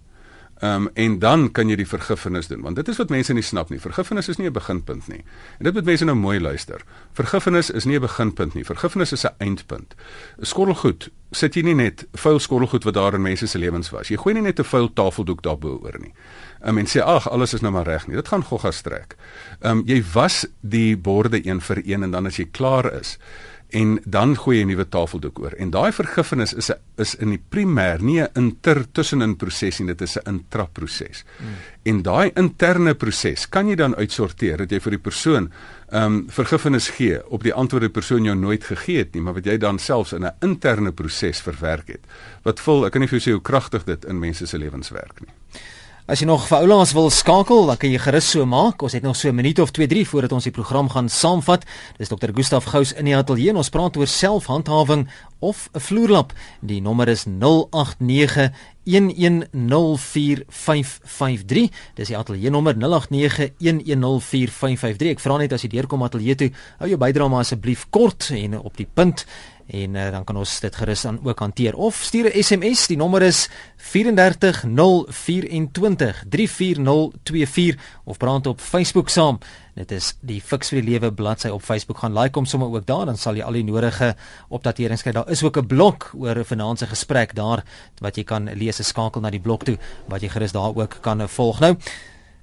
Ehm 0.61 0.81
um, 0.81 0.89
en 0.93 1.19
dan 1.19 1.51
kan 1.51 1.69
jy 1.69 1.75
die 1.75 1.87
vergifnis 1.87 2.47
doen 2.47 2.61
want 2.61 2.75
dit 2.75 2.87
is 2.87 2.97
wat 2.97 3.09
mense 3.09 3.33
nie 3.33 3.43
snap 3.43 3.69
nie. 3.69 3.79
Vergifnis 3.79 4.27
is 4.27 4.37
nie 4.37 4.47
'n 4.47 4.53
beginpunt 4.53 5.07
nie. 5.07 5.23
En 5.57 5.63
dit 5.63 5.73
moet 5.73 5.85
mense 5.85 6.05
nou 6.05 6.15
mooi 6.15 6.39
luister. 6.39 6.81
Vergifnis 7.11 7.69
is 7.69 7.85
nie 7.85 7.95
'n 7.95 8.01
beginpunt 8.01 8.53
nie. 8.53 8.63
Vergifnis 8.65 9.11
is 9.11 9.25
'n 9.25 9.35
eindpunt. 9.37 9.95
Skottelgoed 10.41 11.09
sit 11.31 11.55
jy 11.55 11.61
nie 11.61 11.75
net 11.75 12.07
vuil 12.13 12.39
skottelgoed 12.39 12.83
wat 12.83 12.93
daar 12.93 13.13
in 13.13 13.21
mense 13.21 13.47
se 13.47 13.57
lewens 13.57 13.89
was. 13.89 14.07
Jy 14.07 14.17
gooi 14.17 14.33
nie 14.33 14.41
net 14.41 14.59
'n 14.59 14.63
vuil 14.63 14.93
tafeldoek 14.93 15.41
daarbo 15.41 15.79
oor 15.83 15.99
nie. 15.99 16.13
Um, 16.65 16.77
en 16.77 16.85
sê 16.85 17.01
ag 17.01 17.29
alles 17.29 17.53
is 17.53 17.61
nou 17.61 17.71
maar 17.71 17.85
reg 17.85 18.07
nie. 18.07 18.15
Dit 18.15 18.27
gaan 18.27 18.43
gogga 18.43 18.71
strek. 18.71 19.15
Ehm 19.59 19.77
um, 19.77 19.83
jy 19.85 20.03
was 20.13 20.47
die 20.61 20.97
borde 20.97 21.45
een 21.47 21.61
vir 21.61 21.81
een 21.85 22.03
en 22.03 22.11
dan 22.11 22.25
as 22.25 22.37
jy 22.37 22.47
klaar 22.51 22.93
is 22.99 23.17
en 23.73 23.97
dan 24.05 24.36
gooi 24.38 24.57
jy 24.57 24.63
'n 24.63 24.67
nuwe 24.67 24.86
tafeldoek 24.89 25.39
oor. 25.39 25.53
En 25.57 25.69
daai 25.69 25.91
vergifnis 25.91 26.53
is 26.53 26.69
'n 26.69 26.77
is 26.97 27.15
in 27.15 27.29
die 27.29 27.41
primêr 27.49 28.01
nie 28.01 28.21
'n 28.21 28.29
inter 28.36 28.86
tussenin 28.91 29.36
proses 29.36 29.79
nie, 29.79 29.88
dit 29.88 30.01
is 30.01 30.17
'n 30.17 30.29
intraproses. 30.29 31.23
Hmm. 31.38 31.47
En 31.83 32.01
daai 32.01 32.31
interne 32.36 32.93
proses 32.93 33.49
kan 33.49 33.67
jy 33.67 33.75
dan 33.75 33.95
uitsorteer 33.95 34.57
dat 34.57 34.71
jy 34.71 34.79
vir 34.79 34.91
die 34.91 35.01
persoon 35.01 35.51
ehm 35.91 36.03
um, 36.03 36.25
vergifnis 36.29 36.89
gee 36.89 37.19
op 37.29 37.43
die 37.43 37.53
antwoord 37.53 37.81
die 37.81 37.89
persoon 37.89 38.23
jou 38.23 38.36
nooit 38.36 38.63
gegee 38.63 38.97
het 38.97 39.13
nie, 39.13 39.21
maar 39.21 39.33
wat 39.33 39.45
jy 39.45 39.57
dan 39.57 39.79
selfs 39.79 40.13
in 40.13 40.25
'n 40.25 40.36
interne 40.41 40.91
proses 40.91 41.41
verwerk 41.41 41.88
het. 41.88 42.01
Wat 42.43 42.59
vul, 42.59 42.86
ek 42.86 42.91
kan 42.91 43.01
nie 43.01 43.07
vir 43.07 43.19
jou 43.19 43.29
sê 43.29 43.33
hoe 43.33 43.41
kragtig 43.41 43.83
dit 43.83 44.05
in 44.05 44.19
mense 44.19 44.45
se 44.45 44.57
lewens 44.57 44.89
werk 44.89 45.19
nie. 45.21 45.33
As 46.03 46.19
jy 46.19 46.25
nog 46.27 46.49
vir 46.49 46.65
oulaas 46.65 46.91
wil 46.91 47.05
skakel, 47.07 47.69
dan 47.69 47.77
kan 47.79 47.87
jy 47.87 47.95
gerus 48.03 48.25
so 48.33 48.43
maak. 48.43 48.83
Ons 48.83 48.91
het 48.97 49.05
nog 49.07 49.15
so 49.15 49.29
'n 49.29 49.35
minuut 49.35 49.59
of 49.59 49.71
2, 49.71 49.87
3 49.87 50.07
voordat 50.07 50.31
ons 50.31 50.43
die 50.43 50.51
program 50.51 50.89
gaan 50.89 51.09
saamvat. 51.09 51.63
Dis 51.97 52.09
Dr. 52.09 52.33
Gustaf 52.35 52.65
Gous 52.65 52.91
in 52.91 53.05
die 53.05 53.15
ateljee. 53.15 53.55
Ons 53.55 53.69
praat 53.69 53.95
oor 53.95 54.07
selfhandhawing 54.07 55.07
of 55.39 55.69
'n 55.71 55.79
vloerlap. 55.79 56.33
Die 56.59 56.81
nommer 56.81 57.07
is 57.07 57.25
089 57.25 58.51
1104553. 58.83 61.71
Dis 61.95 62.07
die 62.07 62.17
ateljee 62.17 62.49
nommer 62.49 62.75
0891104553. 62.75 65.09
Ek 65.09 65.19
vra 65.19 65.37
net 65.37 65.53
as 65.53 65.61
jy 65.61 65.69
deurkom 65.69 66.03
ateljee 66.03 66.35
toe, 66.35 66.51
hou 66.79 66.89
jou 66.89 66.97
bydrae 66.97 67.29
maar 67.29 67.39
asseblief 67.39 67.87
kort 67.89 68.29
en 68.29 68.59
op 68.59 68.77
die 68.77 68.87
punt 68.93 69.25
en 69.67 69.95
uh, 69.95 70.12
dan 70.12 70.23
kan 70.23 70.38
ons 70.38 70.60
dit 70.60 70.76
gerus 70.76 71.02
dan 71.02 71.19
ook 71.23 71.39
hanteer. 71.39 71.76
Of 71.76 71.95
stuur 71.95 72.30
'n 72.30 72.43
SMS 72.43 72.88
die 72.88 72.97
nommer 72.97 73.21
is 73.21 73.49
34024 73.78 76.23
34024 76.30 77.76
of 78.04 78.17
brand 78.17 78.47
op 78.47 78.62
Facebook 78.62 79.10
saam. 79.10 79.38
Dit 79.73 79.91
is 79.91 80.17
die 80.21 80.41
Fix 80.41 80.69
vir 80.69 80.82
die 80.82 80.91
Lewe 80.91 81.13
bladsy 81.13 81.47
op 81.47 81.62
Facebook. 81.62 81.97
Gaan 81.97 82.13
like 82.13 82.39
hom 82.39 82.45
sommer 82.45 82.67
ook 82.67 82.86
daar 82.86 83.06
dan 83.06 83.17
sal 83.17 83.36
jy 83.36 83.43
al 83.43 83.54
die 83.54 83.63
nodige 83.63 84.15
opdaterings 84.49 85.02
kry. 85.02 85.12
Daar 85.12 85.30
is 85.30 85.43
ook 85.43 85.58
'n 85.58 85.67
blok 85.67 86.12
oor 86.13 86.38
'n 86.38 86.43
finansiële 86.43 86.89
gesprek 86.89 87.36
daar 87.36 87.63
wat 87.99 88.15
jy 88.15 88.23
kan 88.23 88.49
lees 88.54 88.80
en 88.80 88.86
skakel 88.86 89.21
na 89.21 89.30
die 89.30 89.39
blok 89.39 89.63
toe 89.63 89.78
wat 90.08 90.21
jy 90.21 90.30
gerus 90.30 90.52
daar 90.52 90.76
ook 90.76 90.97
kan 91.02 91.30
volg. 91.30 91.60
Nou 91.60 91.78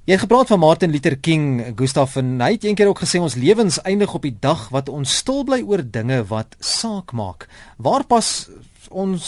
Jy 0.08 0.14
het 0.16 0.22
gepraat 0.22 0.48
van 0.48 0.58
Martin 0.58 0.90
Luther 0.90 1.18
King, 1.20 1.74
Gustav 1.76 2.14
en 2.16 2.38
hy 2.40 2.54
het 2.54 2.62
eendag 2.64 2.88
ook 2.88 3.02
gesê 3.02 3.18
ons 3.20 3.34
lewens 3.36 3.76
eindig 3.84 4.14
op 4.16 4.24
die 4.24 4.32
dag 4.40 4.62
wat 4.72 4.88
ons 4.88 5.12
stil 5.20 5.44
bly 5.44 5.60
oor 5.60 5.82
dinge 5.84 6.22
wat 6.30 6.56
saak 6.56 7.12
maak. 7.12 7.44
Waar 7.76 8.06
pas 8.08 8.48
ons 8.88 9.26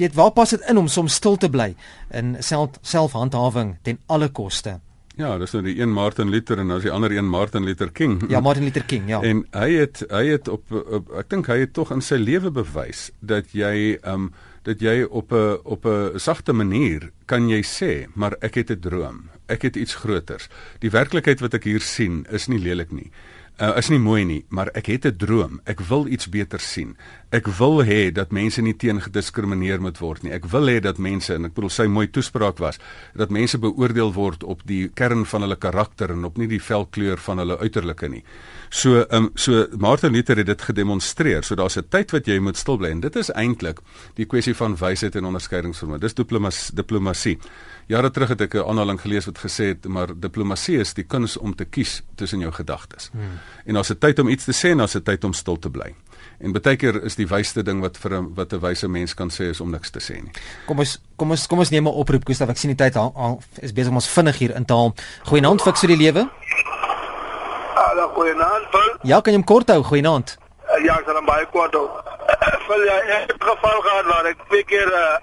weet 0.00 0.16
waar 0.16 0.32
pas 0.32 0.50
dit 0.56 0.64
in 0.72 0.80
om 0.80 0.88
soms 0.88 1.18
stil 1.20 1.36
te 1.36 1.50
bly 1.52 1.74
in 2.16 2.32
self 2.40 2.80
selfhandhawing 2.80 3.76
ten 3.84 4.00
alle 4.08 4.30
koste? 4.32 4.78
Ja, 5.20 5.36
dis 5.38 5.52
nou 5.52 5.62
die 5.68 5.76
een 5.76 5.92
Martin 5.92 6.32
Luther 6.32 6.58
en 6.58 6.72
dan 6.72 6.80
is 6.80 6.88
die 6.88 6.94
ander 6.94 7.12
een 7.12 7.28
Martin 7.28 7.68
Luther 7.68 7.92
King. 7.92 8.24
Ja, 8.32 8.40
Martin 8.40 8.64
Luther 8.64 8.88
King, 8.88 9.04
ja. 9.08 9.20
En 9.20 9.44
hy 9.52 9.68
het 9.82 10.00
hy 10.08 10.24
het 10.32 10.48
op, 10.48 10.72
op 10.72 11.12
ek 11.20 11.28
dink 11.30 11.52
hy 11.52 11.60
het 11.66 11.76
tog 11.76 11.92
in 11.92 12.02
sy 12.02 12.16
lewe 12.24 12.50
bewys 12.50 13.10
dat 13.20 13.52
jy 13.52 13.98
ehm 14.00 14.30
um, 14.30 14.34
dat 14.64 14.80
jy 14.80 15.04
op 15.04 15.32
'n 15.32 15.58
op 15.64 15.86
'n 15.86 16.18
sagte 16.18 16.52
manier 16.52 17.12
kan 17.26 17.48
jy 17.48 17.62
sê, 17.62 18.06
maar 18.14 18.36
ek 18.40 18.54
het 18.54 18.70
'n 18.70 18.80
droom 18.80 19.30
ek 19.46 19.68
het 19.68 19.76
iets 19.76 19.94
groters. 20.00 20.48
Die 20.80 20.92
werklikheid 20.92 21.42
wat 21.44 21.56
ek 21.58 21.68
hier 21.68 21.84
sien 21.84 22.24
is 22.32 22.48
nie 22.48 22.60
lelik 22.62 22.92
nie. 22.94 23.10
Uh, 23.54 23.76
is 23.78 23.86
nie 23.86 24.00
mooi 24.02 24.24
nie, 24.26 24.40
maar 24.50 24.66
ek 24.74 24.88
het 24.90 25.04
'n 25.06 25.16
droom. 25.16 25.60
Ek 25.64 25.80
wil 25.80 26.06
iets 26.06 26.28
beter 26.28 26.58
sien. 26.58 26.96
Ek 27.30 27.46
wil 27.46 27.84
hê 27.84 28.10
dat 28.12 28.32
mense 28.32 28.62
nie 28.62 28.74
teen 28.74 29.00
gediskrimineer 29.00 29.80
moet 29.80 29.98
word 29.98 30.22
nie. 30.22 30.32
Ek 30.32 30.44
wil 30.50 30.66
hê 30.66 30.80
dat 30.80 30.98
mense 30.98 31.34
en 31.34 31.44
ek 31.44 31.54
bedoel 31.54 31.70
sy 31.70 31.86
mooi 31.86 32.08
toespraak 32.10 32.58
was 32.58 32.78
dat 33.14 33.30
mense 33.30 33.58
beoordeel 33.58 34.12
word 34.12 34.42
op 34.42 34.66
die 34.66 34.88
kern 34.88 35.24
van 35.24 35.40
hulle 35.42 35.56
karakter 35.56 36.10
en 36.10 36.24
op 36.24 36.36
nie 36.36 36.48
die 36.48 36.62
velkleur 36.62 37.16
van 37.18 37.38
hulle 37.38 37.58
uiterlike 37.58 38.08
nie. 38.08 38.24
So 38.70 39.04
um, 39.10 39.30
so 39.34 39.66
Martin 39.78 40.12
Luther 40.12 40.36
het 40.36 40.46
dit 40.46 40.62
gedemonstreer. 40.62 41.44
So 41.44 41.54
daar's 41.54 41.76
'n 41.76 41.88
tyd 41.88 42.10
wat 42.10 42.26
jy 42.26 42.38
moet 42.38 42.56
stil 42.56 42.76
bly 42.76 42.90
en 42.90 43.00
dit 43.00 43.16
is 43.16 43.30
eintlik 43.30 43.80
die 44.14 44.26
kwessie 44.26 44.54
van 44.54 44.76
wysheid 44.76 45.16
en 45.16 45.24
onderskeidingsvermoë. 45.24 45.98
Dis 45.98 46.14
diplomatie. 46.14 46.74
diplomatie. 46.74 47.38
Jare 47.86 48.10
terug 48.10 48.28
het 48.28 48.40
ek 48.40 48.54
'n 48.54 48.68
aanhaling 48.68 49.00
gelees 49.00 49.24
wat 49.24 49.38
gesê 49.38 49.64
het 49.64 49.86
maar 49.86 50.08
diplomatie 50.20 50.78
is 50.78 50.94
die 50.94 51.04
kuns 51.04 51.36
om 51.36 51.54
te 51.54 51.64
kies 51.64 52.02
tussen 52.14 52.38
jou 52.40 52.52
gedagtes. 52.52 53.10
Hmm. 53.12 53.38
En 53.64 53.76
as 53.76 53.88
dit 53.88 54.00
tyd 54.00 54.18
om 54.18 54.28
iets 54.28 54.44
te 54.44 54.52
sê 54.52 54.70
en 54.70 54.80
as 54.80 54.92
dit 54.92 55.04
tyd 55.04 55.24
om 55.24 55.32
stil 55.32 55.58
te 55.58 55.70
bly. 55.70 55.94
En 56.38 56.52
baie 56.52 56.76
keer 56.76 56.98
is 57.04 57.16
die 57.16 57.26
wysste 57.26 57.62
ding 57.62 57.80
wat 57.80 57.96
vir 57.96 58.14
'n 58.20 58.34
wat 58.34 58.52
'n 58.52 58.60
wyse 58.60 58.88
mens 58.88 59.14
kan 59.14 59.30
sê 59.30 59.50
is 59.50 59.60
om 59.60 59.70
niks 59.70 59.90
te 59.90 60.00
sê 60.00 60.22
nie. 60.22 60.32
Kom 60.66 60.78
ons 60.78 60.98
kom 61.16 61.30
ons 61.30 61.46
kom 61.46 61.58
ons 61.58 61.70
neem 61.70 61.86
'n 61.86 61.92
oproep 61.92 62.24
Gustaf. 62.26 62.48
Ek 62.48 62.56
sien 62.56 62.74
die 62.74 62.84
tyd 62.84 62.96
al, 62.96 63.12
al 63.16 63.42
is 63.60 63.72
besig 63.72 63.90
om 63.90 63.94
ons 63.94 64.08
vinnig 64.08 64.38
hier 64.38 64.56
in 64.56 64.64
te 64.64 64.72
haal. 64.72 64.94
Goeienaand 65.24 65.62
fiks 65.62 65.80
vir 65.80 65.88
die 65.88 65.96
lewe. 65.96 66.30
Goeienaand. 68.14 68.98
Ja, 69.02 69.20
kan 69.20 69.32
jy 69.32 69.38
hom 69.38 69.44
kort 69.44 69.68
hou? 69.68 69.82
Goeienaand. 69.82 70.38
Ja, 70.82 70.98
ek 70.98 71.06
sal 71.06 71.18
hom 71.18 71.26
baie 71.28 71.46
kort 71.52 71.74
hou. 71.74 71.86
Vir 72.66 72.84
ja, 72.86 72.98
ek 73.18 73.32
het 73.32 73.46
geval 73.50 73.80
gehad 73.86 74.10
waar 74.10 74.28
ek 74.30 74.44
twee 74.48 74.64
keer 74.64 74.90
uh, 74.90 75.16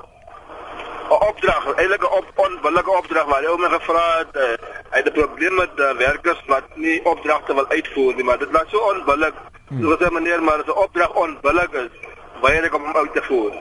uh, 1.09 1.19
opdrag, 1.29 1.65
eintlik 1.75 2.01
'n 2.01 2.13
op, 2.19 2.27
onwillike 2.35 2.91
opdrag 2.91 3.25
waar 3.25 3.43
hy 3.43 3.55
my 3.57 3.69
gevra 3.75 4.05
het 4.17 4.35
uh, 4.35 4.43
hy 4.91 4.97
het 5.01 5.09
'n 5.09 5.17
probleem 5.19 5.55
met 5.55 5.73
uh, 5.75 5.91
werkers 5.91 6.41
wat 6.47 6.65
nie 6.75 7.05
opdragte 7.05 7.53
wil 7.53 7.67
uitvoer 7.69 8.15
nie, 8.15 8.23
maar 8.23 8.39
dit 8.39 8.51
was 8.51 8.69
so 8.69 8.77
onwillig. 8.77 9.33
Hmm. 9.67 9.81
Dit 9.81 9.89
was 9.89 10.09
'n 10.09 10.13
manier 10.13 10.43
maar 10.43 10.59
as 10.59 10.65
'n 10.65 10.81
opdrag 10.85 11.13
onwillig 11.13 11.71
is, 11.71 11.93
weier 12.41 12.63
ek 12.63 12.73
om 12.73 12.85
hom 12.85 12.95
uit 12.95 13.13
te 13.13 13.23
voer. 13.23 13.53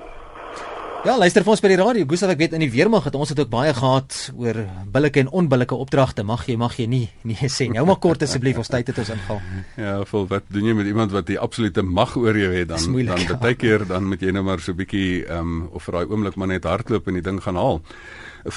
Ja, 1.07 1.13
luister 1.15 1.45
vir 1.47 1.53
ons 1.53 1.61
by 1.63 1.69
die 1.71 1.77
radio. 1.79 2.07
Gustav, 2.11 2.33
ek 2.33 2.41
weet 2.41 2.55
in 2.57 2.63
die 2.65 2.71
weermag 2.73 3.05
het 3.07 3.15
ons 3.15 3.31
dit 3.31 3.39
ook 3.39 3.51
baie 3.53 3.71
gehad 3.75 4.17
oor 4.35 4.57
billike 4.91 5.23
en 5.23 5.29
onbillike 5.41 5.77
opdragte. 5.79 6.25
Mag 6.27 6.43
jy 6.51 6.57
mag 6.59 6.75
jy 6.75 6.89
nie 6.91 7.05
nie 7.23 7.37
sê 7.47 7.69
nie. 7.69 7.77
Nou 7.77 7.85
maar 7.87 8.01
kort 8.03 8.25
asseblief, 8.27 8.59
ons 8.59 8.71
tyd 8.73 8.91
het 8.91 8.99
ons 8.99 9.13
inval. 9.15 9.39
Ja, 9.79 9.93
vol 10.11 10.27
wat 10.33 10.51
doen 10.51 10.67
jy 10.67 10.75
met 10.75 10.91
iemand 10.91 11.15
wat 11.15 11.29
die 11.31 11.39
absolute 11.39 11.85
mag 11.87 12.17
oor 12.19 12.35
jou 12.35 12.51
het 12.51 12.73
dan 12.73 12.91
moeilijk, 12.91 13.29
dan 13.31 13.39
baie 13.45 13.55
keer 13.55 13.87
dan 13.87 14.11
moet 14.11 14.27
jy 14.27 14.35
nou 14.35 14.43
maar 14.49 14.65
so 14.65 14.75
bietjie 14.75 15.23
ehm 15.23 15.39
um, 15.39 15.63
of 15.71 15.87
vir 15.87 16.01
daai 16.01 16.11
oomblik 16.11 16.41
maar 16.41 16.51
net 16.51 16.67
hardloop 16.67 17.07
en 17.07 17.21
die 17.21 17.27
ding 17.31 17.39
gaan 17.47 17.63
haal. 17.63 17.79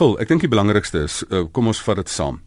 Vol, 0.01 0.17
ek 0.17 0.33
dink 0.33 0.41
die 0.41 0.49
belangrikste 0.49 1.05
is 1.05 1.21
uh, 1.29 1.45
kom 1.53 1.69
ons 1.69 1.85
vat 1.85 2.01
dit 2.01 2.09
saam 2.09 2.41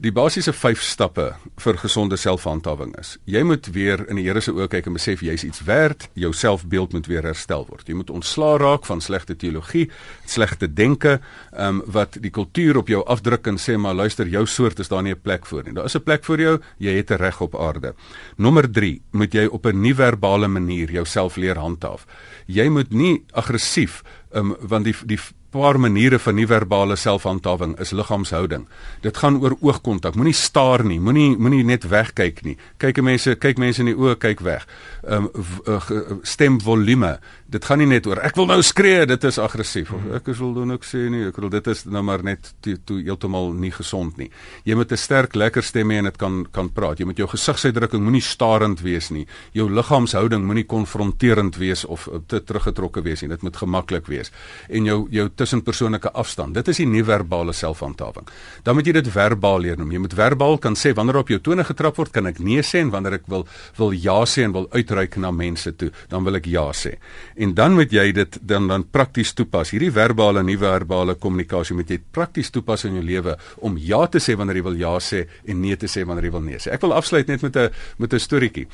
Die 0.00 0.12
basiese 0.16 0.54
5 0.56 0.80
stappe 0.80 1.26
vir 1.60 1.76
gesonde 1.76 2.16
selfhandhawing 2.16 2.94
is: 2.96 3.18
jy 3.28 3.42
moet 3.44 3.66
weer 3.74 4.00
in 4.08 4.16
die 4.16 4.22
Here 4.24 4.40
se 4.40 4.52
oë 4.54 4.70
kyk 4.72 4.86
en 4.88 4.94
besef 4.96 5.20
jy's 5.20 5.42
iets 5.44 5.60
werd, 5.68 6.06
jou 6.16 6.30
selfbeeld 6.32 6.94
moet 6.96 7.08
weer 7.10 7.26
herstel 7.28 7.66
word. 7.68 7.84
Jy 7.84 7.98
moet 7.98 8.12
ontslaa 8.14 8.54
raak 8.62 8.88
van 8.88 9.02
slegte 9.04 9.36
teologie, 9.36 9.90
slegte 10.24 10.70
denke, 10.72 11.18
ehm 11.52 11.82
um, 11.82 11.82
wat 11.92 12.16
die 12.16 12.32
kultuur 12.32 12.80
op 12.80 12.88
jou 12.88 13.02
afdruk 13.04 13.50
en 13.52 13.60
sê 13.60 13.76
maar 13.76 13.98
luister, 13.98 14.28
jou 14.28 14.46
soort 14.48 14.80
is 14.80 14.88
daar 14.88 15.02
nie 15.02 15.12
'n 15.12 15.20
plek 15.20 15.44
vir 15.44 15.64
nie. 15.64 15.74
Daar 15.74 15.84
is 15.84 15.96
'n 15.96 16.02
plek 16.02 16.24
vir 16.24 16.40
jou, 16.40 16.60
jy 16.78 16.96
het 16.96 17.10
'n 17.10 17.20
reg 17.20 17.40
op 17.40 17.54
aarde. 17.54 17.94
Nommer 18.38 18.72
3, 18.72 19.02
moet 19.12 19.32
jy 19.34 19.46
op 19.46 19.66
'n 19.66 19.80
nie-verbale 19.80 20.48
manier 20.48 20.90
jouself 20.90 21.36
leer 21.36 21.58
handhaaf. 21.58 22.06
Jy 22.46 22.68
moet 22.68 22.90
nie 22.90 23.24
aggressief 23.32 24.02
ehm 24.32 24.50
um, 24.50 24.56
want 24.60 24.84
die 24.84 24.94
die 25.04 25.18
paar 25.50 25.78
maniere 25.80 26.18
van 26.18 26.34
nie-verbale 26.38 26.96
selfhandhawing 26.96 27.74
is 27.82 27.90
liggaamshouding. 27.96 28.66
Dit 29.02 29.16
gaan 29.18 29.40
oor 29.42 29.56
oogkontak. 29.60 30.14
Moenie 30.14 30.36
staar 30.36 30.84
nie, 30.86 31.00
moenie 31.00 31.34
moenie 31.38 31.64
net 31.66 31.86
wegkyk 31.90 32.42
nie. 32.46 32.56
Kyk 32.78 33.02
mense, 33.02 33.34
kyk 33.40 33.58
mense 33.58 33.82
in 33.82 33.90
die 33.90 33.96
oë, 33.98 34.16
kyk 34.22 34.44
weg. 34.46 34.66
Ehm 35.06 35.28
um, 35.34 36.20
stemvolume. 36.22 37.16
Dit 37.50 37.64
gaan 37.66 37.80
nie 37.82 37.88
net 37.90 38.06
oor 38.06 38.20
ek 38.22 38.36
wil 38.38 38.46
nou 38.46 38.60
skree, 38.62 39.02
dit 39.10 39.24
is 39.26 39.38
aggressief. 39.42 39.90
Of 39.96 40.06
ek 40.20 40.30
wil 40.38 40.52
doen 40.54 40.76
ek 40.76 40.86
sê 40.86 41.08
nie, 41.10 41.24
ek 41.30 41.40
wil 41.42 41.50
dit 41.50 41.70
is 41.72 41.82
nou 41.90 42.02
maar 42.06 42.22
net 42.22 42.52
toe, 42.62 42.76
toe 42.86 43.00
heeltemal 43.02 43.50
nie 43.52 43.72
gesond 43.74 44.20
nie. 44.20 44.30
Jy 44.64 44.76
moet 44.78 44.92
'n 44.92 44.96
sterk 44.96 45.34
lekker 45.34 45.62
stem 45.62 45.90
hê 45.90 45.98
en 45.98 46.04
dit 46.04 46.16
kan 46.16 46.46
kan 46.52 46.70
praat. 46.70 46.98
Jy 46.98 47.06
moet 47.06 47.18
jou 47.18 47.26
gesigsuitdrukking 47.26 48.02
moenie 48.02 48.22
starend 48.22 48.80
wees 48.80 49.10
nie. 49.10 49.26
Jou 49.52 49.68
liggaamshouding 49.68 50.44
moenie 50.44 50.66
konfronterend 50.66 51.56
wees 51.56 51.84
of 51.84 52.08
te 52.26 52.40
teruggetrokke 52.40 53.02
wees 53.02 53.22
nie. 53.22 53.28
Dit 53.28 53.42
moet 53.42 53.56
gemaklik 53.56 54.06
wees. 54.06 54.30
En 54.68 54.84
jou 54.84 55.08
jou 55.10 55.28
tussenpersoonlike 55.40 56.12
afstand. 56.18 56.54
Dit 56.58 56.68
is 56.72 56.80
die 56.82 56.88
nie-verbale 56.88 57.54
selfhandhawing. 57.56 58.28
Dan 58.66 58.78
moet 58.78 58.88
jy 58.88 58.94
dit 58.98 59.10
verbaal 59.14 59.64
leer 59.64 59.80
noem. 59.80 59.94
Jy 59.94 60.02
moet 60.04 60.16
verbaal 60.18 60.58
kan 60.62 60.76
sê 60.78 60.92
wanneer 60.96 61.20
op 61.22 61.32
jou 61.32 61.40
tone 61.44 61.64
getrap 61.66 61.98
word, 62.00 62.12
kan 62.14 62.30
ek 62.30 62.42
nee 62.44 62.62
sê 62.66 62.82
en 62.84 62.92
wanneer 62.94 63.20
ek 63.20 63.28
wil 63.32 63.46
wil 63.78 63.94
ja 63.96 64.18
sê 64.28 64.44
en 64.46 64.54
wil 64.56 64.68
uitreik 64.74 65.16
na 65.22 65.32
mense 65.34 65.72
toe, 65.80 65.90
dan 66.12 66.24
wil 66.26 66.38
ek 66.40 66.48
ja 66.50 66.66
sê. 66.76 66.96
En 67.40 67.54
dan 67.56 67.76
moet 67.78 67.92
jy 67.92 68.10
dit 68.16 68.40
dan 68.46 68.68
dan 68.70 68.86
prakties 68.92 69.32
toepas. 69.38 69.72
Hierdie 69.74 69.92
verbale 69.94 70.42
en 70.42 70.50
nie-verbale 70.50 71.16
kommunikasie 71.20 71.76
moet 71.78 71.90
jy 71.90 72.00
prakties 72.12 72.52
toepas 72.54 72.86
in 72.88 72.98
jou 73.00 73.04
lewe 73.04 73.36
om 73.66 73.78
ja 73.80 74.04
te 74.10 74.22
sê 74.22 74.36
wanneer 74.38 74.60
jy 74.60 74.66
wil 74.70 74.80
ja 74.80 74.96
sê 75.04 75.26
en 75.46 75.62
nee 75.62 75.76
te 75.76 75.88
sê 75.90 76.04
wanneer 76.06 76.28
jy 76.30 76.34
wil 76.36 76.46
nee 76.46 76.60
sê. 76.60 76.74
Ek 76.74 76.84
wil 76.84 76.96
afsluit 76.96 77.28
net 77.28 77.42
met 77.42 77.56
'n 77.56 77.70
met 77.98 78.12
'n 78.12 78.18
storieetjie. 78.18 78.66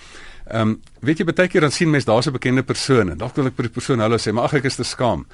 Ehm 0.47 0.69
um, 0.69 0.81
weet 1.03 1.19
jy 1.19 1.25
baie 1.27 1.49
keer 1.49 1.61
dan 1.67 1.73
sien 1.75 1.91
mense 1.91 2.07
daar's 2.07 2.27
'n 2.27 2.33
bekende 2.33 2.63
persoon 2.63 3.11
en 3.11 3.19
dalk 3.19 3.37
wil 3.37 3.47
ek 3.47 3.57
vir 3.57 3.67
die 3.67 3.75
persoon 3.75 3.99
hulle 3.99 4.19
sê 4.19 4.33
maar 4.33 4.45
ag 4.45 4.55
ek 4.55 4.65
is 4.65 4.77
te 4.77 4.85
skaam. 4.85 5.27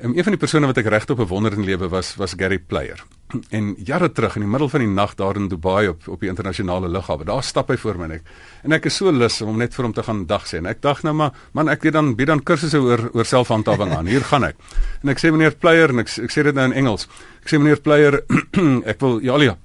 Um, 0.00 0.16
een 0.16 0.24
van 0.24 0.32
die 0.32 0.40
persone 0.40 0.66
wat 0.66 0.78
ek 0.80 0.86
regtig 0.88 1.18
bewonder 1.18 1.52
in 1.52 1.66
lewe 1.68 1.88
was 1.92 2.14
was 2.16 2.32
Gary 2.38 2.58
Player. 2.58 3.02
En 3.56 3.74
jare 3.84 4.08
terug 4.12 4.34
in 4.36 4.44
die 4.46 4.50
middel 4.50 4.68
van 4.68 4.80
die 4.80 4.88
nag 4.88 5.14
daar 5.14 5.36
in 5.36 5.48
Dubai 5.48 5.88
op 5.88 6.08
op 6.08 6.20
die 6.20 6.30
internasionale 6.32 6.88
lughawe, 6.88 7.24
daar 7.28 7.42
stap 7.44 7.68
hy 7.68 7.76
voor 7.76 7.98
my 8.00 8.04
en 8.08 8.14
ek 8.16 8.30
en 8.64 8.76
ek 8.78 8.88
is 8.88 8.96
so 8.96 9.12
lus 9.12 9.40
om 9.44 9.58
net 9.60 9.76
vir 9.76 9.84
hom 9.84 9.92
te 9.92 10.04
gaan 10.06 10.24
dag 10.26 10.46
sê. 10.48 10.62
En 10.62 10.70
ek 10.70 10.80
dink 10.82 11.04
nou 11.04 11.12
maar 11.16 11.36
man, 11.52 11.68
ek 11.68 11.84
weet 11.84 11.96
dan 11.98 12.14
bied 12.16 12.32
dan 12.32 12.40
kursusse 12.40 12.80
oor 12.80 13.10
oor 13.12 13.28
selfhandhawing 13.28 13.92
aan. 13.92 14.08
Hier 14.08 14.24
gaan 14.24 14.48
ek. 14.48 14.56
En 15.02 15.12
ek 15.12 15.20
sê 15.20 15.32
meneer 15.34 15.58
Player 15.60 15.92
en 15.92 16.00
ek 16.04 16.08
ek 16.08 16.32
sê 16.32 16.46
dit 16.48 16.56
nou 16.56 16.64
in 16.70 16.76
Engels. 16.84 17.08
Ek 17.42 17.52
sê 17.52 17.60
meneer 17.60 17.84
Player, 17.84 18.22
ek 18.92 19.00
wil 19.04 19.20
ja 19.20 19.56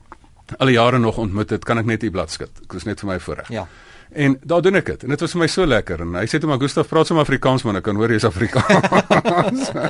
al 0.58 0.72
die 0.72 0.78
jare 0.78 1.00
nog 1.00 1.18
ontmoet 1.20 1.52
het, 1.52 1.66
kan 1.68 1.80
ek 1.82 1.88
net 1.90 2.04
u 2.08 2.12
blad 2.12 2.32
skud. 2.32 2.52
Dit 2.64 2.80
is 2.80 2.88
net 2.88 3.04
vir 3.04 3.10
my 3.10 3.20
voorreg. 3.20 3.52
Ja. 3.52 3.66
En 4.18 4.34
daar 4.42 4.64
doen 4.66 4.80
ek 4.80 4.88
dit. 4.90 5.04
En 5.06 5.14
dit 5.14 5.22
was 5.22 5.34
vir 5.36 5.42
my 5.44 5.48
so 5.52 5.66
lekker. 5.70 6.02
En 6.02 6.16
hy 6.18 6.26
sê 6.26 6.40
toe 6.42 6.50
maar 6.50 6.62
Gustaf 6.62 6.88
praat 6.90 7.10
sommer 7.10 7.28
Afrikaans 7.28 7.62
man, 7.68 7.78
ek 7.78 7.86
kan 7.86 8.00
hoor 8.00 8.10
jy's 8.10 8.26
Afrikaans. 8.26 9.70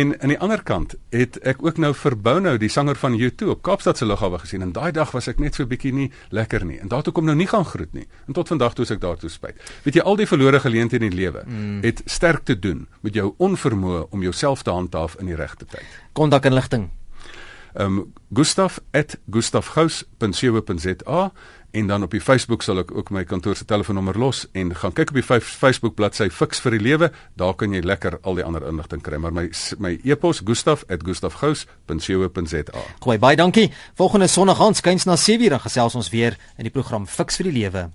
en 0.00 0.12
aan 0.20 0.30
die 0.30 0.38
ander 0.38 0.62
kant 0.62 0.94
het 1.10 1.40
ek 1.42 1.64
ook 1.66 1.80
nou 1.82 1.90
verbou 1.98 2.36
nou 2.44 2.54
die 2.62 2.70
sanger 2.70 2.94
van 3.00 3.16
U2 3.18 3.50
op 3.56 3.64
Kaapstad 3.66 3.98
se 3.98 4.06
lughawe 4.06 4.38
gesien. 4.44 4.62
En 4.62 4.70
daai 4.76 4.92
dag 4.94 5.10
was 5.16 5.26
ek 5.32 5.42
net 5.42 5.58
so 5.58 5.66
bietjie 5.66 5.90
nie 5.96 6.06
lekker 6.30 6.62
nie. 6.68 6.78
En 6.78 6.92
daartoe 6.92 7.10
kom 7.16 7.26
nou 7.26 7.34
nie 7.34 7.50
gaan 7.50 7.66
groet 7.66 7.90
nie. 7.98 8.06
En 8.30 8.38
tot 8.38 8.54
vandag 8.54 8.78
toe 8.78 8.86
ek 8.86 9.02
daartoe 9.02 9.32
spyt. 9.32 9.58
Weet 9.82 9.98
jy 9.98 10.06
al 10.06 10.22
die 10.22 10.30
verlore 10.30 10.62
geleenthede 10.62 11.10
in 11.10 11.10
die 11.10 11.22
lewe 11.24 11.42
mm. 11.42 11.82
het 11.82 12.06
sterk 12.06 12.46
te 12.46 12.54
doen 12.54 12.86
met 13.02 13.18
jou 13.18 13.34
onvermoë 13.42 14.06
om 14.14 14.22
jouself 14.22 14.62
te 14.62 14.70
handhaaf 14.70 15.18
in 15.18 15.26
die 15.32 15.38
regte 15.38 15.66
tyd. 15.66 15.82
Kontak 16.14 16.46
inligting. 16.46 16.94
Ehm 17.74 17.98
um, 17.98 18.12
gustaf@gustafgous.co.za 18.34 21.32
en 21.70 21.86
dan 21.86 22.02
op 22.02 22.10
die 22.10 22.20
Facebook 22.20 22.62
sal 22.62 22.78
ek 22.82 22.96
ook 22.96 23.10
my 23.14 23.24
kantoor 23.24 23.56
se 23.56 23.64
telefoonnommer 23.64 24.18
los 24.18 24.48
en 24.52 24.76
gaan 24.76 24.92
kyk 24.96 25.08
op 25.12 25.16
die 25.20 25.40
Facebook 25.42 25.94
bladsy 25.94 26.30
Fix 26.30 26.60
vir 26.64 26.70
die 26.76 26.82
lewe, 26.82 27.12
daar 27.38 27.54
kan 27.54 27.72
jy 27.74 27.80
lekker 27.84 28.18
al 28.22 28.34
die 28.40 28.44
ander 28.44 28.68
inligting 28.68 29.02
kry, 29.02 29.16
maar 29.22 29.32
my 29.32 29.50
my 29.78 30.00
e-pos 30.04 30.40
gustaf@gustafgous.co.za. 30.44 32.80
Goeie 33.00 33.18
baie 33.18 33.36
dankie. 33.36 33.72
Volgende 33.94 34.26
Sondag 34.26 34.56
gaan 34.56 34.74
skuins 34.74 35.04
na 35.04 35.16
7:00 35.16 35.60
gesels 35.60 35.94
ons 35.94 36.10
weer 36.10 36.36
in 36.56 36.64
die 36.64 36.72
program 36.72 37.06
Fix 37.06 37.36
vir 37.36 37.44
die 37.44 37.52
lewe. 37.62 37.90